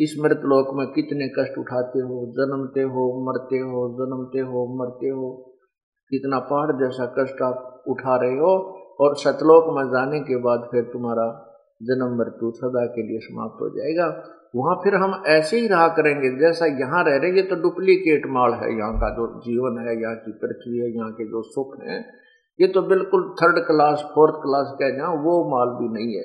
इस 0.00 0.16
मृत 0.24 0.40
लोक 0.44 0.74
में 0.74 0.86
कितने 0.86 1.28
कष्ट 1.28 1.58
उठाते 1.58 1.98
हो, 1.98 2.26
जन्मते 2.26 2.80
हो, 2.80 3.24
मरते 3.26 3.56
हो, 3.56 3.88
जन्मते 3.94 4.38
हो, 4.38 4.76
मरते 4.78 5.08
हो। 5.08 5.45
कितना 6.10 6.38
पहाड़ 6.38 6.72
जैसा 6.72 7.06
कष्ट 7.18 7.42
आप 7.42 7.84
उठा 7.88 8.16
रहे 8.16 8.38
हो 8.38 8.54
और 9.00 9.16
सतलोक 9.16 9.66
में 9.76 9.84
जाने 9.86 10.20
के 10.20 10.36
बाद 10.36 10.68
फिर 10.70 10.82
तुम्हारा 10.82 11.26
जन्म 11.80 12.16
मृत्यु 12.18 12.50
सदा 12.50 12.84
के 12.86 13.02
लिए 13.02 13.18
समाप्त 13.18 13.62
हो 13.62 13.68
जाएगा। 13.68 14.06
वहाँ 14.56 14.74
फिर 14.84 14.94
हम 14.94 15.22
ऐसे 15.26 15.58
ही 15.60 15.66
रहा 15.68 15.88
करेंगे 15.88 16.28
जैसा 16.38 16.66
यहाँ 16.66 17.02
रह 17.04 17.16
रहे 17.16 17.30
ये 17.30 17.42
तो 17.42 17.56
डुप्लीकेट 17.62 18.26
माल 18.26 18.54
है। 18.54 18.70
यहाँ 18.78 18.92
का 18.92 19.10
जो 19.10 19.26
जीवन 19.40 19.78
है, 19.78 20.00
यहाँ 20.02 20.14
की 20.16 20.32
पृथ्वी 20.32 20.78
है, 20.78 20.94
यहाँ 20.96 21.10
के 21.10 21.24
जो 21.24 21.42
सुख 21.42 21.76
हैं, 21.82 21.98
ये 22.58 22.68
तो 22.68 22.82
बिल्कुल 22.82 23.34
थर्ड 23.42 23.58
क्लास 23.66 24.04
फोर्थ 24.14 24.34
क्लास 24.34 24.76
कह 24.80 24.90
जाए 24.90 25.16
वो 25.24 25.34
माल 25.50 25.76
भी 25.78 25.88
नहीं 25.88 26.16
है। 26.16 26.24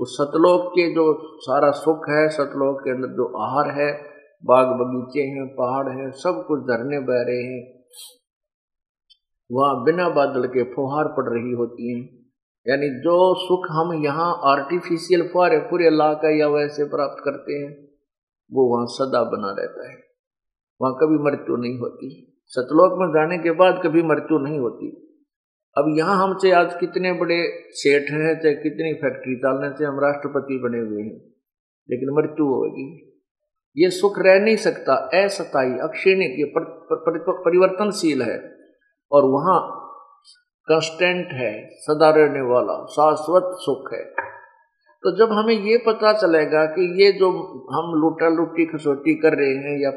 उस 0.00 0.16
सतलोक 0.16 0.68
के 0.68 0.88
जो 0.94 1.12
सारा 1.40 1.70
सुख 1.70 2.08
है, 2.08 2.28
सतलोक 2.28 2.80
के 2.80 2.90
अंदर 2.90 3.08
जो 3.08 3.26
आहार 3.38 3.70
है, 3.70 3.92
बाग 4.44 4.66
बगीचे 4.66 5.20
हैं, 5.20 5.46
पहाड़ 5.54 5.88
हैं, 5.88 6.10
सब 6.10 6.44
कुछ 6.48 6.60
झरने 6.60 6.98
बह 7.00 7.22
रहे 7.22 7.42
हैं। 7.42 7.62
वहाँ 9.52 9.84
बिना 9.84 10.08
बादल 10.08 10.46
के 10.46 10.62
फुहार 10.62 11.04
पड़ 11.08 11.34
रही 11.34 11.52
होती 11.52 11.92
हैं। 11.92 12.26
यानी 12.68 12.88
जो 12.88 13.34
सुख 13.34 13.66
हम 13.70 14.04
यहाँ 14.04 14.40
आर्टिफिशियल 14.44 15.28
फुहारे 15.28 15.58
पूरे 15.58 15.86
इलाका 15.86 16.38
या 16.38 16.48
वैसे 16.48 16.84
प्राप्त 16.84 17.22
करते 17.24 17.52
हैं 17.52 17.88
वो 18.52 18.74
वहाँ 18.74 18.86
सदा 18.86 19.24
बना 19.24 19.50
रहता 19.58 19.90
है। 19.90 19.96
वहाँ 20.82 20.94
कभी 20.94 21.18
मृत्यु 21.18 21.56
नहीं 21.56 21.78
होती। 21.78 22.36
सतलोक 22.46 22.98
में 22.98 23.08
जाने 23.08 23.38
के 23.38 23.50
बाद 23.50 23.80
कभी 23.84 24.02
मृत्यु 24.02 24.38
नहीं 24.38 24.58
होती। 24.58 25.00
अब 25.78 25.94
यहाँ 25.98 26.28
हमसे 26.28 26.50
आज 26.50 26.74
कितने 26.74 27.12
बड़े 27.12 27.66
सेठ 27.70 28.10
हैं 28.10 28.40
चाहे 28.40 28.54
कितनी 28.54 28.92
फैक्ट्री 28.92 29.34
डालने 29.34 29.76
से 29.76 29.84
हम 29.84 30.00
राष्ट्रपति 30.00 30.58
बने 30.58 30.78
हुए 30.78 31.02
हैं 31.02 31.20
लेकिन 31.90 32.14
मृत्यु 32.14 32.46
होगी 32.46 33.10
ये 33.76 33.90
सुख 33.90 34.12
रह 34.18 34.40
नहीं 34.40 34.56
सकता। 34.56 34.94
असताई 35.24 35.70
पर, 36.44 36.64
पर, 36.92 37.32
परिवर्तनशील 37.32 38.22
है। 38.22 38.53
और 39.12 39.24
वहाँ 39.24 39.58
कंस्टेंट 40.68 41.32
है, 41.32 41.52
सदा 41.76 42.10
रहने 42.10 42.40
वाला, 42.40 42.74
शाश्वत 42.90 43.50
सुख 43.60 43.92
है। 43.92 44.04
तो 45.02 45.10
जब 45.16 45.32
हमें 45.32 45.54
ये 45.54 45.76
पता 45.86 46.12
चलेगा 46.12 46.64
कि 46.66 46.86
ये 47.02 47.10
जो 47.12 47.30
हम 47.70 47.90
लूटा 48.00 48.28
लुट्टी 48.28 48.66
खसोटी 48.66 49.14
कर 49.14 49.36
रहे 49.38 49.54
हैं 49.56 49.74
या 49.80 49.90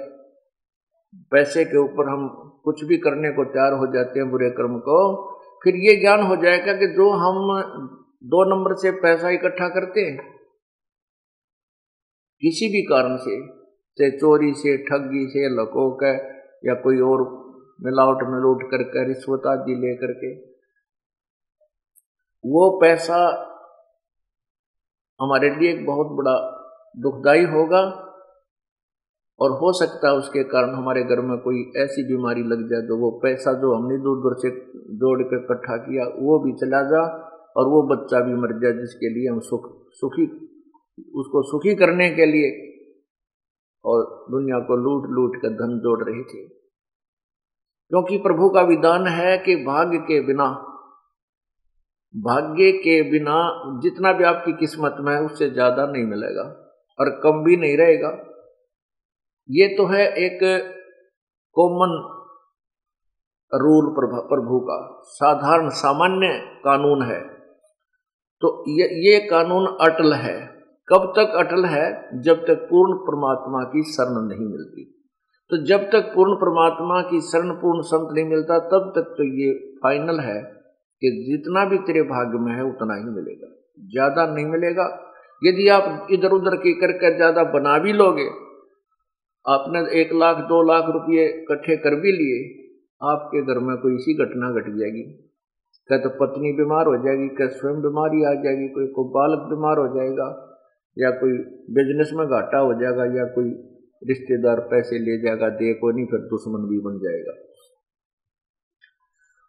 पैसे 1.32 1.64
के 1.66 1.78
ऊपर 1.78 2.10
हम 2.10 2.28
कुछ 2.66 2.84
भी 2.84 2.97
करने 2.97 3.30
को 3.32 3.43
तैयार 3.45 3.74
हो 3.74 3.88
जाते 3.93 4.20
हैं 4.20 4.30
बुरे 4.32 4.49
कर्म 4.49 4.78
को, 4.80 4.97
फिर 5.64 5.76
ये 5.76 5.95
ज्ञान 5.95 6.22
हो 6.22 6.36
जाएगा 6.36 6.74
कि 6.74 6.88
जो 6.88 7.10
हम 7.12 7.38
दो 8.24 8.43
नंबर 8.45 8.76
से 8.76 8.91
पैसा 8.91 9.30
इकट्ठा 9.30 9.68
करते 9.70 10.01
हैं, 10.01 10.18
किसी 12.41 12.68
भी 12.68 12.82
कारण 12.82 13.18
से 13.18 13.39
से 13.97 14.10
चोरी 14.18 14.53
से, 14.53 14.78
ठगी 14.78 15.26
से 15.28 15.49
लकोक 15.53 16.03
है 16.03 16.16
या 16.66 16.74
कोई 16.74 16.99
और 17.01 17.24
मिलावट 17.80 18.23
में 18.28 18.39
लूट 18.39 18.63
करके 18.71 19.07
रिश्वत 19.07 19.47
आदि 19.47 19.75
लेकर 19.75 20.13
के। 20.13 20.34
वो 22.43 22.69
पैसा 22.82 23.19
हमारे 25.19 25.49
लिए 25.49 25.71
एक 25.71 25.86
बहुत 25.86 26.07
बड़ा 26.17 26.36
दुखदाई 26.95 27.45
होगा 27.45 27.80
और 29.39 29.51
हो 29.51 29.71
सकता 29.73 30.09
है 30.09 30.13
उसके 30.15 30.43
कारण 30.43 30.73
हमारे 30.75 31.03
घर 31.03 31.21
में 31.21 31.38
कोई 31.38 31.63
ऐसी 31.78 32.03
बीमारी 32.03 32.43
लग 32.43 32.61
जाए 32.69 32.88
तो 32.88 32.97
वो 32.97 33.09
पैसा 33.23 33.53
जो 33.53 33.73
हमने 33.75 33.97
दूर 33.97 34.17
दूर 34.17 34.36
से 34.38 34.49
जोड़ 34.97 35.21
के 35.21 35.36
इकट्ठा 35.36 35.78
किया, 35.78 36.05
वो 36.19 36.38
भी 36.39 36.53
चला 36.57 36.82
जा 36.84 37.01
और 37.57 37.67
वो 37.67 37.82
बच्चा 37.88 38.19
भी 38.19 38.34
मर 38.34 38.53
जाए 38.61 38.73
जिसके 38.73 39.09
लिए 39.09 39.30
हम 39.32 39.39
सुख, 39.39 39.67
सुखी, 39.93 40.25
उसको 41.15 41.41
सुखी 41.43 41.75
करने 41.75 42.09
के 42.09 42.25
लिए 42.25 42.49
और 43.86 44.05
दुनिया 44.32 44.59
को 44.59 44.78
लूट 44.78 45.09
लूट 45.09 45.41
कर 45.41 45.53
धन 45.55 45.78
जोड़ 45.80 45.99
रहे 46.03 46.23
थे। 46.23 46.41
क्योंकि 47.91 48.17
प्रभु 48.17 48.49
का 48.49 48.61
विधान 48.61 49.07
है 49.07 49.38
कि 49.38 49.55
भाग्य 49.55 49.97
के 49.97 50.19
बिना, 50.21 50.47
भाग्य 52.15 52.71
के 52.71 53.01
बिना 53.11 53.35
जितना 53.83 54.11
भी 54.13 54.23
आपकी 54.23 54.53
किस्मत 54.53 54.95
में 54.99 55.13
है, 55.13 55.21
उससे 55.21 55.49
ज़्यादा 55.49 55.85
नहीं 55.85 56.03
मिलेगा 56.03 56.43
और 56.99 57.09
कम 57.23 57.43
भी 57.43 57.55
नहीं 57.57 57.77
रहेगा। 57.77 58.09
ये 59.49 59.67
तो 59.67 59.85
है 59.85 60.05
एक 60.17 60.39
कॉमन 61.55 61.95
रूल 63.51 63.89
प्रभु 63.95 64.59
का, 64.59 64.77
साधारण 65.03 65.69
सामान्य 65.69 66.31
कानून 66.63 67.01
है। 67.01 67.19
तो 68.41 68.49
ये 68.69 68.88
ये 69.03 69.19
कानून 69.19 69.65
अटल 69.81 70.13
है। 70.13 70.35
कब 70.88 71.13
तक 71.15 71.35
अटल 71.35 71.65
है? 71.65 71.85
जब 72.21 72.45
तक 72.45 72.67
पूर्ण 72.69 72.97
परमात्मा 72.97 73.63
की 73.63 73.83
शरण 73.83 74.27
नहीं 74.27 74.47
मिलती। 74.47 74.83
तो 75.51 75.57
जब 75.65 75.83
तक 75.91 76.11
पूर्ण 76.15 76.35
परमात्मा 76.35 77.01
की 77.01 77.19
शरण 77.23 77.51
पूर्ण 77.57 77.81
संत 77.83 78.09
नहीं 78.13 78.25
मिलता, 78.25 78.57
तब 78.61 78.91
तक 78.95 79.13
तो 79.17 79.23
ये 79.35 79.51
फाइनल 79.83 80.19
है 80.19 80.39
कि 81.01 81.11
जितना 81.27 81.63
भी 81.65 81.77
तेरे 81.87 82.01
भाग्य 82.05 82.39
में 82.39 82.51
है, 82.53 82.63
उतना 82.63 82.95
ही 82.95 83.03
मिलेगा। 83.11 83.53
ज़्यादा 83.89 84.25
नहीं 84.33 84.45
मिलेगा। 84.47 84.87
यदि 85.41 85.67
आप 85.69 86.07
इधर 86.11 86.31
उधर 86.31 86.55
की 86.57 86.73
करके 86.73 87.15
ज़्यादा 87.15 87.43
बना 87.51 87.77
भी 87.79 87.93
लोगे, 87.93 88.27
आपने 89.45 89.79
एक 90.01 90.13
लाख, 90.13 90.37
दो 90.37 90.61
लाख 90.63 90.89
रुपये 90.89 91.25
इकट्ठे 91.27 91.77
कर 91.77 91.95
भी 91.95 92.11
लिए, 92.11 92.39
आपके 93.01 93.41
घर 93.43 93.59
में 93.59 93.75
कोई 93.77 93.95
इसी 93.95 94.13
घटना 94.25 94.49
घट 94.51 94.69
जाएगी। 94.77 95.03
क्या 95.89 95.97
तो 95.97 96.09
पत्नी 96.17 96.51
बीमार 96.53 96.87
हो 96.87 96.95
जाएगी, 96.97 97.27
क्या 97.29 97.47
स्वयं 97.49 97.81
बीमारी 97.81 98.23
आ 98.23 98.33
जाएगी, 98.43 98.67
कोई 98.67 98.87
को 98.87 99.03
बालक 99.11 99.47
बीमार 99.49 99.77
हो 99.77 99.87
जाएगा, 99.95 100.27
या 100.97 101.11
कोई 101.19 101.37
बिज़नेस 101.73 102.11
में 102.13 102.25
घाटा 102.27 102.59
हो 102.59 102.73
जाएगा, 102.73 103.05
या 103.15 103.25
कोई 103.35 103.49
रिश्तेदार 104.03 104.59
पैसे 104.59 104.99
ले 104.99 105.21
जाएगा, 105.21 105.49
दे 105.49 105.73
को 105.73 105.91
नहीं, 105.91 106.05
फिर 106.05 106.19
दुश्मन 106.19 106.69
भी 106.69 106.79
बन 106.79 106.97
जाएगा। 106.97 107.43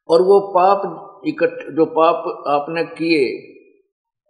और 0.09 0.23
वो 0.23 0.53
पाप 0.55 1.21
इकट्ठ, 1.27 1.71
जो 1.71 1.85
पाप 1.85 2.45
आपने 2.49 2.85
किए, 2.85 3.55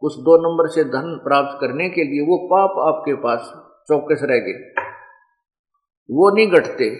उस 0.02 0.16
दो 0.16 0.36
नंबर 0.36 0.68
से 0.68 0.84
धन 0.84 1.20
प्राप्त 1.24 1.58
करने 1.60 1.88
के 1.88 2.04
लिए 2.04 2.20
वो 2.20 2.48
पाप 2.48 2.94
आपके 2.94 3.14
पास 3.14 3.52
चौकस 3.88 4.20
रह 4.22 4.38
गए। 4.38 4.82
वो 6.10 6.36
नहीं 6.36 6.46
घटते, 6.46 6.90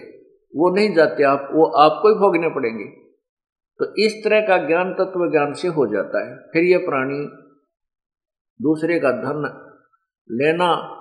वो 0.55 0.75
नहीं 0.75 0.93
जाते, 0.93 1.23
आप, 1.23 1.49
वो 1.53 1.65
आपको 1.65 2.09
ही 2.09 2.15
भोगने 2.15 2.49
पड़ेंगे। 2.49 2.85
तो 3.79 4.05
इस 4.05 4.21
तरह 4.23 4.41
का 4.41 4.67
ज्ञान 4.67 4.93
तत्व 4.93 5.31
ज्ञान 5.31 5.53
से 5.53 5.67
हो 5.67 5.87
जाता 5.87 6.29
है। 6.29 6.37
फिर 6.37 6.63
ये 6.63 6.77
प्राणी 6.77 7.25
दूसरे 8.61 8.99
का 8.99 9.11
धन 9.11 9.65
लेना 10.31 10.98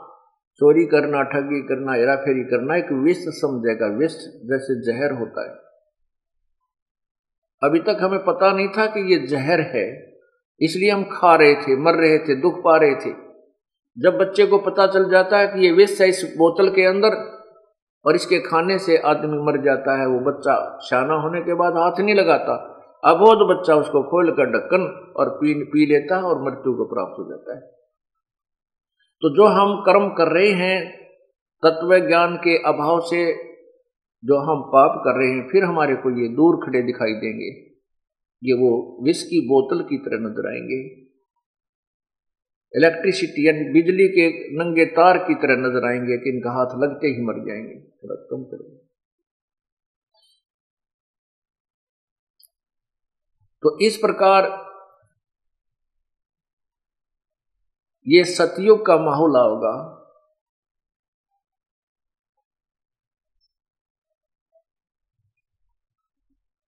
चोरी 0.60 0.84
करना, 0.84 1.22
ठगी 1.22 1.62
करना, 1.62 1.92
हेराफेरी 1.92 2.44
करना 2.44 2.76
एक 2.76 2.92
विष 2.92 3.16
समझेगा, 3.16 3.86
विष 3.86 4.12
जैसे 4.44 4.92
जहर 4.92 5.12
होता 5.12 5.50
है। 5.50 5.54
अभी 7.62 7.78
तक 7.78 7.98
हमें 8.00 8.24
पता 8.24 8.52
नहीं 8.52 8.68
था 8.68 8.86
कि 8.86 9.12
ये 9.12 9.26
जहर 9.26 9.60
है, 9.60 10.14
इसलिए 10.60 10.90
हम 10.90 11.04
खा 11.04 11.34
रहे 11.34 11.54
थे, 11.54 11.76
मर 11.76 11.94
रहे 11.94 12.18
थे, 12.18 12.34
दुख 12.34 12.64
पा 12.64 12.76
रहे 12.76 12.94
थे। 12.94 13.10
जब 13.98 14.18
बच्चे 14.18 14.46
को 14.46 14.58
पता 14.58 14.86
चल 14.86 15.10
जाता 15.10 15.38
है 15.38 15.46
कि 15.46 15.66
ये 15.66 15.72
विष 15.72 16.00
है 16.00 16.08
इस 16.08 16.34
बोतल 16.38 16.70
के 16.70 16.84
अंदर, 16.84 17.38
और 18.04 18.14
इसके 18.14 18.38
खाने 18.38 18.78
से 18.78 18.96
आदमी 18.96 19.38
मर 19.38 19.62
जाता 19.62 20.00
है, 20.00 20.06
वो 20.06 20.20
बच्चा 20.20 20.78
शाना 20.90 21.14
होने 21.14 21.40
के 21.40 21.54
बाद 21.54 21.72
हाथ 21.72 22.00
नहीं 22.00 22.14
लगाता। 22.14 22.74
अबोध 23.04 23.56
बच्चा 23.56 23.74
उसको 23.74 24.02
खोल 24.02 24.30
कर 24.30 24.50
ढक्कन 24.50 25.12
और 25.16 25.28
पी 25.28 25.64
पी 25.64 25.86
लेता 25.86 26.16
है 26.16 26.22
और 26.22 26.42
मृत्यु 26.42 26.74
को 26.74 26.84
प्राप्त 26.84 27.18
हो 27.18 27.24
जाता 27.30 27.56
है। 27.56 27.77
तो 29.22 29.34
जो 29.36 29.46
हम 29.46 29.80
कर्म 29.80 30.08
कर 30.08 30.32
रहे 30.32 30.50
हैं, 30.50 30.96
तत्व 31.62 32.08
ज्ञान 32.08 32.36
के 32.36 32.56
अभाव 32.58 33.00
से 33.00 33.32
जो 34.24 34.38
हम 34.38 34.62
पाप 34.62 35.00
कर 35.04 35.18
रहे 35.18 35.28
हैं, 35.28 35.48
फिर 35.48 35.64
हमारे 35.64 35.94
को 35.94 36.10
ये 36.22 36.28
दूर 36.28 36.56
खड़े 36.66 36.82
दिखाई 36.82 37.12
देंगे। 37.12 37.68
ये 38.42 38.54
वो 38.54 38.98
विष 39.04 39.22
की 39.22 39.40
बोतल 39.40 39.82
की 39.82 39.98
तरह 39.98 40.18
नज़र 40.18 40.48
आएँगे। 40.48 41.08
इलेक्ट्रिसिटी 42.74 43.46
यानी 43.46 43.72
बिजली 43.72 44.08
के 44.08 44.28
नंगे 44.56 44.84
तार 44.84 45.18
की 45.18 45.34
तरह 45.34 45.56
नज़र 45.56 45.86
आएँगे 45.86 46.18
कि 46.18 46.30
इनका 46.30 46.50
हाथ 46.50 46.78
लगते 46.78 47.06
ही 47.06 47.22
मर 47.22 47.44
जाएँगे। 47.46 47.80
थोड़ा 47.80 48.14
कम 48.14 48.44
करो। 48.44 48.64
तो 53.62 53.78
इस 53.78 53.96
प्रकार 53.96 54.67
ये 58.08 58.24
सतयुग 58.24 58.86
का 58.86 58.96
माहौल 58.96 59.36
आओगा। 59.36 59.94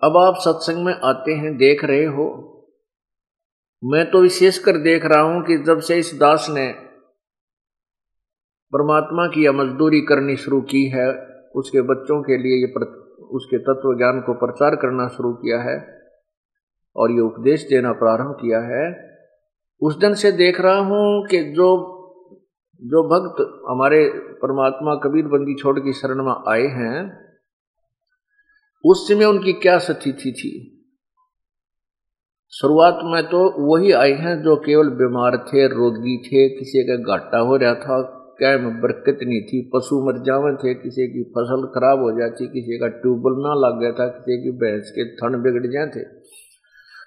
अब 0.02 0.16
आप 0.16 0.34
सत्संग 0.36 0.84
में 0.84 0.94
आते 0.94 1.32
हैं, 1.32 1.56
देख 1.56 1.84
रहे 1.84 2.04
हो। 2.04 2.44
मैं 3.84 4.10
तो 4.10 4.22
विशेषकर 4.22 4.76
देख 4.76 5.04
रहा 5.04 5.20
हूँ 5.20 5.42
कि 5.42 5.58
जब 5.58 5.80
से 5.80 5.98
इस 5.98 6.14
दास 6.14 6.46
ने 6.50 6.72
परमात्मा 8.72 9.26
की 9.26 9.48
मजदूरी 9.48 10.00
करनी 10.00 10.36
शुरू 10.36 10.60
की 10.60 10.86
है, 10.86 11.10
उसके 11.56 11.82
बच्चों 11.82 12.22
के 12.22 12.36
लिए 12.38 12.66
ये 12.66 12.72
उसके 13.28 13.58
तत्व 13.58 13.96
ज्ञान 13.98 14.20
को 14.20 14.34
प्रचार 14.34 14.76
करना 14.76 15.08
शुरू 15.08 15.32
किया 15.32 15.60
है 15.62 15.76
और 16.96 17.10
ये 17.10 17.20
उपदेश 17.20 17.62
देना 17.62 17.92
प्रारंभ 17.92 18.34
किया 18.34 18.60
है 18.60 19.07
उस 19.82 19.98
दिन 19.98 20.14
से 20.14 20.32
देख 20.32 20.60
रहा 20.60 20.78
हूँ 20.78 21.26
कि 21.26 21.42
जो 21.42 21.94
जो 22.82 23.02
भक्त 23.02 23.64
हमारे 23.70 24.08
परमात्मा 24.14 24.94
कबीर 24.94 25.24
बंदी 25.24 25.54
छोड़ 25.54 25.80
की 25.80 25.92
शरण 25.92 26.24
में 26.24 26.34
आए 26.48 26.66
हैं, 26.66 27.28
उस 28.84 29.08
समय 29.08 29.24
उनकी 29.24 29.52
क्या 29.52 29.78
स्थिति 29.78 30.32
थी? 30.32 30.74
शुरुआत 32.50 32.98
में 33.04 33.22
तो 33.22 33.70
वही 33.72 33.92
आए 33.92 34.12
हैं 34.12 34.42
जो 34.42 34.56
केवल 34.56 34.88
बीमार 34.88 35.36
थे, 35.36 35.68
रोगी 35.68 36.18
थे, 36.18 36.48
किसी 36.48 36.84
का 36.84 36.96
घाटा 36.96 37.38
हो 37.38 37.56
रहा 37.56 37.74
था, 37.74 38.02
क्या 38.38 38.58
में 38.58 38.80
बरकत 38.80 39.18
नहीं 39.22 39.42
थी, 39.42 39.70
पशु 39.74 40.06
मर 40.06 40.22
जावे 40.22 40.56
थे, 40.56 40.74
किसी 40.74 41.06
की 41.06 41.22
फ़सल 41.22 41.66
खराब 41.66 41.98
हो 41.98 42.20
जाती, 42.20 42.46
किसी 42.46 42.78
का 42.78 42.88
ट्यूबवेल 42.88 43.34
ना 43.38 43.68
लग 43.68 43.80
गया 43.80 43.92
था, 43.92 44.08
किसी 44.08 44.42
की 44.42 44.50
भैंस 44.50 44.90
के 44.90 45.14
थन 45.14 45.42
बिगड़ 45.42 45.66
जाए 45.66 45.86
थे। 45.86 46.17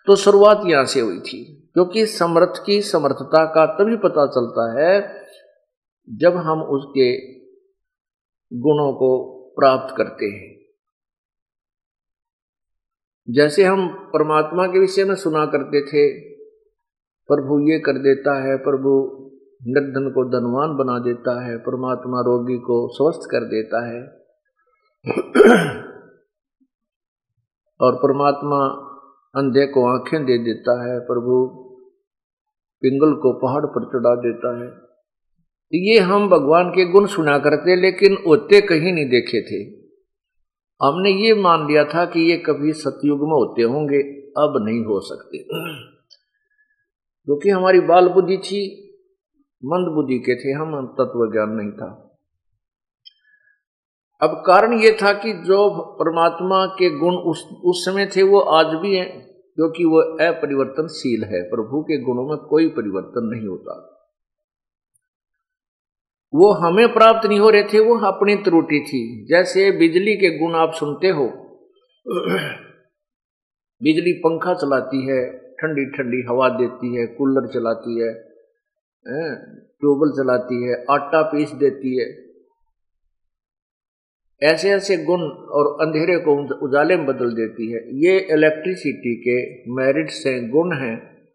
तो 0.07 0.15
शुरुआत 0.15 0.61
यहाँ 0.65 0.85
से 0.85 0.99
हुई 0.99 1.19
थी, 1.19 1.43
क्योंकि 1.73 2.05
समर्थ 2.05 2.63
की 2.65 2.81
समर्थता 2.81 3.45
का 3.45 3.65
तभी 3.65 3.97
पता 3.97 4.25
चलता 4.27 4.63
है 4.79 4.93
जब 6.07 6.37
हम 6.37 6.61
उसके 6.61 7.11
गुणों 8.51 8.93
को 8.93 9.09
प्राप्त 9.55 9.93
करते 9.97 10.25
हैं। 10.25 10.49
जैसे 13.27 13.63
हम 13.63 13.87
परमात्मा 14.13 14.65
के 14.67 14.79
विषय 14.79 15.03
में 15.03 15.15
सुना 15.15 15.45
करते 15.45 15.81
थे, 15.81 16.03
प्रभु 17.29 17.59
ये 17.69 17.79
कर 17.79 17.93
देता 17.93 18.33
है, 18.43 18.57
प्रभु 18.57 18.93
निर्धन 19.67 20.09
को 20.09 20.23
धनवान 20.29 20.75
बना 20.77 20.97
देता 20.99 21.39
है, 21.45 21.57
परमात्मा 21.57 22.21
रोगी 22.21 22.57
को 22.57 22.87
स्वस्थ 22.93 23.29
कर 23.31 23.45
देता 23.45 23.85
है। 23.87 24.01
और 27.79 27.95
परमात्मा 27.95 28.90
अंधे 29.35 29.67
को 29.67 29.87
आँखें 29.87 30.25
दे 30.25 30.37
देता 30.37 30.93
है, 30.93 30.99
प्रभु 30.99 31.45
पिंगल 32.81 33.13
को 33.13 33.33
पहाड़ 33.33 33.65
पर 33.65 33.85
चढ़ा 33.85 34.15
देता 34.15 34.63
है। 34.63 34.91
ये 35.73 35.99
हम 35.99 36.29
भगवान 36.29 36.69
के 36.69 36.85
गुण 36.85 37.05
सुना 37.05 37.37
करते, 37.37 37.75
लेकिन 37.75 38.17
होते 38.27 38.61
कहीं 38.61 38.93
नहीं 38.93 39.05
देखे 39.05 39.41
थे। 39.41 39.81
हमने 40.85 41.11
ये 41.11 41.33
मान 41.33 41.67
लिया 41.67 41.83
था 41.83 42.05
कि 42.05 42.31
ये 42.31 42.37
कभी 42.37 42.73
सतयुग 42.73 43.19
में 43.19 43.31
होते 43.31 43.61
होंगे, 43.61 43.97
अब 44.21 44.65
नहीं 44.65 44.85
हो 44.85 44.99
सकते। 44.99 45.37
क्योंकि 47.25 47.49
हमारी 47.49 47.79
बाल 47.79 48.09
बुद्धि 48.09 48.37
थी, 48.37 48.87
मंद 49.65 49.87
बुद्धि 49.95 50.19
के 50.19 50.35
थे, 50.35 50.51
हम 50.51 50.87
तत्व 50.87 51.31
ज्ञान 51.31 51.49
नहीं 51.49 51.71
था। 51.71 52.00
अब 54.21 54.33
कारण 54.47 54.73
ये 54.73 54.91
था 54.91 55.11
कि 55.13 55.31
जो 55.33 55.57
परमात्मा 55.99 56.65
के 56.79 56.89
गुण 56.97 57.15
उस 57.31 57.43
उस 57.65 57.85
समय 57.85 58.05
थे, 58.05 58.23
वो 58.23 58.39
आज 58.39 58.73
भी 58.75 58.95
हैं, 58.95 59.09
क्योंकि 59.55 59.85
वो 59.85 60.01
अपरिवर्तनशील 60.25 61.23
है। 61.23 61.41
प्रभु 61.43 61.81
के 61.81 61.97
गुणों 62.01 62.27
में 62.27 62.37
कोई 62.49 62.67
परिवर्तन 62.69 63.29
नहीं 63.33 63.47
होता। 63.47 63.77
वो 66.33 66.51
हमें 66.53 66.93
प्राप्त 66.93 67.27
नहीं 67.27 67.39
हो 67.39 67.49
रहे 67.49 67.63
थे, 67.63 67.79
वो 67.79 67.97
अपनी 68.07 68.35
त्रुटि 68.35 68.79
थी। 68.79 69.01
जैसे 69.25 69.71
बिजली 69.71 70.15
के 70.15 70.37
गुण 70.37 70.55
आप 70.55 70.73
सुनते 70.73 71.09
हो, 71.09 71.27
बिजली 73.81 74.13
पंखा 74.19 74.53
चलाती 74.53 75.05
है 75.07 75.21
ठंडी 75.55 75.85
ठंडी 75.91 76.25
हवा 76.29 76.49
देती 76.49 76.95
है, 76.95 77.05
कूलर 77.07 77.47
चलाती 77.47 77.99
है, 77.99 78.13
ट्यूबवेल 79.05 80.11
चलाती 80.13 80.63
है, 80.63 80.83
आटा 80.89 81.21
पीस 81.21 81.51
देती 81.55 81.99
है 81.99 82.30
ऐसे 84.43 84.69
ऐसे 84.69 84.97
गुण 84.97 85.21
और 85.29 85.87
अंधेरे 85.87 86.17
को 86.17 86.65
उजाले 86.65 86.97
में 86.97 87.05
बदल 87.05 87.29
देती 87.29 87.71
है। 87.71 87.79
ये 87.79 88.19
इलेक्ट्रिसिटी 88.19 89.15
के 89.15 89.63
मेरिट 89.71 90.09
से 90.09 90.47
गुण 90.47 90.75
हैं 90.75 91.27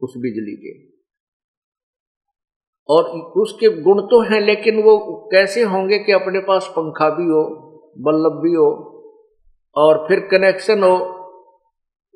उस 0.00 0.14
बिजली 0.16 0.56
के। 0.56 0.92
और 2.88 3.04
उसके 3.20 3.82
गुण 3.82 4.00
तो 4.00 4.20
हैं, 4.20 4.40
लेकिन 4.40 4.82
वो 4.82 4.98
कैसे 5.32 5.62
होंगे 5.62 5.98
कि 5.98 6.12
अपने 6.12 6.38
पास 6.38 6.66
पंखा 6.70 7.10
भी 7.10 7.24
हो, 7.24 7.42
बल्ब 7.98 8.40
भी 8.42 8.54
हो, 8.54 8.88
और 9.76 10.08
फिर 10.08 10.20
कनेक्शन 10.20 10.82
हो, 10.82 10.96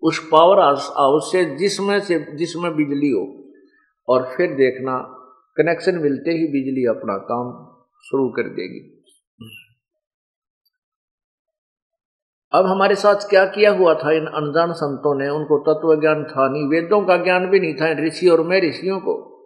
उस 0.02 0.28
पावर 0.32 0.58
हाउस 0.58 1.32
से 1.32 1.44
जिसमें 1.56 2.00
से, 2.00 2.36
जिसमें 2.36 2.76
बिजली 2.76 3.10
हो, 3.10 3.44
और 4.08 4.34
फिर 4.36 4.50
देखना 4.50 4.98
कनेक्शन 5.56 5.98
मिलते 5.98 6.30
ही 6.30 6.46
बिजली 6.46 6.86
अपना 6.86 7.18
काम 7.18 7.76
शुरू 8.02 8.28
कर 8.28 8.42
देगी। 8.42 8.95
अब 12.52 12.66
हमारे 12.66 12.94
साथ 12.94 13.14
क्या 13.14 13.44
किया 13.44 13.72
हुआ 13.72 13.94
था? 13.94 14.12
इन 14.12 14.26
अनजान 14.26 14.72
संतों 14.72 15.18
ने 15.18 15.28
उनको 15.28 15.58
तत्व 15.58 16.00
ज्ञान 16.00 16.24
था 16.24 16.48
नहीं। 16.48 16.68
वेदों 16.68 17.02
का 17.02 17.16
ज्ञान 17.16 17.46
भी 17.46 17.60
नहीं 17.60 17.74
था 17.74 18.06
ऋषि 18.06 18.28
और 18.28 18.42
मैं 18.42 18.68
ऋषियों 18.68 19.00
को। 19.00 19.36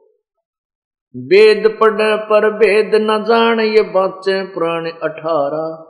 वेद 1.17 1.79
पढ़ 1.81 2.17
पर 2.17 2.55
वेद 2.55 2.95
न 2.95 3.25
जान, 3.25 3.61
ये 3.61 3.83
बाचे 3.83 4.45
पुराने 4.45 4.91
अठारह। 4.91 5.87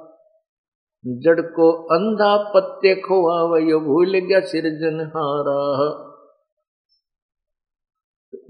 जड़ 1.06 1.40
को 1.40 1.72
अंधा 1.72 2.36
पत्ते 2.36 2.94
खोआ 2.94 3.42
वो 3.42 3.80
भूल 3.80 4.18
गया 4.18 4.40
सिरजन 4.40 5.00
हारा। 5.00 6.06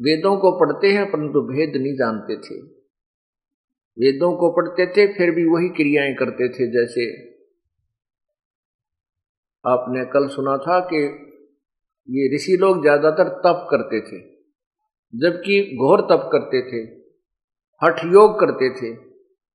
वेदों 0.01 0.37
को 0.37 0.53
पढ़ते 0.61 0.87
हैं, 0.87 1.11
परंतु 1.11 1.41
भेद 1.41 1.73
नहीं 1.77 1.95
जानते 1.95 2.37
थे। 2.37 2.61
वेदों 3.99 4.37
को 4.37 4.51
पढ़ते 4.51 4.87
थे, 4.87 5.07
फिर 5.07 5.31
भी 5.31 5.45
वही 5.45 5.69
क्रियाएँ 5.69 6.15
करते 6.15 6.49
थे, 6.49 6.73
जैसे 6.73 7.30
आपने 9.65 10.05
कल 10.05 10.29
सुना 10.29 10.57
था 10.57 10.81
कि 10.81 10.97
ये 12.09 12.37
ऋषि 12.37 12.57
लोग 12.61 12.81
ज़्यादातर 12.83 13.29
तप 13.29 13.67
करते 13.71 14.01
थे, 14.01 14.21
जबकि 15.15 15.77
घोर 15.77 16.01
तप 16.01 16.29
करते 16.33 16.63
थे, 16.63 16.83
हठ 17.83 18.05
योग 18.05 18.41
करते 18.41 18.71
थे, 18.71 19.11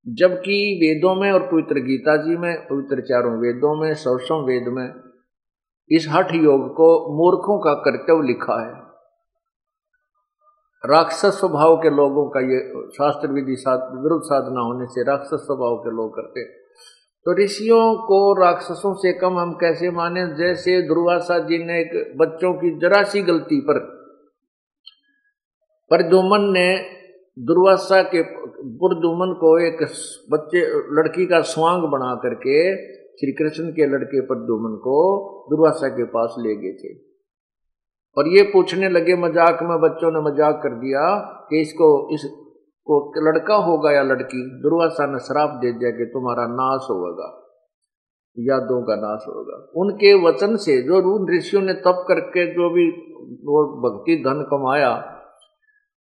जबकि 0.08 0.78
वेदों 0.82 1.16
में 1.16 1.32
और 1.32 1.48
पवित्र 1.52 1.80
गीता 1.80 2.18
जी 2.18 2.38
में, 2.38 2.68
पवित्र 2.68 3.02
चारों 3.02 3.38
वेदों 3.40 3.82
में 3.82 3.94
सरसों 3.94 4.46
वेद 4.46 4.68
में, 4.68 4.94
इस 5.92 6.08
हठ 6.10 6.34
योग 6.34 6.68
को 6.70 7.18
मूर्खों 7.18 7.60
का 7.60 7.74
कर्तव्य 7.74 8.28
लिखा 8.28 8.62
है। 8.62 8.86
राक्षस 10.84 11.40
स्वभाव 11.40 11.78
के 11.78 11.90
लोगों 11.90 12.30
का 12.30 12.40
ये 12.40 12.60
शास्त्र 12.90 13.32
विधि 13.32 13.56
विरुद्ध 14.02 14.24
साधना 14.26 14.62
होने 14.62 14.86
से 14.86 15.04
राक्षस 15.04 15.46
स्वभाव 15.46 15.78
के 15.78 15.92
लोग 15.92 16.16
करते 16.16 16.65
तो 17.26 17.34
ऋषियों 17.34 17.84
को 18.06 18.18
राक्षसों 18.42 18.94
से 18.94 19.12
कम 19.14 19.38
हम 19.40 19.54
कैसे 19.54 19.90
माने? 19.92 20.26
जैसे 20.36 20.82
दुर्वासा 20.82 21.38
जी 21.40 21.58
ने 21.58 21.80
एक 21.80 22.14
बच्चों 22.18 22.54
की 22.54 22.70
जरा 22.80 23.02
सी 23.04 23.22
गलती 23.22 23.60
पर 23.62 23.80
परदुमन 25.92 26.46
ने 26.52 26.68
दुर्वासा 27.38 28.02
के 28.04 28.22
पुरदुमन 28.22 29.34
को 29.34 29.58
एक 29.60 29.82
बच्चे, 30.32 30.62
लड़की 30.92 31.26
का 31.26 31.42
स्वांग 31.42 31.84
बना 31.84 32.14
करके 32.16 32.60
श्री 33.18 33.32
कृष्ण 33.32 33.72
के 33.72 33.86
लड़के 33.86 34.22
परदुमन 34.22 34.76
को 34.78 35.02
दुर्वासा 35.50 35.88
के 35.88 36.04
पास 36.04 36.36
ले 36.40 36.56
गए 36.56 36.74
थे। 36.74 36.94
और 38.18 38.28
ये 38.28 38.44
पूछने 38.44 38.90
लगे, 38.90 39.16
मज़ाक 39.16 39.64
में 39.64 39.78
बच्चों 39.82 40.12
ने 40.12 40.22
मज़ाक 40.22 40.60
कर 40.64 40.80
दिया 40.80 41.04
कि 41.50 41.62
इसको 41.62 41.88
इसको 42.88 43.22
लड़का 43.22 43.56
होगा 43.56 43.92
या 43.92 44.02
लड़की, 44.04 44.42
दुर्वासा 44.62 45.06
ने 45.06 45.20
श्राप 45.20 45.60
दे 45.62 45.72
दिया 45.72 45.90
कि 45.92 46.06
तुम्हारा 46.06 46.46
नाश 46.48 46.88
होगा, 46.90 47.28
यादों 48.38 48.82
का 48.84 48.96
नाश 48.96 49.24
होगा। 49.28 49.56
उनके 49.76 50.14
वचन 50.24 50.56
से 50.56 50.82
जो 50.82 50.98
उन 51.12 51.28
ऋषियों 51.36 51.62
ने 51.62 51.74
तप 51.74 52.04
करके 52.08 52.46
जो 52.54 52.70
भी 52.70 52.88
वो 53.46 53.64
भक्ति 53.82 54.16
धन 54.16 54.42
कमाया, 54.44 54.92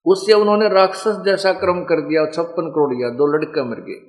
उससे 0.05 0.33
उन्होंने 0.33 0.67
राक्षस 0.69 1.21
जैसा 1.25 1.53
क्रम 1.53 1.83
कर 1.83 2.01
दिया, 2.01 2.25
छप्पन 2.25 2.69
करोड़ 2.69 3.01
या 3.01 3.09
दो 3.09 3.27
लड़के 3.27 3.63
मर 3.63 3.79
गए। 3.81 3.99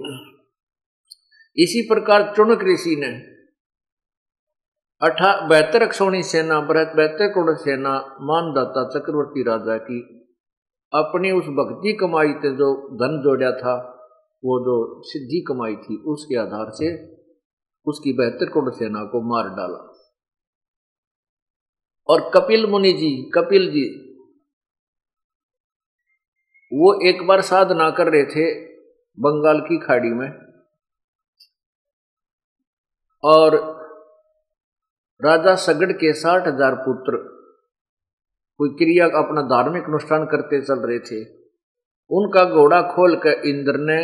इसी 1.57 1.83
प्रकार 1.83 2.33
चुनक 2.37 2.65
ऋषि 2.65 2.97
ने 2.97 3.11
अठा 5.03 5.31
बहत्तर 5.47 5.83
अक्षोणी 5.83 6.23
सेना 6.23 6.61
बहत्तर 6.61 7.29
करोड़ 7.29 7.57
सेना, 7.57 7.95
मानदाता 8.21 8.85
चक्रवर्ती 8.89 9.43
राजा 9.43 9.77
की 9.77 10.16
अपनी 10.93 11.31
उस 11.31 11.47
भक्ति 11.55 11.93
कमाई 11.93 12.33
से 12.33 12.51
जो 12.57 12.69
धन 12.97 13.21
जोड़ा 13.23 13.51
था, 13.53 13.75
वो 14.43 14.59
जो 14.61 15.03
सिद्धि 15.03 15.45
कमाई 15.49 15.77
थी, 15.77 15.97
उसके 15.97 16.37
आधार 16.37 16.71
से 16.71 16.95
उसकी 17.87 18.13
बेहतर 18.13 18.51
कुंड 18.51 18.73
सेना 18.73 19.05
को 19.05 19.21
मार 19.23 19.49
डाला। 19.49 19.83
और 22.09 22.31
कपिल 22.35 22.67
मुनि 22.67 22.93
जी, 22.93 23.11
कपिल 23.35 23.71
जी, 23.71 23.85
वो 26.73 26.93
एक 27.09 27.27
बार 27.27 27.41
साधना 27.43 27.91
कर 27.91 28.09
रहे 28.13 28.25
थे 28.25 28.45
बंगाल 29.19 29.61
की 29.61 29.79
खाड़ी 29.79 30.11
में। 30.11 30.29
और 33.25 33.55
राजा 35.21 35.55
सगड़ 35.57 35.93
के 35.93 36.13
साठ 36.13 36.47
हज़ार 36.47 36.75
पुत्र 36.75 37.36
कोई 38.61 38.69
क्रिया 38.69 39.09
का 39.09 39.19
अपना 39.19 39.43
धार्मिक 39.47 39.85
अनुष्ठान 39.85 40.25
करते 40.27 40.61
चल 40.61 40.79
रहे 40.81 40.99
थे। 40.99 41.25
उनका 42.11 42.45
घोड़ा 42.45 42.81
खोल 42.83 43.17
कर 43.17 43.43
इंद्र 43.49 43.79
ने 43.81 43.99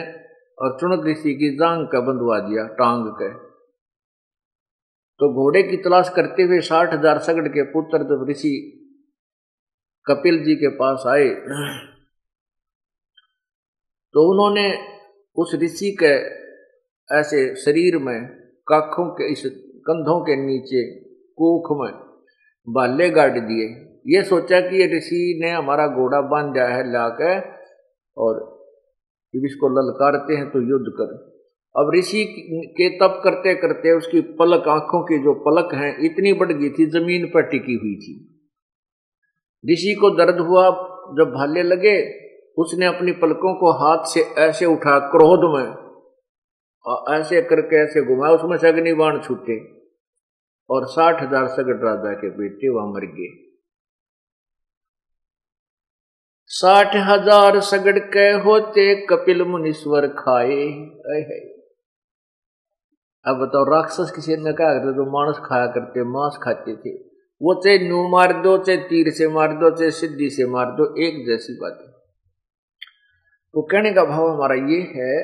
और 0.58 0.76
चुनक 0.80 1.06
ऋषि 1.06 1.34
की 1.34 1.50
जांग 1.56 1.86
का 1.86 2.00
बंधवा 2.00 2.38
दिया, 2.38 2.66
टांग 2.66 3.06
के। 3.12 3.28
तो 5.20 5.28
घोड़े 5.34 5.62
की 5.62 5.76
तलाश 5.76 6.08
करते 6.08 6.42
हुए 6.42 6.60
साठ 6.60 6.92
हज़ार 6.94 7.18
सगड़ 7.18 7.48
के 7.48 7.62
पुत्र 7.62 7.98
जब 8.02 8.26
ऋषि 8.30 8.52
कपिल 10.06 10.42
जी 10.44 10.54
के 10.54 10.68
पास 10.76 11.04
आए। 11.06 11.28
तो 14.14 14.24
उन्होंने 14.30 14.66
उस 15.36 15.54
ऋषि 15.54 15.90
के 16.02 16.12
ऐसे 17.08 17.54
शरीर 17.56 17.96
में, 17.98 18.28
काखों 18.66 19.06
के 19.10 19.30
इस 19.32 19.42
कंधों 19.86 20.20
के 20.20 20.36
नीचे, 20.36 20.82
कोख 21.38 21.70
में 21.80 21.92
बाले 22.68 23.08
गाड़ 23.10 23.38
दिए। 23.38 23.68
ये 24.06 24.22
सोचा 24.22 24.60
कि 24.60 24.76
ये 24.76 24.86
ऋषि 24.96 25.38
ने 25.42 25.50
हमारा 25.50 25.86
घोड़ा 25.88 26.20
बाँध 26.28 26.56
है 26.58 26.82
लाकर 26.92 27.40
और 28.16 28.40
इसको 29.34 29.68
ललकारते 29.70 30.34
हैं 30.34 30.48
तो 30.50 30.60
युद्ध 30.60 30.92
कर। 30.92 31.12
अब 31.74 31.90
ऋषि 31.94 32.24
के 32.78 32.88
तप 32.98 33.20
करते 33.24 33.54
करते 33.54 33.92
उसकी 33.96 34.20
पलक, 34.38 34.66
आँखों 34.68 35.02
की 35.02 35.18
जो 35.18 35.32
पलक 35.44 35.74
है, 35.74 35.90
इतनी 36.04 36.32
बढ़ 36.32 36.52
गई 36.52 36.70
थी, 36.70 36.86
ज़मीन 36.90 37.26
पर 37.26 37.42
टिकी 37.42 37.74
हुई 37.74 37.94
थी। 37.96 38.14
ऋषि 39.64 39.94
को 39.94 40.10
दर्द 40.10 40.40
हुआ, 40.40 40.64
जब 41.18 41.32
भाले 41.34 41.62
लगे, 41.62 41.94
उसने 42.58 42.86
अपनी 42.86 43.12
पलकों 43.12 43.54
को 43.54 43.72
हाथ 43.78 44.04
से 44.06 44.20
ऐसे 44.40 44.66
उठा, 44.66 44.98
क्रोध 45.08 45.48
में 45.54 45.68
और 46.84 47.14
ऐसे 47.14 47.42
करके 47.42 47.82
ऐसे 47.82 48.04
घुमाया 48.04 48.34
उसमें 48.34 48.56
से 48.56 48.68
अग्निबाण 48.68 49.20
छूटे 49.20 49.56
और 50.70 50.86
साठ 50.88 51.22
हज़ार 51.22 51.46
सगड़ 51.48 51.76
राजा 51.78 52.12
के 52.14 52.30
बेटे 52.30 52.68
वहाँ 52.68 52.86
मर 52.88 53.06
गए। 53.12 53.30
साठ 56.52 56.94
हज़ार 56.96 57.58
सगड़ 57.60 57.98
के 57.98 58.24
होते, 58.40 58.94
कपिल 59.06 59.42
मुनीश्वर 59.42 60.06
खाए। 60.08 60.56
अब 63.24 63.36
बताओ, 63.36 63.64
राक्षस 63.64 64.10
किसी 64.14 64.36
ने 64.36 64.52
कहा 64.52 64.72
करते 64.74 64.92
तो 64.96 65.04
मानस 65.10 65.38
खाया 65.44 65.66
करते, 65.66 66.04
मांस 66.06 66.36
खाते 66.42 66.74
थे। 66.76 66.92
वो 67.40 67.54
चाहे 67.54 67.78
नू 67.78 68.02
मार 68.08 68.32
दो, 68.42 68.56
चाहे 68.58 68.76
तीर 68.78 69.10
से 69.10 69.28
मार 69.28 69.52
दो, 69.52 69.70
चाहे 69.70 69.90
सिद्धि 69.90 70.28
से 70.30 70.46
मार 70.46 70.66
दो, 70.70 70.84
एक 71.02 71.24
जैसी 71.26 71.54
बात 71.54 71.78
है। 71.80 71.90
तो 73.54 73.62
कहने 73.62 73.92
का 73.92 74.04
भाव 74.04 74.28
हमारा 74.28 74.54
ये 74.54 74.80
है, 74.96 75.14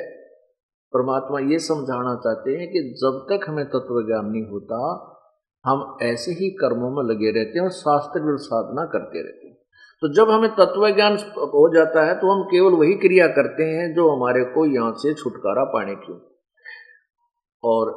परमात्मा 0.93 1.41
ये 1.53 1.59
समझाना 1.59 2.15
चाहते 2.17 2.57
हैं 2.57 2.69
कि 2.69 2.83
जब 3.01 3.21
तक 3.31 3.49
हमें 3.49 3.65
तत्व 3.67 4.01
ज्ञान 4.07 4.27
नहीं 4.27 4.45
होता, 4.45 4.81
हम 5.65 5.99
ऐसे 6.03 6.33
ही 6.33 6.51
कर्मों 6.61 6.91
में 6.91 7.03
लगे 7.05 7.31
रहते 7.31 7.59
हैं 7.59 7.65
और 7.65 7.73
शास्त्र 7.73 8.37
साधना 8.39 8.85
करते 8.85 9.23
रहते 9.23 9.47
हैं। 9.47 9.48
तो 10.03 10.09
जब 10.15 10.31
हमें 10.31 10.51
तत्व 10.51 10.89
ज्ञान 10.89 11.17
हो 11.53 11.75
जाता 11.75 12.05
है 12.05 12.15
तो 12.15 12.31
हम 12.33 12.43
केवल 12.43 12.73
वही 12.73 12.95
क्रिया 12.95 13.27
करते 13.29 13.63
हैं 13.63 13.93
जो 13.95 14.09
हमारे 14.11 14.45
को 14.45 14.67
यहाँ 14.67 14.93
से 14.93 15.15
छुटकारा 15.15 15.65
पाने 15.65 15.95
की 15.95 16.13
और 17.65 17.91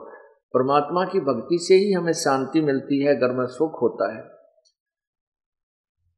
परमात्मा 0.54 1.04
की 1.06 1.20
भक्ति 1.20 1.58
से 1.60 1.76
ही 1.76 1.91
हमें 1.93 2.14
शांति 2.14 2.62
मिलती 2.62 2.99
है 3.06 3.16
घर 3.16 3.32
में 3.32 3.45
सुख 3.47 3.82
होता 3.82 4.08
है। 4.16 4.22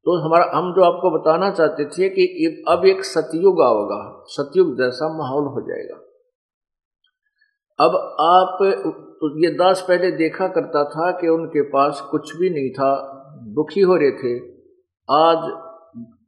तो 0.06 0.16
हमारा, 0.20 0.46
हम 0.56 0.72
जो 0.74 0.84
आपको 0.84 1.12
बताना 1.12 1.50
चाहते 1.52 1.86
थे 1.86 2.10
कि 2.10 2.64
अब 2.68 2.86
एक 2.86 3.04
सतयुग 3.06 3.62
आओगा 3.62 4.00
सतयुग 4.28 4.74
जैसा 4.78 5.10
माहौल 5.18 5.46
हो 5.48 5.62
जाएगा। 5.62 6.00
अब 7.80 7.96
आप 8.22 8.58
तो 9.20 9.30
ये 9.44 9.52
दास 9.54 9.86
पहले 9.88 10.12
देखा 10.12 10.48
करता 10.48 10.84
था 10.86 11.12
कि 11.12 11.28
उनके 11.28 11.62
पास 11.70 12.02
कुछ 12.12 12.36
भी 12.38 12.50
नहीं 12.50 12.72
था, 12.72 12.90
दुखी 13.56 13.82
हो 13.82 13.96
रहे 13.96 14.12
थे। 14.12 14.34
आज 15.10 15.52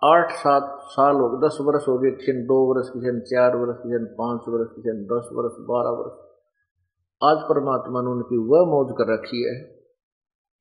आठ, 0.01 0.31
सात 0.31 0.77
साल 0.85 1.15
हो 1.15 1.29
गए, 1.29 1.47
दस 1.47 1.57
वर्ष 1.61 1.87
हो 1.87 1.97
गए 1.97 2.11
किसी 2.11 2.31
दो 2.31 2.55
वर्ष 2.69 2.89
किसी 2.89 3.11
ने 3.11 3.19
चार 3.19 3.55
वर्ष 3.55 3.77
किसी 3.77 3.97
ने 3.97 4.05
पाँच 4.05 4.41
वर्ष 4.47 4.67
किसी 4.75 4.89
ने 4.89 5.03
दस 5.03 5.29
वर्ष, 5.33 5.53
बारह 5.59 5.89
वर्ष। 5.89 6.15
आज 7.21 7.37
परमात्मा 7.37 8.01
ने 8.01 8.07
उनकी 8.07 8.37
वह 8.37 8.65
मौज 8.65 8.93
कर 8.97 9.13
रखी 9.13 9.43
है 9.43 9.55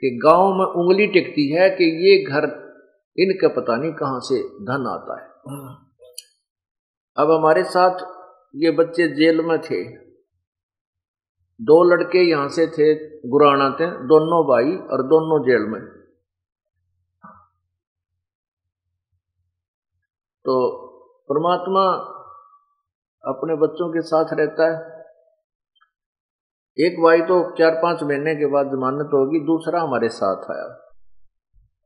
कि 0.02 0.18
गाँव 0.24 0.54
में 0.54 0.64
उंगली 0.64 1.06
टिकती 1.06 1.48
है 1.52 1.70
कि 1.70 1.84
ये 2.06 2.24
घर 2.24 2.46
इनका 3.18 3.48
पता 3.48 3.76
नहीं 3.76 3.92
कहाँ 3.92 4.20
से 4.20 4.38
धन 4.64 4.86
आता 4.86 5.20
है। 5.20 5.26
अब 7.16 7.30
हमारे 7.30 7.64
साथ 7.64 7.98
ये 8.56 8.70
बच्चे 8.70 9.08
जेल 9.08 9.40
में 9.40 9.58
थे। 9.58 9.82
दो 11.60 11.82
लड़के 11.84 12.18
यहाँ 12.18 12.48
से 12.48 12.66
थे, 12.66 12.94
गुराना 13.28 13.70
थे, 13.70 13.86
दोनों 13.86 14.44
भाई 14.46 14.76
और 14.76 15.02
दोनों 15.02 15.42
जेल 15.44 15.68
में। 15.70 16.03
तो 20.46 20.54
परमात्मा 21.28 21.82
अपने 23.24 23.54
बच्चों 23.56 23.88
के 23.88 24.00
साथ 24.00 24.24
रहता 24.32 24.64
है। 24.64 24.94
एक 26.78 27.00
भाई 27.02 27.20
तो 27.20 27.54
चार 27.58 27.70
पाँच 27.70 28.02
महीने 28.02 28.34
के 28.34 28.46
बाद 28.46 28.66
जमानत 28.66 29.10
होगी, 29.14 29.40
दूसरा 29.40 29.80
हमारे 29.80 30.08
साथ 30.08 30.50
आया। 30.50 30.66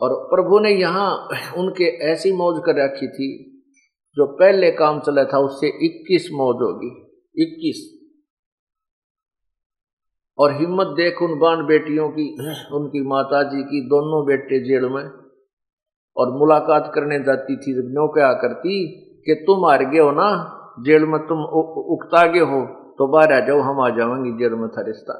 और 0.00 0.14
प्रभु 0.24 0.58
ने 0.58 0.70
यहाँ 0.70 1.28
उनके 1.56 1.84
ऐसी 1.84 2.32
मौज 2.32 2.62
कर 2.66 2.84
रखी 2.84 3.08
थी, 3.08 3.28
जो 4.16 4.26
पहले 4.26 4.70
काम 4.70 5.00
चला 5.00 5.24
था, 5.24 5.38
उससे 5.38 5.68
21 5.86 6.28
मौज 6.32 6.56
होगी 6.56 6.90
21 7.36 7.98
और 10.38 10.52
हिम्मत 10.52 10.86
देख 10.86 11.22
उन 11.22 11.38
बान 11.38 11.66
बेटियों 11.66 12.08
की, 12.08 12.26
उनकी 12.76 13.00
माता 13.08 13.42
जी 13.42 13.62
की, 13.62 13.80
दोनों 13.88 14.26
बेटे 14.26 14.60
जेल 14.60 14.88
में। 14.88 15.27
और 16.18 16.30
मुलाकात 16.32 16.90
करने 16.94 17.18
जाती 17.24 17.56
थी, 17.56 17.74
जब 17.74 17.88
नो 17.90 18.08
क्या 18.08 18.32
करती 18.32 18.76
कि 19.26 19.34
तुम 19.46 19.66
हार 19.66 19.84
गए 19.84 19.98
हो 19.98 20.10
ना, 20.10 20.28
जेल 20.80 21.04
में 21.04 21.20
तुम 21.26 21.44
उगता 21.94 22.26
गए 22.26 22.40
हो 22.40 22.66
तो 22.98 23.06
बाहर 23.06 23.32
आ 23.32 23.40
जाओ, 23.40 23.60
हम 23.60 23.80
आ 23.80 23.88
जाएँगे 23.90 24.30
जेल 24.38 24.54
में 24.54 24.68
था 24.68 24.82
रिश्ता। 24.82 25.14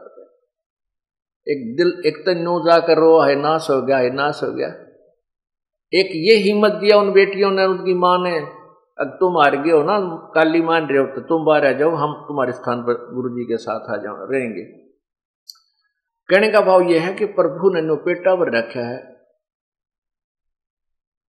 एक 1.46 1.76
दिल, 1.76 2.02
एक 2.06 2.16
तो 2.18 2.32
नो 2.34 2.58
जाकर 2.60 2.98
रो 2.98 3.18
है 3.20 3.34
नाश 3.34 3.66
हो 3.70 3.80
गया 3.82 3.98
है 3.98 4.10
नाश 4.14 4.40
हो 4.44 4.52
गया। 4.52 4.68
एक 5.92 6.08
ये 6.14 6.36
हिम्मत 6.36 6.72
दिया 6.72 6.98
उन 6.98 7.12
बेटियों 7.12 7.50
ने, 7.50 7.64
उनकी 7.64 7.94
माँ 7.94 8.18
ने 8.18 8.38
अब 8.98 9.08
तुम 9.20 9.38
हार 9.38 9.56
गए 9.56 9.70
हो 9.70 9.82
ना, 9.82 9.98
काली 10.34 10.62
मान 10.62 10.86
रहे 10.86 10.98
हो 10.98 11.06
तो 11.06 11.20
तुम 11.20 11.44
बाहर 11.44 11.66
आ 11.66 11.72
जाओ, 11.72 11.90
हम 11.90 12.12
तुम्हारे 12.28 12.52
स्थान 12.52 12.82
पर 12.82 13.14
गुरु 13.14 13.28
जी 13.28 13.44
के 13.44 13.56
साथ 13.56 13.90
आ 13.90 13.96
जाओ, 13.96 14.26
रहेंगे। 14.30 14.62
कहने 16.28 16.50
का 16.50 16.60
भाव 16.60 16.82
यह 16.82 17.02
है 17.02 17.14
कि 17.14 17.24
प्रभु 17.24 17.74
ने 17.74 17.82
नो 17.82 17.96
पेटा 17.96 18.34
पर 18.34 18.56
रखा 18.56 18.80
है 18.80 19.17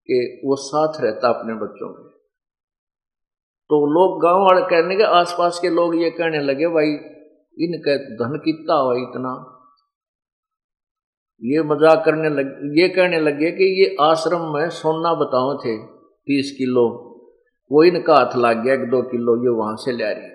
कि 0.09 0.19
वो 0.45 0.57
साथ 0.59 1.01
रहता 1.03 1.29
अपने 1.29 1.55
बच्चों 1.55 1.89
के 1.89 2.07
तो 3.71 3.79
लोग 3.89 4.21
गाँव 4.23 4.43
वाले 4.43 4.61
कहने 4.67 4.97
के 4.97 5.05
आसपास 5.15 5.59
के 5.63 5.71
लोग 5.71 5.95
ये 5.97 6.11
कहने 6.11 6.39
लगे, 6.41 6.69
भाई, 6.69 6.93
इनका 7.57 7.97
धन 8.21 8.37
कितना 8.45 8.75
हुआ 8.75 8.95
इतना? 8.95 9.33
ये 11.43 11.63
मज़ाक 11.65 12.03
करने 12.05 12.29
लग, 12.29 12.55
ये 12.79 12.89
कहने 12.89 13.21
लगे 13.21 13.51
कि 13.51 13.67
ये 13.81 13.97
आश्रम 14.01 14.47
में 14.55 14.69
सोना 14.71 15.13
बताओ 15.15 15.51
थे, 15.57 15.77
तीस 15.79 16.55
किलो। 16.59 16.87
वो 17.71 17.83
इनका 17.85 18.15
हाथ 18.15 18.37
लग 18.37 18.63
गया, 18.65 18.75
एक 18.75 18.89
दो 18.91 19.03
किलो, 19.03 19.37
ये 19.45 19.51
वहाँ 19.59 19.77
से 19.77 19.93
ले 19.93 20.13
रही 20.15 20.31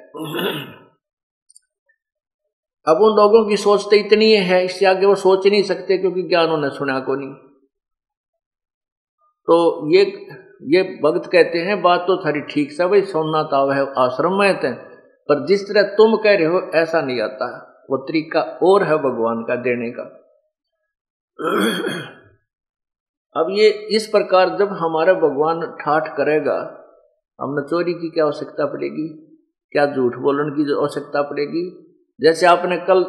अब 2.88 3.02
उन 3.02 3.16
लोगों 3.18 3.48
की 3.50 3.58
सोच 3.58 3.84
तो 3.84 3.96
इतनी 3.96 4.32
है, 4.32 4.64
इससे 4.66 4.86
आगे 4.86 5.06
वो 5.06 5.16
सोच 5.16 5.48
नहीं 5.48 5.64
सकते, 5.64 5.98
क्योंकि 5.98 6.24
क्या 6.24 6.44
उन्होंने 6.44 6.70
सुना 6.70 7.00
को 7.00 7.16
नहीं। 7.16 7.34
तो 9.48 9.56
ये 9.90 10.04
ये 10.68 10.82
भक्त 11.04 11.30
कहते 11.32 11.60
हैं, 11.60 11.82
बात 11.82 12.04
तो 12.08 12.16
थारी 12.18 12.42
ठीक 12.50 12.72
से 12.72 12.86
भाई 12.88 13.02
सोना 13.04 13.42
ताव 13.46 13.72
है, 13.72 13.82
आश्रम 13.98 14.40
में 14.40 14.60
थे 14.60 14.72
पर 15.30 15.46
जिस 15.48 15.64
तरह 15.64 15.84
तुम 15.98 16.16
कह 16.18 16.36
रहे 16.38 16.46
हो, 16.46 16.60
ऐसा 16.76 17.02
नहीं 17.02 17.22
आता 17.22 17.48
वो 17.90 17.98
तरीका 18.06 18.42
और 18.64 18.84
है 18.84 18.98
भगवान 19.00 19.44
का 19.44 19.56
देने 19.64 19.90
का। 19.92 20.04
अब 23.36 23.48
ये 23.52 23.70
इस 23.96 24.08
प्रकार 24.08 24.56
जब 24.58 24.74
हमारा 24.80 25.14
भगवान 25.20 25.62
ठाठ 25.82 26.08
करेगा, 26.18 26.56
हमने 27.40 27.62
चोरी 27.70 27.94
की 27.94 28.10
क्या 28.10 28.26
आवश्यकता 28.26 28.66
पड़ेगी? 28.66 29.08
क्या 29.74 29.86
झूठ 29.88 30.16
बोलने 30.18 30.52
की 30.56 30.72
आवश्यकता 30.74 31.22
पड़ेगी? 31.30 31.64
जैसे 32.20 32.46
आपने 32.46 32.78
कल 32.88 33.04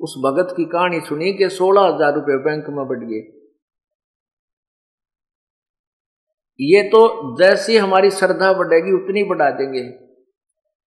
उस 0.00 0.14
भगत 0.24 0.54
की 0.56 0.64
कहानी 0.64 1.00
सुनी 1.02 1.32
कि 1.32 1.48
सोलह 1.50 1.82
हज़ार 1.84 2.14
रुपये 2.14 2.36
बैंक 2.44 2.68
में 2.70 2.86
बढ़ 2.88 3.04
गए। 3.04 3.20
ये 6.60 6.82
तो 6.82 7.36
जैसी 7.38 7.76
हमारी 7.76 8.10
श्रद्धा 8.10 8.52
बढ़ेगी, 8.52 8.92
उतनी 8.92 9.24
बढ़ा 9.24 9.50
देंगे। 9.50 9.98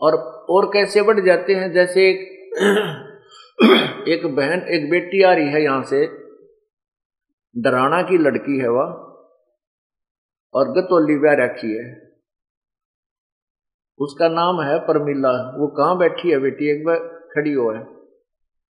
और 0.02 0.14
और 0.50 0.66
कैसे 0.74 1.02
बढ़ 1.02 1.20
जाते 1.20 1.54
हैं? 1.54 1.72
जैसे 1.72 2.02
एक 2.02 2.34
एक 4.08 4.36
बहन, 4.36 4.60
एक 4.62 4.90
बेटी 4.90 5.24
आ 5.24 5.34
रही 5.34 5.48
है 5.48 5.64
यहाँ 5.64 5.84
से। 5.84 6.08
डराना 7.58 8.02
की 8.02 8.18
लड़की 8.18 8.60
है 8.60 8.68
वह। 8.68 8.84
और 10.54 10.72
गतोली 10.72 11.20
ब्याह 11.20 11.36
रखी 11.36 11.78
है। 11.78 12.14
उसका 14.00 14.28
नाम 14.28 14.62
है 14.62 14.80
परमिला। 14.80 15.58
वो 15.58 15.68
कहाँ 15.68 15.98
बैठी 15.98 16.32
है 16.32 16.40
बेटी? 16.40 16.72
एक 16.72 16.86
बार 16.86 17.00
खड़ी 17.36 17.54
हो 17.54 17.72
है। 17.72 17.88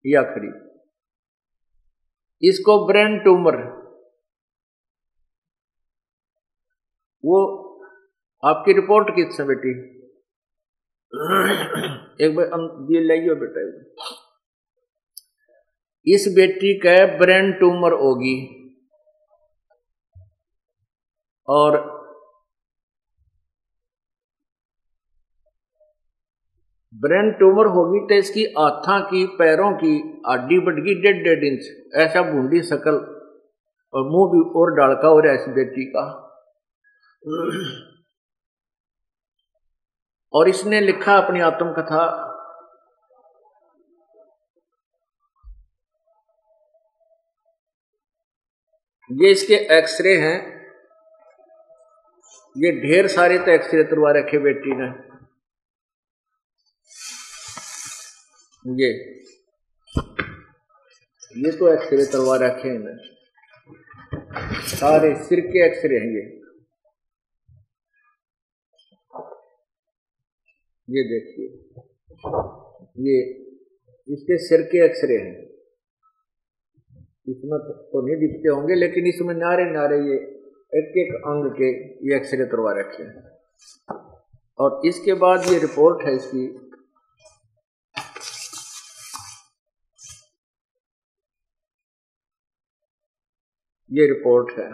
या 0.07 0.23
खड़ी। 0.23 0.69
इसको 2.49 2.87
ब्रेन 2.87 3.19
ट्यूमर 3.19 3.82
वो 7.25 7.41
आपकी 8.43 8.73
रिपोर्ट 8.73 9.15
किससे 9.17 9.45
बेटी 9.45 9.71
एक 12.25 12.35
बार 12.37 12.47
ये 12.93 13.01
लाइए 13.07 13.35
बेटा 13.41 13.61
इस 16.07 16.27
बेटी 16.37 16.75
का 16.79 16.95
ब्रेन 17.19 17.53
ट्यूमर 17.53 17.93
होगी 17.93 18.35
और 21.49 21.81
ब्रेन 26.95 27.31
ट्यूमर 27.33 27.67
होगी 27.67 28.01
तो 28.09 28.15
इसकी 28.15 28.45
आथा 28.59 28.99
की, 29.01 29.25
पैरों 29.27 29.73
की 29.73 29.93
हड्डी 30.29 30.59
बढ़गी 30.59 30.95
डेढ़ 31.03 31.23
डेढ़ 31.25 31.45
इंच, 31.45 31.63
ऐसा 31.95 32.23
बूंदी 32.23 32.61
सकल 32.63 32.99
और 33.93 34.03
मुँह 34.11 34.31
भी 34.33 34.41
और 34.61 34.75
डालका 34.77 35.09
हो 35.09 35.21
रहा 35.21 35.33
है 35.33 35.39
इस 35.39 35.49
बेटी 35.55 35.85
का। 35.85 36.22
और 40.33 40.49
इसने 40.49 40.81
लिखा 40.81 41.17
अपनी 41.17 41.41
आत्मकथा 41.41 42.29
ये 49.13 49.31
इसके 49.31 49.55
एक्सरे 49.55 50.17
हैं। 50.17 50.63
ये 52.57 52.73
ढेर 52.73 53.07
सारे 53.07 53.39
तो 53.39 53.51
एक्सरे 53.51 53.85
तुरवा 53.85 54.11
रखे 54.11 54.39
बेटी 54.39 54.75
ने। 54.75 54.89
ये। 58.85 58.93
ये 61.37 61.53
तो 61.53 61.73
एक्सरे 61.75 62.05
तुरवा 62.05 62.37
रखे 62.37 62.69
हैं। 62.69 62.99
सारे 64.63 65.25
सिर 65.25 65.41
के 65.41 65.67
एक्सरे 65.67 65.99
हैं 65.99 66.07
ये। 66.07 66.42
ये 70.93 71.03
देखिए। 71.05 71.47
ये, 73.01 73.21
इसके 74.09 74.39
सिर 74.39 74.63
के 74.63 74.85
एक्सरे 74.85 75.17
हैं। 75.17 75.43
इसमें 77.29 77.59
तो 77.61 78.07
नहीं 78.07 78.17
दिखते 78.17 78.49
होंगे, 78.49 78.75
लेकिन 78.75 79.07
इसमें 79.07 79.35
नारे 79.35 79.65
नारे 79.65 79.99
ये 79.99 80.17
एक 80.75 80.97
एक 80.99 81.15
अंग 81.15 81.51
के 81.53 81.69
ये 82.09 82.17
एक्सरे 82.17 82.47
करवा 82.47 82.73
रखे 82.73 83.03
हैं। 83.03 83.31
और 84.59 84.81
इसके 84.87 85.15
बाद 85.15 85.47
ये 85.49 85.59
रिपोर्ट 85.59 86.03
है 86.07 86.17
इसकी। 86.17 86.45
ये 93.91 94.07
रिपोर्ट 94.07 94.59
है। 94.59 94.71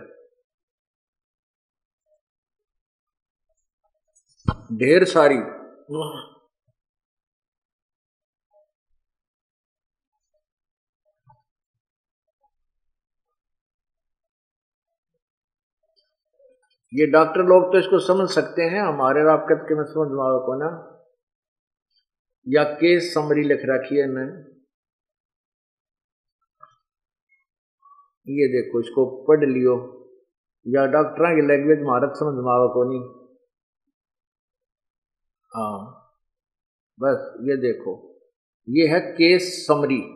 ढेर 4.79 5.05
सारी 5.05 5.58
ये 5.89 5.95
डॉक्टर 17.13 17.43
लोग 17.45 17.73
तो 17.73 17.79
इसको 17.79 17.99
समझ 17.99 18.29
सकते 18.31 18.63
हैं, 18.63 18.81
हमारे 18.83 19.23
रापकत 19.25 19.65
के 19.69 19.75
में 19.75 19.85
समझ 19.85 20.09
माओ 20.17 20.39
को 20.47 20.55
ना 20.55 20.69
या 22.47 22.65
केस 22.81 23.13
समरी 23.15 23.43
लिख 23.45 23.63
रखी 23.65 23.97
है 23.97 24.05
इन्हें 24.05 24.27
ये 28.27 28.49
देखो, 28.53 28.81
इसको 28.81 29.05
पढ़ 29.29 29.45
लियो। 29.45 29.77
या 30.67 30.85
डॉक्टर 30.87 31.35
की 31.37 31.47
लैंग्वेज 31.49 31.83
महारत 31.83 32.17
समझ 32.17 32.45
माओ 32.45 32.69
को 32.75 32.85
नहीं 32.91 33.18
हाँ। 35.59 35.95
बस 37.01 37.35
ये 37.41 37.57
देखो, 37.57 38.21
ये 38.69 38.87
है 38.89 39.01
केस 39.01 39.67
समरी। 39.67 40.15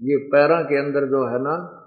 ये 0.00 0.16
पैरों 0.16 0.64
के 0.64 0.76
अंदर 0.76 1.06
जो 1.06 1.26
है 1.26 1.38
ना, 1.38 1.82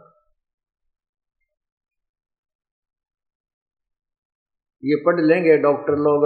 ये 4.85 4.95
पढ़ 5.05 5.21
लेंगे, 5.21 5.57
डॉक्टर 5.57 5.93
लोग 5.93 6.25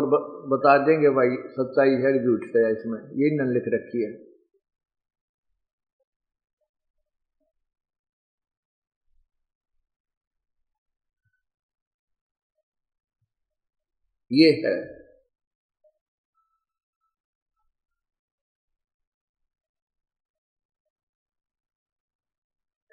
बता 0.49 0.77
देंगे 0.77 1.09
भाई, 1.09 1.29
सच्चाई 1.51 1.89
है 1.89 2.23
झूठ 2.25 2.43
है 2.55 2.71
इसमें। 2.71 2.99
यही 2.99 3.37
न 3.37 3.53
लिख 3.53 3.63
रखी 3.67 4.03
है। 4.03 4.32
ये 14.33 14.49
है। 14.65 14.75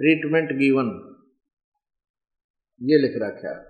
ट्रीटमेंट 0.00 0.52
गिवन 0.58 0.88
ये 2.80 2.98
लिख 2.98 3.16
रखा 3.22 3.50
है। 3.50 3.68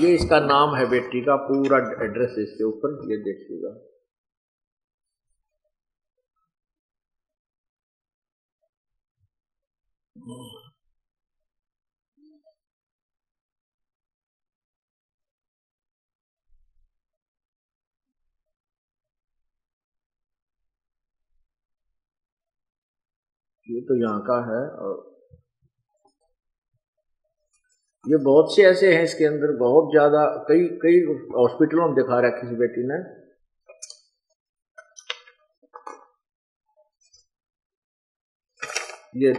ये 0.00 0.14
इसका 0.14 0.38
नाम 0.40 0.74
है 0.76 0.84
बेटी 0.90 1.20
का 1.20 1.34
पूरा 1.46 1.78
एड्रेस 2.04 2.34
इसके 2.38 2.64
ऊपर, 2.64 2.92
ये 3.10 3.16
देखिएगा। 3.24 3.70
ये 10.22 10.28
तो 23.80 23.96
यहाँ 23.96 24.20
का 24.20 24.36
है 24.46 24.60
और 24.78 25.00
ये 28.06 28.16
बहुत 28.24 28.54
से 28.56 28.62
ऐसे 28.62 28.94
हैं 28.94 29.02
इसके 29.04 29.24
अंदर, 29.24 29.56
बहुत 29.58 29.90
ज़्यादा, 29.92 30.24
कई 30.48 30.66
कई 30.82 31.00
हॉस्पिटलों 31.34 31.86
में 31.86 31.94
दिखा 31.96 32.20
रहा 32.20 32.30
है 32.30 32.40
किसी 32.40 32.56
बेटी 32.56 32.86
ने। 32.88 32.98
ये 39.16 39.32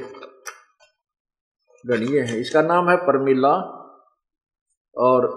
गणिय 1.84 2.20
है। 2.22 2.40
इसका 2.42 2.62
नाम 2.62 2.90
है 2.90 2.96
परमिला 2.98 3.54
और 4.96 5.28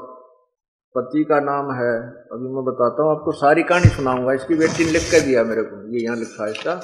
पति 0.95 1.25
का 1.25 1.39
नाम 1.41 1.71
है, 1.73 1.95
अभी 2.33 2.53
मैं 2.55 2.65
बताता 2.65 3.03
हूँ, 3.03 3.11
आपको 3.11 3.33
सारी 3.33 3.63
कहानी 3.63 3.89
सुनाऊँगा। 3.89 4.33
इसकी 4.33 4.55
बेटी 4.55 4.85
ने 4.85 4.91
लिख 4.91 5.03
कर 5.03 5.21
दिया 5.21 5.43
मेरे 5.45 5.63
को। 5.63 5.81
ये 5.95 6.05
यहाँ 6.05 6.17
लिखा 6.17 6.45
है 6.45 6.51
इसका। 6.51 6.75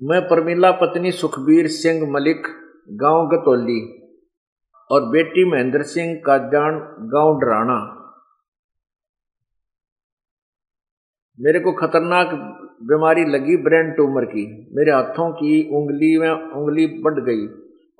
मैं 0.00 0.20
परमिला, 0.28 0.70
पत्नी 0.72 1.12
सुखबीर 1.12 1.68
सिंह 1.68 2.10
मलिक, 2.12 2.46
गाँव 3.00 3.26
गतौली 3.28 3.80
और 4.90 5.08
बेटी 5.10 5.44
महेंद्र 5.50 5.82
सिंह 5.82 6.14
काजान 6.26 6.78
गाँव 7.12 7.38
डराना। 7.38 7.78
मेरे 11.38 11.60
को 11.60 11.72
खतरनाक 11.72 12.30
बीमारी 12.82 13.24
लगी 13.24 13.56
ब्रेन 13.56 13.90
ट्यूमर 13.90 14.24
की। 14.24 14.42
मेरे 14.72 14.92
हाथों 14.92 15.30
की 15.32 15.62
उंगली 15.76 16.18
में 16.18 16.30
उंगली 16.30 16.86
बढ़ 16.86 17.20
गई 17.20 17.46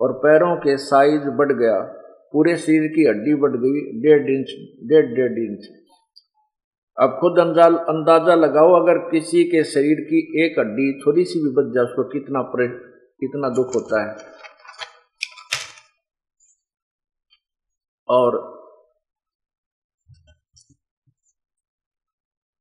और 0.01 0.13
पैरों 0.13 0.57
के 0.57 0.77
साइज़ 0.77 1.29
बढ़ 1.31 1.53
गया। 1.53 1.79
पूरे 2.33 2.57
शरीर 2.57 2.87
की 2.89 3.05
हड्डी 3.05 3.35
बढ़ 3.35 3.57
गई 3.57 3.81
डेढ़ 4.01 4.29
इंच, 4.31 4.51
डेढ़ 4.85 5.07
डेढ़ 5.07 5.39
इंच। 5.41 5.67
अब 6.99 7.19
खुद 7.21 7.39
अंदाज़ा 7.39 8.35
लगाओ 8.35 8.73
अगर 8.83 8.99
किसी 8.99 9.45
के 9.45 9.65
शरीर 9.65 10.01
की 10.01 10.45
एक 10.45 10.59
हड्डी 10.59 11.01
थोड़ी 11.01 11.25
सी 11.25 11.41
भी 11.41 11.51
बच 11.51 11.75
जाए, 11.75 11.85
उसको 11.85 12.05
कितना 12.05 12.43
कितना 13.21 13.49
दुख 13.49 13.75
होता 13.75 14.03
है। 14.03 14.17
और 18.09 18.59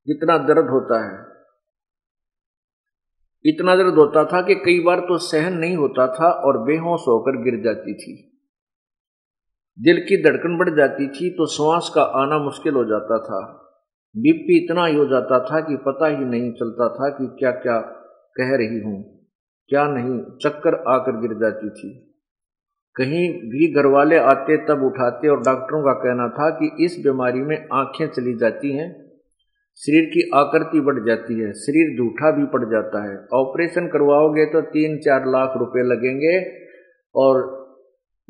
कितना 0.08 0.38
दर्द 0.38 0.70
होता 0.70 1.00
है। 1.06 1.37
इतना 3.48 3.76
दर्द 3.76 3.96
होता 3.96 4.24
था 4.24 4.42
कि 4.42 4.56
कई 4.56 4.80
बार 4.80 5.00
तो 5.00 5.18
सहन 5.24 5.58
नहीं 5.58 5.76
होता 5.76 6.08
था 6.14 6.30
और 6.42 6.58
बेहोश 6.64 7.08
होकर 7.08 7.42
गिर 7.44 7.62
जाती 7.64 7.94
थी। 7.94 8.16
दिल 9.80 10.00
की 10.02 10.22
धड़कन 10.24 10.58
बढ़ 10.58 10.70
जाती 10.76 11.08
थी 11.10 11.30
तो 11.30 11.46
श्वास 11.48 11.92
का 11.96 12.02
आना 12.22 12.38
मुश्किल 12.40 12.74
हो 12.74 12.84
जाता 12.86 13.18
था। 13.20 13.40
बीपी 14.16 14.58
इतना 14.58 14.86
ही 14.86 14.96
हो 14.96 15.06
जाता 15.06 15.40
था 15.42 15.60
कि 15.60 15.76
पता 15.86 16.08
ही 16.08 16.26
नहीं 16.26 16.52
चलता 16.54 16.88
था 16.90 17.10
कि 17.10 17.28
क्या 17.40 17.52
क्या 17.58 17.80
कह 18.36 18.56
रही 18.56 18.80
हूँ, 18.80 18.98
क्या 19.72 19.86
नहीं, 19.88 20.20
चक्कर 20.42 20.76
आकर 20.90 21.20
गिर 21.22 21.38
जाती 21.40 21.70
थी। 21.70 21.90
कहीं 22.96 23.28
भी 23.50 23.68
घर 23.74 23.86
वाले 23.86 24.18
आते 24.18 24.58
तब 24.66 24.84
उठाते 24.84 25.28
और 25.28 25.42
डॉक्टरों 25.44 25.82
का 25.84 25.94
कहना 26.00 26.28
था 26.30 26.50
कि 26.52 26.72
इस 26.86 26.98
बीमारी 27.04 27.42
में 27.42 27.58
आँखें 27.74 28.08
चली 28.08 28.34
जाती 28.38 28.76
हैं 28.78 28.90
शरीर 29.82 30.06
की 30.06 30.30
आकृति 30.34 30.80
बढ़ 30.80 31.06
जाती 31.08 31.40
है, 31.40 31.54
शरीर 31.54 31.98
झूठा 31.98 32.32
भी 32.32 32.46
पड़ 32.46 32.64
जाता 32.64 33.04
है। 33.04 33.18
ऑपरेशन 33.34 33.88
करवाओगे 33.88 34.46
तो 34.46 34.62
तीन 34.62 34.98
चार 34.98 35.26
लाख 35.28 35.58
रुपए 35.58 35.84
लगेंगे 35.84 36.40
और 37.16 37.58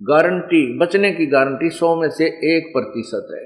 गारंटी, 0.01 0.77
बचने 0.77 1.11
की 1.11 1.25
गारंटी 1.25 1.69
सौ 1.69 1.95
में 1.95 2.09
से 2.09 2.25
एक 2.25 2.67
प्रतिशत 2.73 3.27
है। 3.31 3.45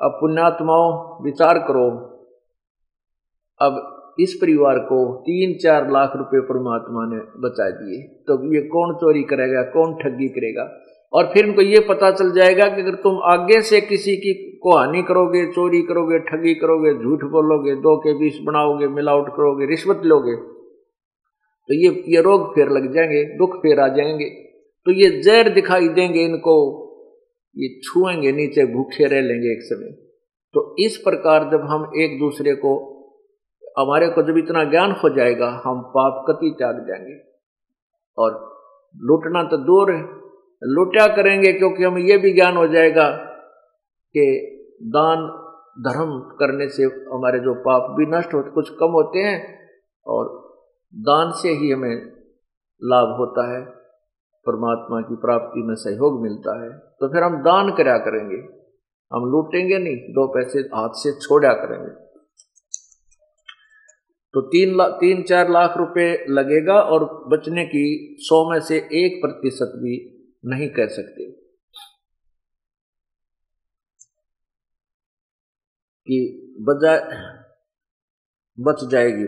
अब 0.00 0.18
पुण्यात्माओं, 0.20 1.24
विचार 1.24 1.58
करो। 1.58 1.86
अब 3.60 3.94
इस 4.20 4.34
परिवार 4.34 4.78
को 4.78 5.16
तीन 5.20 5.58
चार 5.58 5.90
लाख 5.90 6.12
रुपए 6.16 6.40
परमात्मा 6.40 7.16
ने 7.16 7.48
बचा 7.48 7.70
दिए। 7.70 8.02
तो 8.26 8.54
ये 8.54 8.62
कौन 8.62 8.94
चोरी 8.94 9.22
करेगा, 9.22 9.62
कौन 9.62 9.94
ठगी 9.94 10.28
करेगा? 10.28 10.64
और 11.12 11.24
फिर 11.24 11.46
उनको 11.46 11.62
ये 11.62 11.80
पता 11.80 12.10
चल 12.10 12.32
जाएगा 12.32 12.68
कि 12.68 12.82
अगर 12.82 12.94
तुम 12.94 13.20
आगे 13.24 13.62
से 13.62 13.80
किसी 13.80 14.16
की 14.16 14.58
को 14.62 14.76
हानि 14.76 15.02
करोगे, 15.02 15.46
चोरी 15.46 15.82
करोगे, 15.82 16.18
ठगी 16.18 16.54
करोगे, 16.54 16.94
झूठ 16.94 17.30
बोलोगे, 17.30 17.74
दो 17.74 17.96
के 17.96 18.12
बीच 18.12 18.42
बनाओगे 18.42 18.88
मिलावट 18.88 19.28
करोगे, 19.28 19.66
रिश्वत 19.66 20.00
लोगे 20.04 20.58
तो 21.68 21.74
ये 21.74 22.04
ये 22.08 22.20
रोग 22.22 22.54
फिर 22.54 22.68
लग 22.68 22.94
जाएँगे, 22.94 23.24
दुख 23.24 23.56
फिर 23.56 23.80
आ 23.80 23.88
जाएँगे। 23.88 24.24
तो 24.84 24.90
ये 24.90 25.22
जहर 25.22 25.48
दिखाई 25.48 25.88
देंगे 25.88 26.20
इनको, 26.20 26.54
ये 27.56 27.80
छुएँगे 27.84 28.32
नीचे, 28.32 28.66
भूखे 28.66 29.04
रह 29.04 29.20
लेंगे 29.20 29.52
एक 29.52 29.58
समय। 29.62 29.90
तो 30.54 30.76
इस 30.78 30.96
प्रकार 30.96 31.44
जब 31.44 31.60
हम 31.60 31.90
एक 31.96 32.18
दूसरे 32.18 32.54
को, 32.54 32.98
हमारे 33.78 34.08
को 34.08 34.22
जब 34.22 34.38
इतना 34.38 34.64
ज्ञान 34.64 34.92
हो 34.92 35.08
जाएगा, 35.08 35.62
हम 35.66 35.80
पाप 35.80 36.24
कति 36.28 36.54
त्याग 36.58 36.84
जाएँगे। 36.88 37.18
और 38.18 38.30
लूटना 38.96 39.42
तो 39.42 39.56
दूर 39.56 39.92
है 39.92 40.17
लुटा 40.62 41.16
करेंगे 41.16 41.52
क्योंकि 41.52 41.84
हमें 41.84 42.02
यह 42.02 42.18
भी 42.18 42.32
ज्ञान 42.32 42.56
हो 42.56 42.68
जाएगा 42.68 43.10
कि 44.16 44.54
दान, 44.82 45.44
धर्म 45.78 46.20
करने 46.20 46.68
से 46.68 46.82
हमारे 46.82 47.38
जो 47.38 47.54
पाप 47.54 47.96
भी 47.98 48.06
नष्ट 48.06 48.34
होते, 48.34 48.50
कुछ 48.50 48.70
कम 48.70 48.86
होते 48.86 49.18
हैं 49.18 49.58
और 50.06 50.48
दान 50.94 51.30
से 51.30 51.48
ही 51.48 51.70
हमें 51.70 51.96
लाभ 52.82 53.16
होता 53.18 53.56
है, 53.56 53.64
परमात्मा 54.46 55.00
की 55.00 55.14
प्राप्ति 55.14 55.62
में 55.62 55.74
सहयोग 55.74 56.22
मिलता 56.22 56.64
है। 56.64 56.78
तो 56.78 57.08
फिर 57.08 57.22
हम 57.22 57.42
दान 57.42 57.70
करा 57.70 57.98
करेंगे। 57.98 58.36
हम 59.12 59.30
लूटेंगे 59.30 59.78
नहीं, 59.78 59.96
दो 59.96 60.28
पैसे 60.28 60.58
हाथ 60.58 60.88
से 60.92 61.12
छोड़ा 61.12 61.52
करेंगे। 61.52 62.08
तो 64.32 64.40
तीन 64.40 64.76
लाख 64.76 64.90
तीन 64.90 65.22
चार 65.22 65.50
लाख 65.50 65.76
रुपए 65.76 66.26
लगेगा 66.28 66.74
और 66.74 67.24
बचने 67.28 67.64
की 67.64 68.16
सौ 68.20 68.52
में 68.52 68.60
से 68.60 68.76
एक 68.76 69.20
प्रतिशत 69.24 69.72
भी 69.76 70.17
नहीं 70.46 70.68
कह 70.68 70.86
सकते। 70.86 71.30
कि 76.08 76.44
बजाय 76.60 76.98
बच 78.60 78.84
जाएगी। 78.84 79.24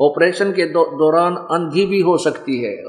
ऑपरेशन 0.00 0.52
के 0.52 0.66
दौरान 0.66 1.34
दो, 1.34 1.40
अंधी 1.40 1.86
भी 1.86 2.00
हो 2.00 2.18
सकती 2.18 2.62
है। 2.62 2.84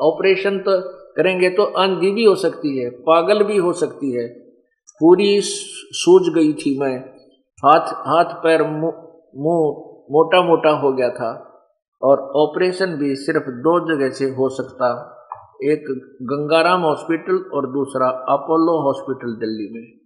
ऑपरेशन 0.00 0.58
तो 0.58 0.96
करेंगे 1.12 1.50
तो 1.50 1.62
अंधी 1.62 2.10
भी 2.10 2.24
हो 2.24 2.34
सकती 2.34 2.78
है 2.78 2.90
पागल 2.90 3.44
भी 3.44 3.56
हो 3.56 3.72
सकती 3.72 4.12
है। 4.12 4.28
पूरी 5.00 5.40
सूझ 5.42 6.34
गई 6.34 6.52
थी 6.52 6.78
मैं। 6.78 6.98
हाथ 7.64 7.86
हाथ 7.86 8.42
पैर 8.42 8.62
मुँह 8.62 8.92
मोटा 10.10 10.42
मोटा 10.42 10.70
हो 10.70 10.92
गया 10.92 11.10
था। 11.10 11.42
और 12.02 12.20
ऑपरेशन 12.20 12.96
भी 12.96 13.16
सिर्फ़ 13.16 13.42
दो 13.42 13.96
जगह 13.96 14.10
से 14.10 14.24
हो 14.24 14.48
सकता। 14.48 15.15
एक 15.62 15.84
गंगाराम 16.22 16.80
हॉस्पिटल 16.80 17.36
और 17.36 17.66
दूसरा 17.66 18.08
अपोलो 18.08 18.82
हॉस्पिटल 18.82 19.36
दिल्ली 19.36 19.68
में। 19.72 19.98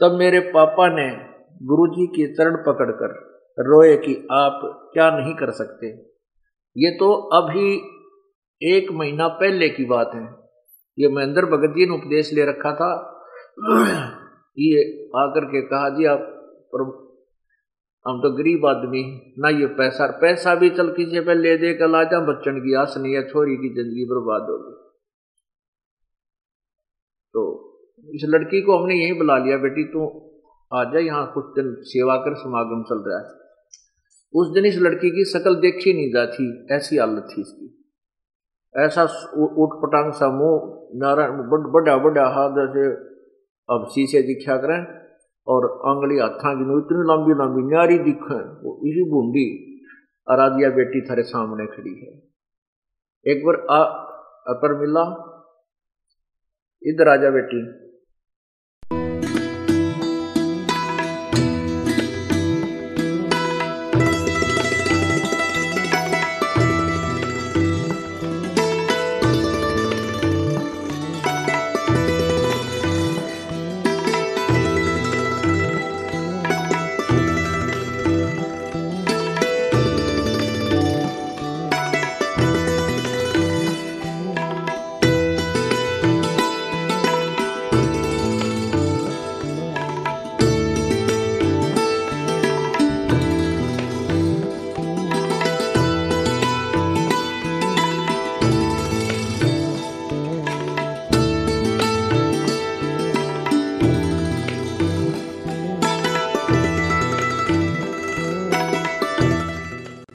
तब 0.00 0.16
मेरे 0.16 0.40
पापा 0.40 0.88
ने 0.88 1.32
गुरुजी 1.66 2.06
की 2.06 2.34
चरण 2.34 2.56
पकड़कर 2.56 3.32
रोए 3.58 3.96
कि 3.96 4.28
आप 4.32 4.60
क्या 4.92 5.18
नहीं 5.18 5.34
कर 5.34 5.50
सकते। 5.50 5.86
ये 6.76 6.90
तो 6.90 7.12
अभी 7.12 7.74
एक 8.74 8.92
महीना 8.92 9.28
पहले 9.28 9.68
की 9.68 9.84
बात 9.84 10.10
है। 10.14 10.24
ये 10.98 11.08
महेंद्र 11.08 11.46
भगत 11.46 11.70
जी 11.70 11.86
ने 11.86 11.94
उपदेश 11.94 12.32
ले 12.32 12.44
रखा 12.44 12.74
था। 12.74 13.08
ये 14.58 15.04
आकर 15.16 15.44
के 15.44 15.62
कहा, 15.62 15.88
जी 15.88 16.04
आप 16.04 16.28
हम 18.06 18.20
तो 18.20 18.30
गरीब 18.36 18.64
आदमी 18.66 19.02
ना 19.38 19.48
ये 19.50 19.66
पैसा 19.74 20.06
पैसा 20.20 20.54
भी 20.54 20.70
चल 20.70 20.88
किसी 20.94 21.20
पे 21.20 21.34
ले 21.34 21.56
दे, 21.56 21.72
कल 21.74 21.94
आ 21.96 22.02
जा, 22.04 22.20
बच्चन 22.22 22.56
की 22.60 22.74
आस 22.76 22.94
नहीं 22.98 23.14
है, 23.14 23.22
छोरी 23.28 23.56
की 23.56 23.68
ज़िंदगी 23.74 24.04
बर्बाद 24.06 24.48
होगी 24.50 24.72
तो 27.34 27.42
इस 28.08 28.24
लड़की 28.28 28.60
को 28.62 28.78
हमने 28.78 28.94
यही 28.94 29.12
बुला 29.18 29.36
लिया, 29.38 29.56
बेटी 29.58 29.84
तू 29.92 30.06
आ 30.70 30.82
जा, 30.84 30.98
यहाँ 31.00 31.30
कुछ 31.34 31.44
दिन 31.56 31.74
सेवा 31.88 32.16
कर, 32.24 32.34
समागम 32.36 32.82
चल 32.88 33.04
रहा 33.06 33.18
है। 33.18 33.40
उस 34.34 34.50
दिन 34.54 34.66
इस 34.66 34.76
लड़की 34.78 35.10
की 35.10 35.24
शकल 35.30 35.54
देखी 35.60 35.92
नहीं 35.92 36.10
जाती, 36.12 36.44
ऐसी 36.74 36.96
हालत 36.96 37.28
थी 37.30 37.40
इसकी। 37.40 37.68
ऐसा 38.74 39.02
उठ 39.04 39.74
पटांग 39.82 40.12
सा 40.14 40.28
मुँह, 40.32 40.68
नारायण, 41.00 41.42
बड़ा 41.72 41.96
बड़ा 41.98 42.26
हाथ 42.34 42.58
जैसे 42.58 42.84
अब 43.68 43.86
शीशे 43.90 44.22
दिखा 44.24 44.56
करें 44.56 44.80
और 45.46 45.82
आंगली 45.86 46.18
हाथा 46.18 46.54
की 46.54 46.62
इतनी 46.62 46.98
लंबी 46.98 47.32
लंबी, 47.32 47.62
न्यारी 47.62 47.98
दिख 47.98 48.22
वो 48.62 48.80
इसी 48.86 49.10
बूंदी 49.10 49.68
आराधिया 50.30 50.70
बेटी 50.70 51.00
थारे 51.00 51.22
सामने 51.22 51.66
खड़ी 51.66 51.94
है। 52.00 52.22
एक 53.26 53.46
बार 53.46 53.66
आ, 53.70 53.84
अपर 54.52 54.80
मिला, 54.80 55.28
इधर 56.82 57.08
आजा 57.08 57.30
बेटी। 57.30 57.81